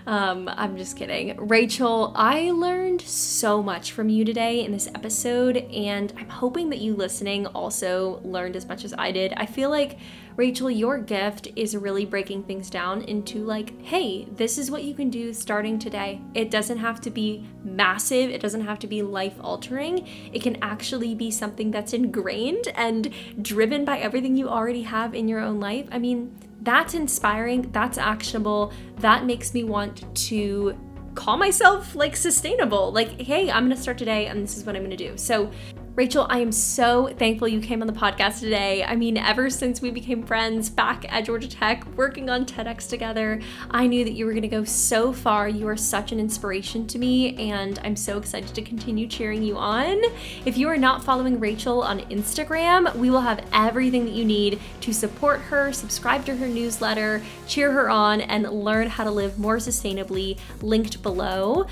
Um, 0.09 0.49
I'm 0.49 0.79
just 0.79 0.97
kidding. 0.97 1.37
Rachel, 1.37 2.15
I 2.17 2.51
learned 2.53 3.03
so 3.03 3.63
much 3.63 3.93
from 3.93 4.09
you 4.09 4.25
today 4.25 4.65
in 4.65 4.73
this 4.73 4.87
episode, 4.87 5.59
and 5.59 6.15
I'm 6.17 6.31
hoping 6.31 6.71
that 6.71 6.79
you 6.79 6.97
listening 6.97 7.47
also 7.49 8.19
learned 8.25 8.57
as 8.57 8.67
much 8.67 8.87
as 8.87 8.95
I 8.97 9.13
did. 9.13 9.35
I 9.37 9.45
feel 9.45 9.69
like, 9.69 9.99
Rachel, 10.37 10.71
your 10.71 10.97
gift 10.97 11.49
is 11.57 11.77
really 11.77 12.07
breaking 12.07 12.45
things 12.45 12.71
down 12.71 13.03
into 13.03 13.45
like, 13.45 13.79
hey, 13.83 14.25
this 14.35 14.57
is 14.57 14.71
what 14.71 14.83
you 14.83 14.95
can 14.95 15.11
do 15.11 15.35
starting 15.35 15.79
today. 15.79 16.23
It 16.33 16.51
doesn't 16.51 16.79
have 16.79 17.03
to 17.03 17.11
be 17.11 17.47
massive, 17.63 18.31
it 18.31 18.41
doesn't 18.41 18.63
have 18.63 18.79
to 18.79 18.87
be 18.87 19.03
life 19.03 19.35
altering. 19.43 20.09
It 20.33 20.41
can 20.41 20.57
actually 20.63 21.15
be 21.15 21.31
something 21.31 21.71
that's 21.71 21.93
ingrained 21.93 22.69
and 22.77 23.13
driven 23.43 23.85
by 23.85 23.99
everything 23.99 24.37
you 24.37 24.49
already 24.49 24.85
have 24.85 25.15
in 25.15 25.29
your 25.29 25.41
own 25.41 25.61
life. 25.61 25.87
I 25.93 25.99
mean, 25.99 26.35
that's 26.69 26.93
inspiring, 26.93 27.63
that's 27.73 27.97
actionable, 27.97 28.75
that 28.97 29.25
makes 29.25 29.55
me 29.55 29.65
want 29.65 30.05
to 30.15 30.77
call 31.15 31.39
myself 31.39 31.95
like 31.95 32.15
sustainable. 32.15 32.93
Like, 32.93 33.19
hey, 33.23 33.51
I'm 33.51 33.65
gonna 33.65 33.75
start 33.75 33.97
today 33.97 34.27
and 34.27 34.43
this 34.43 34.59
is 34.59 34.65
what 34.65 34.77
I'm 34.77 34.83
gonna 34.83 34.95
do. 34.95 35.17
So, 35.17 35.51
Rachel, 35.99 36.29
I 36.31 36.39
am 36.39 36.53
so 36.53 37.09
thankful 37.09 37.49
you 37.49 37.59
came 37.59 37.81
on 37.81 37.89
the 37.89 37.93
podcast 37.93 38.39
today. 38.39 38.85
I 38.85 38.95
mean, 38.95 39.17
ever 39.17 39.51
since 39.51 39.83
we 39.83 39.91
became 39.91 40.23
friends 40.23 40.71
back 40.71 41.13
at 41.13 41.25
Georgia 41.25 41.49
Tech, 41.49 41.85
working 41.97 42.31
on 42.31 42.47
TEDx 42.47 42.89
together, 42.89 43.41
I 43.69 43.89
knew 43.89 44.05
that 44.05 44.13
you 44.13 44.25
were 44.25 44.31
going 44.31 44.43
to 44.43 44.47
go 44.47 44.63
so 44.63 45.13
far. 45.13 45.49
You 45.49 45.67
are 45.67 45.77
such 45.77 46.13
an 46.13 46.21
inspiration 46.21 46.87
to 46.87 47.01
me, 47.01 47.35
and 47.51 47.81
I'm 47.83 47.97
so 47.97 48.17
excited 48.17 48.55
to 48.55 48.63
continue 48.63 49.09
cheering 49.09 49.43
you 49.43 49.57
on. 49.57 50.01
If 50.47 50.57
you 50.57 50.69
are 50.69 50.77
not 50.77 51.03
following 51.03 51.41
Rachel 51.41 51.83
on 51.83 51.99
Instagram, 52.11 52.95
we 52.95 53.11
will 53.11 53.23
have 53.23 53.45
everything 53.53 54.05
that 54.05 54.15
you 54.15 54.25
need 54.25 54.61
to 54.83 54.95
support 54.95 55.41
her, 55.41 55.73
subscribe 55.73 56.25
to 56.27 56.37
her 56.37 56.47
newsletter, 56.47 57.21
cheer 57.49 57.73
her 57.73 57.91
on, 57.91 58.21
and 58.21 58.49
learn 58.49 58.87
how 58.87 59.03
to 59.03 59.11
live 59.11 59.37
more 59.37 59.57
sustainably 59.57 60.39
linked 60.63 61.03
below. 61.03 61.67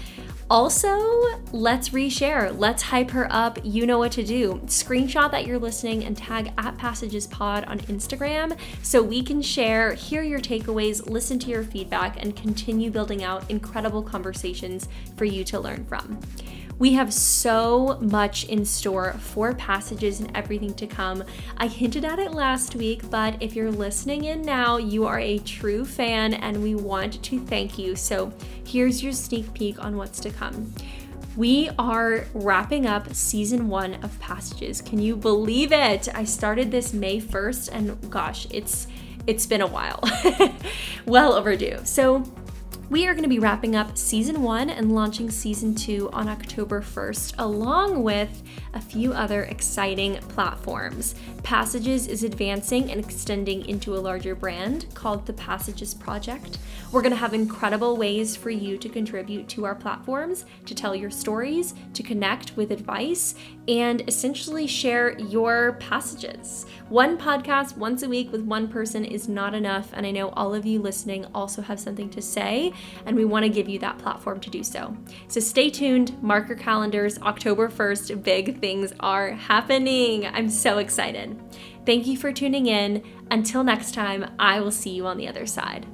Also, 0.48 1.24
let's 1.50 1.88
reshare. 1.88 2.56
Let's 2.56 2.84
hype 2.84 3.10
her 3.10 3.26
up. 3.30 3.58
You 3.64 3.84
know 3.84 3.98
what 3.98 4.12
to 4.12 4.22
do. 4.22 4.60
Screenshot 4.66 5.32
that 5.32 5.44
you're 5.44 5.58
listening 5.58 6.04
and 6.04 6.16
tag 6.16 6.52
at 6.56 6.78
Passages 6.78 7.26
Pod 7.26 7.64
on 7.64 7.80
Instagram 7.80 8.56
so 8.80 9.02
we 9.02 9.24
can 9.24 9.42
share, 9.42 9.94
hear 9.94 10.22
your 10.22 10.38
takeaways, 10.38 11.10
listen 11.10 11.40
to 11.40 11.50
your 11.50 11.64
feedback, 11.64 12.22
and 12.22 12.36
continue 12.36 12.92
building 12.92 13.24
out 13.24 13.50
incredible 13.50 14.04
conversations 14.04 14.88
for 15.16 15.24
you 15.24 15.42
to 15.42 15.58
learn 15.58 15.84
from. 15.86 16.20
We 16.78 16.92
have 16.92 17.12
so 17.12 17.98
much 18.02 18.44
in 18.44 18.66
store 18.66 19.14
for 19.14 19.54
passages 19.54 20.20
and 20.20 20.30
everything 20.36 20.74
to 20.74 20.86
come. 20.86 21.24
I 21.56 21.68
hinted 21.68 22.04
at 22.04 22.18
it 22.18 22.32
last 22.32 22.74
week, 22.74 23.08
but 23.08 23.42
if 23.42 23.56
you're 23.56 23.70
listening 23.70 24.24
in 24.24 24.42
now, 24.42 24.76
you 24.76 25.06
are 25.06 25.18
a 25.18 25.38
true 25.38 25.86
fan 25.86 26.34
and 26.34 26.62
we 26.62 26.74
want 26.74 27.22
to 27.22 27.40
thank 27.40 27.78
you. 27.78 27.96
So 27.96 28.30
here's 28.66 29.02
your 29.02 29.12
sneak 29.12 29.54
peek 29.54 29.82
on 29.82 29.96
what's 29.96 30.20
to 30.20 30.30
come. 30.30 30.74
We 31.34 31.70
are 31.78 32.26
wrapping 32.34 32.86
up 32.86 33.12
season 33.14 33.68
one 33.68 33.94
of 34.02 34.18
Passages. 34.20 34.82
Can 34.82 34.98
you 34.98 35.16
believe 35.16 35.72
it? 35.72 36.08
I 36.14 36.24
started 36.24 36.70
this 36.70 36.92
May 36.92 37.20
1st 37.20 37.70
and 37.72 38.10
gosh, 38.10 38.46
it's 38.50 38.86
it's 39.26 39.46
been 39.46 39.60
a 39.60 39.66
while. 39.66 40.00
well 41.06 41.32
overdue. 41.32 41.78
So 41.84 42.22
we 42.88 43.04
are 43.06 43.14
going 43.14 43.24
to 43.24 43.28
be 43.28 43.40
wrapping 43.40 43.74
up 43.74 43.98
season 43.98 44.42
one 44.42 44.70
and 44.70 44.94
launching 44.94 45.28
season 45.28 45.74
two 45.74 46.08
on 46.12 46.28
October 46.28 46.80
1st, 46.80 47.34
along 47.38 48.04
with 48.04 48.44
a 48.74 48.80
few 48.80 49.12
other 49.12 49.42
exciting 49.44 50.14
platforms. 50.28 51.16
Passages 51.42 52.06
is 52.06 52.22
advancing 52.22 52.92
and 52.92 53.04
extending 53.04 53.66
into 53.68 53.96
a 53.96 53.98
larger 53.98 54.36
brand 54.36 54.86
called 54.94 55.26
the 55.26 55.32
Passages 55.32 55.94
Project. 55.94 56.58
We're 56.92 57.02
going 57.02 57.10
to 57.10 57.16
have 57.16 57.34
incredible 57.34 57.96
ways 57.96 58.36
for 58.36 58.50
you 58.50 58.78
to 58.78 58.88
contribute 58.88 59.48
to 59.48 59.64
our 59.64 59.74
platforms, 59.74 60.44
to 60.66 60.74
tell 60.74 60.94
your 60.94 61.10
stories, 61.10 61.74
to 61.94 62.04
connect 62.04 62.56
with 62.56 62.70
advice, 62.70 63.34
and 63.66 64.08
essentially 64.08 64.68
share 64.68 65.18
your 65.18 65.72
passages. 65.80 66.66
One 66.88 67.18
podcast 67.18 67.76
once 67.76 68.04
a 68.04 68.08
week 68.08 68.30
with 68.30 68.42
one 68.42 68.68
person 68.68 69.04
is 69.04 69.28
not 69.28 69.54
enough, 69.54 69.90
and 69.92 70.06
I 70.06 70.12
know 70.12 70.28
all 70.30 70.54
of 70.54 70.64
you 70.64 70.80
listening 70.80 71.26
also 71.34 71.62
have 71.62 71.80
something 71.80 72.08
to 72.10 72.22
say, 72.22 72.72
and 73.04 73.16
we 73.16 73.24
want 73.24 73.44
to 73.44 73.48
give 73.48 73.68
you 73.68 73.78
that 73.80 73.98
platform 73.98 74.40
to 74.40 74.50
do 74.50 74.62
so. 74.62 74.96
So 75.28 75.40
stay 75.40 75.70
tuned, 75.70 76.20
mark 76.22 76.48
your 76.48 76.58
calendars. 76.58 77.18
October 77.18 77.68
1st, 77.68 78.22
big 78.22 78.60
things 78.60 78.92
are 79.00 79.30
happening. 79.30 80.26
I'm 80.26 80.48
so 80.48 80.78
excited. 80.78 81.40
Thank 81.84 82.06
you 82.06 82.16
for 82.16 82.32
tuning 82.32 82.66
in. 82.66 83.04
Until 83.30 83.62
next 83.64 83.94
time, 83.94 84.30
I 84.38 84.60
will 84.60 84.72
see 84.72 84.90
you 84.90 85.06
on 85.06 85.18
the 85.18 85.28
other 85.28 85.46
side. 85.46 85.86